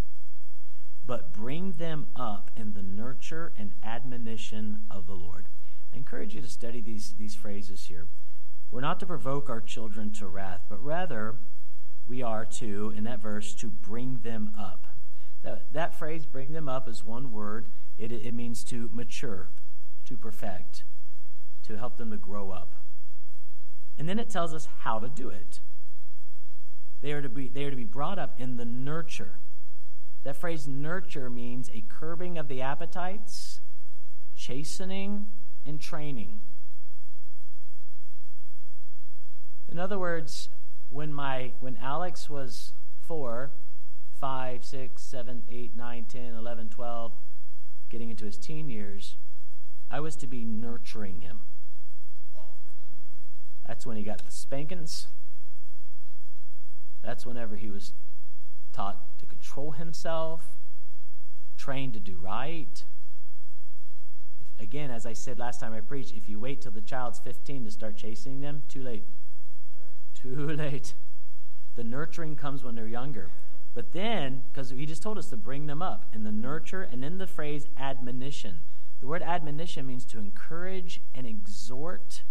but 1.04 1.32
bring 1.32 1.72
them 1.72 2.06
up 2.16 2.50
in 2.56 2.74
the 2.74 2.82
nurture 2.82 3.52
and 3.56 3.72
admonition 3.82 4.84
of 4.90 5.06
the 5.06 5.14
Lord. 5.14 5.46
I 5.96 5.98
encourage 5.98 6.34
you 6.34 6.42
to 6.42 6.48
study 6.48 6.82
these, 6.82 7.14
these 7.18 7.34
phrases 7.34 7.86
here. 7.86 8.06
We're 8.70 8.82
not 8.82 9.00
to 9.00 9.06
provoke 9.06 9.48
our 9.48 9.62
children 9.62 10.10
to 10.14 10.26
wrath, 10.26 10.60
but 10.68 10.84
rather 10.84 11.36
we 12.06 12.22
are 12.22 12.44
to, 12.44 12.92
in 12.94 13.04
that 13.04 13.22
verse, 13.22 13.54
to 13.54 13.68
bring 13.68 14.18
them 14.18 14.50
up. 14.58 14.88
That, 15.42 15.72
that 15.72 15.98
phrase, 15.98 16.26
bring 16.26 16.52
them 16.52 16.68
up, 16.68 16.86
is 16.86 17.02
one 17.02 17.32
word. 17.32 17.68
It, 17.96 18.12
it 18.12 18.34
means 18.34 18.62
to 18.64 18.90
mature, 18.92 19.48
to 20.04 20.18
perfect, 20.18 20.84
to 21.62 21.78
help 21.78 21.96
them 21.96 22.10
to 22.10 22.18
grow 22.18 22.50
up. 22.50 22.74
And 23.96 24.06
then 24.06 24.18
it 24.18 24.28
tells 24.28 24.52
us 24.52 24.68
how 24.80 24.98
to 24.98 25.08
do 25.08 25.30
it. 25.30 25.60
They 27.00 27.12
are 27.12 27.22
to 27.22 27.30
be, 27.30 27.48
they 27.48 27.64
are 27.64 27.70
to 27.70 27.76
be 27.76 27.84
brought 27.84 28.18
up 28.18 28.38
in 28.38 28.58
the 28.58 28.66
nurture. 28.66 29.38
That 30.24 30.36
phrase 30.36 30.68
nurture 30.68 31.30
means 31.30 31.70
a 31.72 31.82
curbing 31.88 32.36
of 32.36 32.48
the 32.48 32.60
appetites, 32.60 33.60
chastening, 34.34 35.28
and 35.66 35.80
training. 35.80 36.40
In 39.68 39.78
other 39.78 39.98
words, 39.98 40.48
when 40.88 41.12
my 41.12 41.52
when 41.60 41.76
Alex 41.78 42.30
was 42.30 42.72
four, 43.00 43.50
five, 44.20 44.64
six, 44.64 45.02
seven, 45.02 45.42
eight, 45.50 45.76
nine, 45.76 46.06
ten, 46.08 46.34
eleven, 46.34 46.68
twelve, 46.68 47.12
getting 47.88 48.10
into 48.10 48.24
his 48.24 48.38
teen 48.38 48.68
years, 48.68 49.16
I 49.90 50.00
was 50.00 50.16
to 50.16 50.26
be 50.26 50.44
nurturing 50.44 51.20
him. 51.20 51.40
That's 53.66 53.84
when 53.84 53.96
he 53.96 54.04
got 54.04 54.24
the 54.24 54.30
spankings. 54.30 55.08
That's 57.02 57.26
whenever 57.26 57.56
he 57.56 57.70
was 57.70 57.92
taught 58.72 59.18
to 59.18 59.26
control 59.26 59.72
himself, 59.72 60.56
trained 61.56 61.94
to 61.94 62.00
do 62.00 62.18
right. 62.18 62.84
Again, 64.58 64.90
as 64.90 65.04
I 65.04 65.12
said 65.12 65.38
last 65.38 65.60
time 65.60 65.74
I 65.74 65.80
preached, 65.80 66.14
if 66.14 66.28
you 66.28 66.40
wait 66.40 66.62
till 66.62 66.72
the 66.72 66.80
child's 66.80 67.18
15 67.18 67.64
to 67.64 67.70
start 67.70 67.96
chasing 67.96 68.40
them, 68.40 68.62
too 68.68 68.82
late. 68.82 69.04
Too 70.14 70.48
late. 70.56 70.94
The 71.74 71.84
nurturing 71.84 72.36
comes 72.36 72.64
when 72.64 72.74
they're 72.74 72.86
younger. 72.86 73.30
But 73.74 73.92
then, 73.92 74.42
because 74.50 74.70
he 74.70 74.86
just 74.86 75.02
told 75.02 75.18
us 75.18 75.28
to 75.28 75.36
bring 75.36 75.66
them 75.66 75.82
up, 75.82 76.06
and 76.14 76.24
the 76.24 76.32
nurture, 76.32 76.82
and 76.82 77.02
then 77.02 77.18
the 77.18 77.26
phrase 77.26 77.66
admonition. 77.76 78.60
The 79.00 79.06
word 79.06 79.22
admonition 79.22 79.86
means 79.86 80.06
to 80.06 80.18
encourage 80.18 81.02
and 81.14 81.26
exhort. 81.26 82.22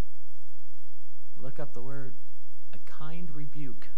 Look 1.38 1.60
up 1.60 1.74
the 1.74 1.84
word, 1.84 2.16
a 2.74 2.80
kind 2.80 3.30
rebuke. 3.30 3.90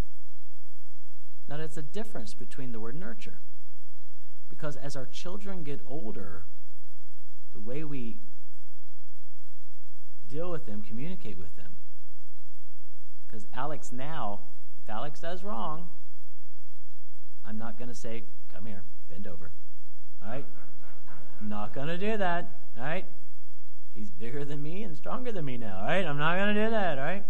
Now, 1.48 1.56
there's 1.56 1.78
a 1.78 1.82
difference 1.82 2.34
between 2.34 2.72
the 2.72 2.80
word 2.80 2.94
nurture. 2.94 3.38
Because 4.50 4.76
as 4.76 4.96
our 4.96 5.06
children 5.06 5.62
get 5.62 5.80
older, 5.86 6.44
the 7.58 7.68
way 7.68 7.82
we 7.82 8.18
deal 10.28 10.50
with 10.50 10.66
them, 10.66 10.82
communicate 10.82 11.36
with 11.38 11.56
them. 11.56 11.72
Because 13.26 13.46
Alex 13.52 13.90
now, 13.90 14.40
if 14.82 14.88
Alex 14.88 15.20
does 15.20 15.42
wrong, 15.42 15.88
I'm 17.44 17.58
not 17.58 17.76
going 17.76 17.88
to 17.88 17.94
say, 17.94 18.24
come 18.52 18.66
here, 18.66 18.82
bend 19.10 19.26
over. 19.26 19.50
All 20.22 20.30
right? 20.30 20.46
not 21.40 21.72
going 21.72 21.88
to 21.88 21.98
do 21.98 22.16
that. 22.16 22.60
All 22.76 22.84
right? 22.84 23.06
He's 23.94 24.10
bigger 24.10 24.44
than 24.44 24.62
me 24.62 24.84
and 24.84 24.96
stronger 24.96 25.32
than 25.32 25.44
me 25.44 25.56
now. 25.56 25.80
All 25.80 25.86
right? 25.86 26.04
I'm 26.04 26.18
not 26.18 26.36
going 26.36 26.54
to 26.54 26.64
do 26.64 26.70
that. 26.70 26.98
All 26.98 27.04
right? 27.04 27.24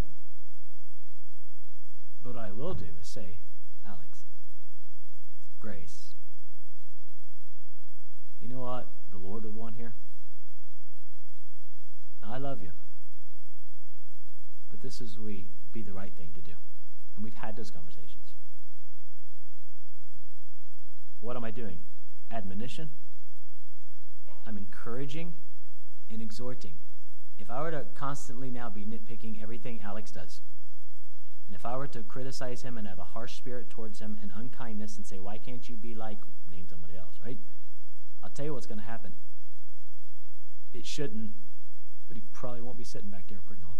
But 2.23 2.35
what 2.35 2.45
I 2.45 2.53
will 2.53 2.75
do 2.75 2.87
is 3.01 3.09
say, 3.09 3.39
Alex, 3.87 4.25
grace. 5.61 6.15
You 8.43 8.49
know 8.49 8.61
what 8.61 8.89
the 9.11 9.19
Lord 9.19 9.45
would 9.45 9.55
want 9.55 9.77
here? 9.77 9.95
I 12.29 12.39
love 12.39 12.63
you. 12.63 12.71
But 14.71 14.81
this 14.81 15.01
is 15.01 15.19
we 15.19 15.47
be 15.73 15.83
the 15.83 15.93
right 15.93 16.13
thing 16.15 16.31
to 16.35 16.41
do. 16.41 16.53
And 17.17 17.25
we've 17.25 17.35
had 17.35 17.57
those 17.57 17.71
conversations. 17.71 18.35
What 21.21 21.37
am 21.37 21.45
I 21.45 21.51
doing? 21.51 21.79
Admonition. 22.31 22.91
I'm 24.47 24.57
encouraging 24.57 25.35
and 26.11 26.23
exhorting. 26.23 26.75
If 27.39 27.51
I 27.51 27.61
were 27.63 27.71
to 27.71 27.87
constantly 27.95 28.51
now 28.51 28.69
be 28.71 28.85
nitpicking 28.85 29.43
everything 29.43 29.81
Alex 29.83 30.11
does, 30.11 30.41
and 31.47 31.57
if 31.57 31.65
I 31.65 31.77
were 31.77 31.87
to 31.89 32.03
criticize 32.03 32.63
him 32.63 32.77
and 32.77 32.87
have 32.87 32.99
a 32.99 33.05
harsh 33.05 33.37
spirit 33.37 33.71
towards 33.71 34.01
him 34.01 34.19
and 34.21 34.31
unkindness 34.35 34.97
and 34.97 35.07
say, 35.07 35.19
why 35.19 35.39
can't 35.39 35.67
you 35.69 35.77
be 35.77 35.95
like, 35.95 36.19
name 36.51 36.67
somebody 36.69 36.97
else, 36.97 37.15
right? 37.25 37.39
I'll 38.23 38.31
tell 38.31 38.45
you 38.45 38.53
what's 38.53 38.67
going 38.67 38.81
to 38.81 38.85
happen. 38.85 39.13
It 40.75 40.85
shouldn't, 40.85 41.33
but 42.09 42.17
he 42.17 42.23
probably 42.33 42.63
won't 42.63 42.79
be 42.79 42.85
sitting 42.85 43.11
back 43.11 43.29
there 43.29 43.39
pretty 43.47 43.63
long. 43.63 43.77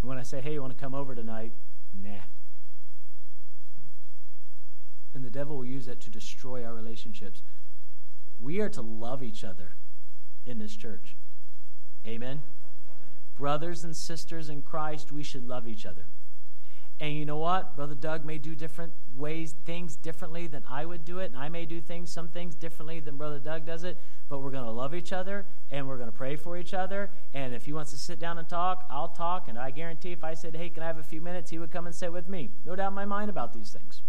And 0.00 0.08
when 0.08 0.18
I 0.18 0.22
say, 0.22 0.40
hey, 0.40 0.54
you 0.54 0.62
want 0.62 0.72
to 0.76 0.80
come 0.80 0.94
over 0.94 1.14
tonight? 1.14 1.52
Nah. 1.92 2.20
And 5.12 5.24
the 5.24 5.30
devil 5.30 5.56
will 5.58 5.64
use 5.66 5.86
that 5.86 6.00
to 6.02 6.10
destroy 6.10 6.64
our 6.64 6.72
relationships. 6.72 7.42
We 8.38 8.60
are 8.60 8.70
to 8.70 8.80
love 8.80 9.22
each 9.22 9.44
other 9.44 9.74
in 10.46 10.58
this 10.58 10.74
church. 10.74 11.16
Amen? 12.06 12.42
Brothers 13.36 13.84
and 13.84 13.94
sisters 13.94 14.48
in 14.48 14.62
Christ, 14.62 15.12
we 15.12 15.22
should 15.22 15.46
love 15.46 15.68
each 15.68 15.84
other. 15.84 16.06
And 17.00 17.14
you 17.14 17.24
know 17.24 17.38
what? 17.38 17.76
Brother 17.76 17.94
Doug 17.94 18.26
may 18.26 18.36
do 18.36 18.54
different 18.54 18.92
ways, 19.16 19.54
things 19.64 19.96
differently 19.96 20.46
than 20.46 20.62
I 20.68 20.84
would 20.84 21.06
do 21.06 21.18
it, 21.20 21.30
and 21.32 21.36
I 21.36 21.48
may 21.48 21.64
do 21.64 21.80
things, 21.80 22.12
some 22.12 22.28
things 22.28 22.54
differently 22.54 23.00
than 23.00 23.16
Brother 23.16 23.38
Doug 23.38 23.64
does 23.64 23.84
it, 23.84 23.98
but 24.28 24.40
we're 24.40 24.50
going 24.50 24.64
to 24.64 24.70
love 24.70 24.94
each 24.94 25.12
other 25.12 25.46
and 25.70 25.88
we're 25.88 25.96
going 25.96 26.10
to 26.10 26.16
pray 26.16 26.36
for 26.36 26.58
each 26.58 26.74
other. 26.74 27.10
And 27.32 27.54
if 27.54 27.64
he 27.64 27.72
wants 27.72 27.90
to 27.92 27.96
sit 27.96 28.18
down 28.18 28.36
and 28.36 28.46
talk, 28.46 28.86
I'll 28.90 29.08
talk. 29.08 29.48
And 29.48 29.58
I 29.58 29.70
guarantee 29.70 30.12
if 30.12 30.22
I 30.22 30.34
said, 30.34 30.54
hey, 30.54 30.68
can 30.68 30.82
I 30.82 30.86
have 30.86 30.98
a 30.98 31.02
few 31.02 31.22
minutes, 31.22 31.50
he 31.50 31.58
would 31.58 31.70
come 31.70 31.86
and 31.86 31.94
sit 31.94 32.12
with 32.12 32.28
me. 32.28 32.50
No 32.66 32.76
doubt 32.76 32.88
in 32.88 32.94
my 32.94 33.06
mind 33.06 33.30
about 33.30 33.54
these 33.54 33.70
things. 33.70 34.02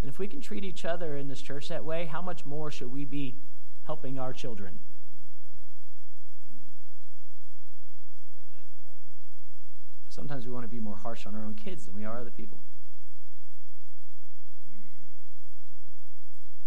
And 0.00 0.08
if 0.08 0.20
we 0.20 0.28
can 0.28 0.40
treat 0.40 0.64
each 0.64 0.84
other 0.84 1.16
in 1.16 1.26
this 1.26 1.42
church 1.42 1.68
that 1.68 1.84
way, 1.84 2.06
how 2.06 2.22
much 2.22 2.46
more 2.46 2.70
should 2.70 2.92
we 2.92 3.04
be 3.04 3.40
helping 3.84 4.16
our 4.20 4.32
children? 4.32 4.78
Sometimes 10.16 10.46
we 10.46 10.50
want 10.50 10.64
to 10.64 10.68
be 10.68 10.80
more 10.80 10.96
harsh 10.96 11.26
on 11.26 11.34
our 11.34 11.44
own 11.44 11.54
kids 11.54 11.84
than 11.84 11.94
we 11.94 12.02
are 12.02 12.18
other 12.18 12.30
people. 12.30 12.58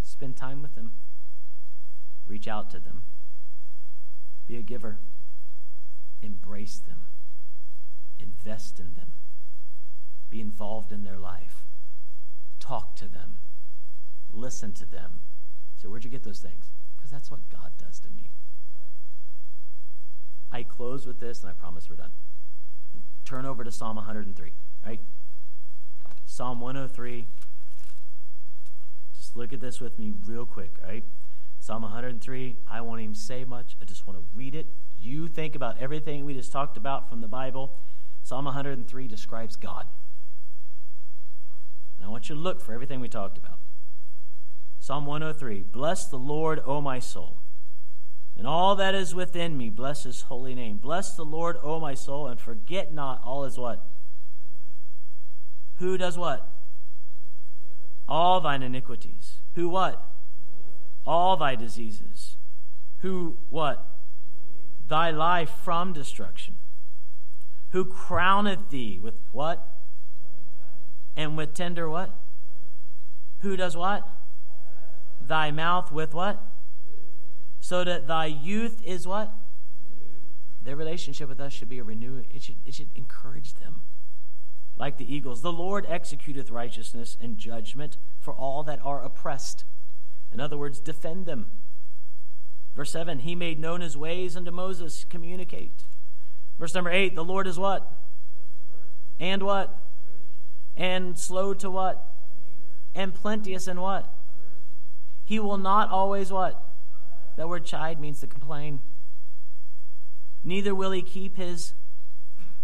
Spend 0.04 0.38
time 0.38 0.62
with 0.62 0.76
them. 0.76 0.92
Reach 2.28 2.48
out 2.48 2.70
to 2.70 2.80
them. 2.80 3.06
Be 4.46 4.56
a 4.58 4.62
giver. 4.62 5.00
Embrace 6.22 6.78
them. 6.78 7.08
Invest 8.20 8.80
in 8.80 8.94
them. 8.94 9.14
Be 10.30 10.42
involved 10.42 10.92
in 10.92 11.04
their 11.04 11.18
life. 11.18 11.64
Talk 12.60 12.96
to 12.98 13.08
them. 13.08 13.38
Listen 14.32 14.74
to 14.74 14.86
them. 14.86 15.22
So, 15.82 15.90
where'd 15.90 16.04
you 16.04 16.12
get 16.12 16.24
those 16.24 16.40
things? 16.40 16.70
Because 16.96 17.10
that's 17.10 17.32
what 17.32 17.50
God 17.50 17.72
does 17.80 17.98
to 18.02 18.12
me. 18.12 18.30
I 20.52 20.62
close 20.62 21.08
with 21.08 21.20
this, 21.20 21.42
and 21.42 21.50
I 21.50 21.54
promise 21.54 21.90
we're 21.90 21.96
done 21.96 22.12
turn 23.30 23.46
over 23.46 23.64
to 23.64 23.70
Psalm 23.70 23.96
103, 23.96 24.52
right? 24.84 25.00
Psalm 26.26 26.60
103. 26.60 27.28
Just 29.16 29.36
look 29.36 29.54
at 29.54 29.62
this 29.62 29.80
with 29.80 30.00
me 30.00 30.14
real 30.26 30.48
quick, 30.48 30.76
right? 30.84 31.04
Psalm 31.60 31.84
103. 31.84 32.58
I 32.68 32.82
won't 32.82 33.02
even 33.02 33.14
say 33.14 33.46
much. 33.46 33.76
I 33.80 33.86
just 33.86 34.08
want 34.08 34.18
to 34.18 34.26
read 34.34 34.56
it. 34.56 34.66
You 35.00 35.28
think 35.28 35.54
about 35.54 35.78
everything 35.80 36.26
we 36.26 36.34
just 36.34 36.52
talked 36.52 36.76
about 36.76 37.08
from 37.08 37.22
the 37.22 37.28
Bible. 37.28 37.78
Psalm 38.24 38.46
103 38.46 39.08
describes 39.08 39.56
God. 39.56 39.86
And 41.98 42.08
I 42.08 42.10
want 42.10 42.30
you 42.30 42.36
to 42.36 42.42
look 42.42 42.60
for 42.62 42.74
everything 42.74 43.00
we 43.00 43.10
talked 43.10 43.38
about. 43.38 43.60
Psalm 44.80 45.06
103 45.06 45.62
Bless 45.62 46.06
the 46.06 46.18
Lord, 46.18 46.62
O 46.66 46.82
my 46.82 46.98
soul 46.98 47.38
and 48.40 48.48
all 48.48 48.78
that 48.78 48.96
is 48.96 49.14
within 49.14 49.58
me, 49.58 49.70
bless 49.70 50.04
his 50.04 50.22
holy 50.22 50.56
name. 50.56 50.78
Bless 50.78 51.14
the 51.14 51.26
Lord, 51.26 51.58
O 51.62 51.78
my 51.78 51.94
soul, 51.94 52.26
and 52.26 52.40
forget 52.40 52.94
not 52.94 53.22
all 53.22 53.44
his 53.44 53.58
what? 53.58 53.86
Who 55.76 55.98
does 55.98 56.18
what? 56.18 56.48
All 58.08 58.40
thine 58.40 58.64
iniquities. 58.64 59.42
Who 59.56 59.68
what? 59.68 60.02
All 61.06 61.36
thy 61.36 61.56
diseases. 61.56 62.38
Who 63.00 63.40
what? 63.50 63.86
Thy 64.88 65.12
life 65.12 65.52
from 65.62 65.92
destruction. 65.92 66.56
Who 67.72 67.84
crowneth 67.84 68.70
thee 68.70 69.02
with 69.04 69.16
what? 69.34 69.68
And 71.18 71.36
with 71.36 71.54
tender 71.54 71.90
what? 71.90 72.12
Who 73.40 73.58
does 73.58 73.76
what? 73.76 74.08
Thy 75.20 75.52
mouth 75.52 75.92
with 75.92 76.14
what? 76.14 76.42
So 77.70 77.84
that 77.84 78.08
thy 78.08 78.26
youth 78.26 78.82
is 78.84 79.06
what? 79.06 79.32
Their 80.64 80.76
relationship 80.76 81.30
with 81.30 81.40
us 81.40 81.54
should 81.54 81.70
be 81.70 81.78
a 81.78 81.84
renewal. 81.84 82.24
It 82.34 82.42
should, 82.42 82.56
it 82.66 82.74
should 82.74 82.90
encourage 82.96 83.54
them. 83.54 83.82
Like 84.76 84.98
the 84.98 85.14
eagles, 85.14 85.44
the 85.44 85.54
Lord 85.54 85.86
executeth 85.86 86.50
righteousness 86.52 87.16
and 87.22 87.38
judgment 87.38 87.98
for 88.20 88.34
all 88.34 88.64
that 88.64 88.80
are 88.84 89.04
oppressed. 89.04 89.66
In 90.34 90.40
other 90.40 90.58
words, 90.58 90.80
defend 90.80 91.28
them. 91.28 91.52
Verse 92.76 92.92
7, 92.92 93.20
he 93.20 93.36
made 93.36 93.60
known 93.60 93.82
his 93.82 93.96
ways 93.96 94.36
unto 94.36 94.50
Moses, 94.50 95.06
communicate. 95.08 95.84
Verse 96.58 96.74
number 96.74 96.90
8, 96.90 97.14
the 97.14 97.24
Lord 97.24 97.46
is 97.46 97.60
what? 97.60 97.94
And 99.20 99.44
what? 99.44 99.78
And 100.76 101.20
slow 101.20 101.54
to 101.54 101.70
what? 101.70 102.16
And 102.96 103.14
plenteous 103.14 103.68
in 103.68 103.80
what? 103.80 104.12
He 105.24 105.38
will 105.38 105.60
not 105.60 105.92
always 105.92 106.32
what? 106.32 106.66
That 107.40 107.48
word 107.48 107.64
chide 107.64 108.02
means 108.02 108.20
to 108.20 108.28
complain. 108.28 108.82
Neither 110.44 110.76
will 110.76 110.92
he 110.92 111.02
keep 111.02 111.38
his 111.38 111.74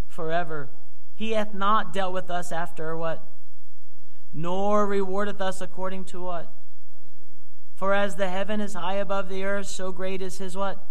forever. 0.05 0.69
He 1.15 1.32
hath 1.32 1.53
not 1.53 1.93
dealt 1.93 2.11
with 2.13 2.30
us 2.30 2.51
after 2.51 2.97
what? 2.97 3.26
Nor 4.34 4.86
rewardeth 4.86 5.39
us 5.39 5.61
according 5.61 6.03
to 6.05 6.21
what? 6.21 6.51
For 7.73 7.93
as 7.93 8.17
the 8.17 8.28
heaven 8.28 8.59
is 8.59 8.73
high 8.73 8.95
above 8.95 9.30
the 9.30 9.45
earth, 9.45 9.67
so 9.67 9.93
great 9.93 10.21
is 10.21 10.39
his 10.39 10.57
what? 10.57 10.86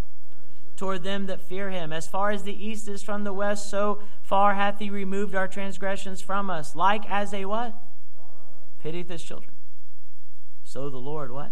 Toward 0.75 1.03
them 1.03 1.27
that 1.27 1.39
fear 1.39 1.69
him. 1.69 1.93
As 1.93 2.07
far 2.07 2.31
as 2.31 2.41
the 2.41 2.65
east 2.65 2.87
is 2.87 3.03
from 3.03 3.23
the 3.23 3.33
west, 3.33 3.69
so 3.69 4.01
far 4.23 4.55
hath 4.55 4.79
he 4.79 4.89
removed 4.89 5.35
our 5.35 5.47
transgressions 5.47 6.21
from 6.21 6.49
us. 6.49 6.75
Like 6.75 7.07
as 7.07 7.35
a 7.35 7.45
what? 7.45 7.79
Pitieth 8.81 9.09
his 9.09 9.21
children. 9.21 9.53
So 10.63 10.89
the 10.89 10.97
Lord 10.97 11.29
what? 11.29 11.51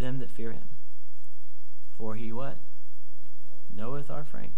Them 0.00 0.18
that 0.18 0.28
fear 0.28 0.50
him. 0.50 0.71
For 1.96 2.16
he 2.16 2.32
what? 2.32 2.58
Knoweth 3.74 4.10
our 4.10 4.24
frame, 4.24 4.54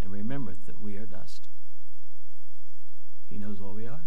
and 0.00 0.10
remembereth 0.10 0.66
that 0.66 0.80
we 0.80 0.96
are 0.96 1.06
dust. 1.06 1.48
He 3.28 3.36
knows 3.36 3.60
what 3.60 3.74
we 3.74 3.86
are, 3.86 4.02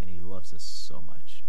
and 0.00 0.08
he 0.08 0.20
loves 0.20 0.54
us 0.54 0.62
so 0.62 1.02
much. 1.06 1.44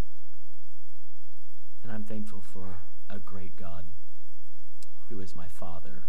And 1.83 1.91
I'm 1.91 2.03
thankful 2.03 2.41
for 2.41 2.79
a 3.09 3.19
great 3.19 3.55
God 3.55 3.85
who 5.07 5.19
is 5.21 5.35
my 5.35 5.47
Father. 5.47 6.03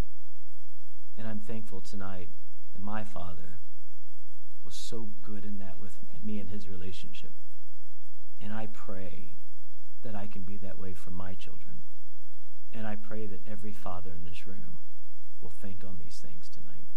And 1.17 1.29
I'm 1.29 1.39
thankful 1.39 1.81
tonight 1.81 2.29
that 2.73 2.83
my 2.83 3.05
Father 3.05 3.59
was 4.65 4.75
so 4.75 5.11
good 5.23 5.45
in 5.45 5.59
that 5.59 5.79
with 5.79 5.97
me 6.25 6.39
and 6.39 6.51
his 6.51 6.69
relationship. 6.69 7.33
And 8.41 8.53
I 8.53 8.67
pray 8.67 9.35
that 10.03 10.15
I 10.15 10.27
can 10.27 10.43
be 10.43 10.57
that 10.59 10.79
way 10.79 10.95
for 10.95 11.11
my 11.11 11.35
children. 11.35 11.83
And 12.73 12.87
I 12.87 12.97
pray 12.97 13.27
that 13.27 13.47
every 13.47 13.73
father 13.73 14.11
in 14.11 14.25
this 14.25 14.47
room 14.47 14.79
will 15.41 15.51
think 15.51 15.85
on 15.85 15.99
these 15.99 16.19
things 16.19 16.49
tonight. 16.49 16.85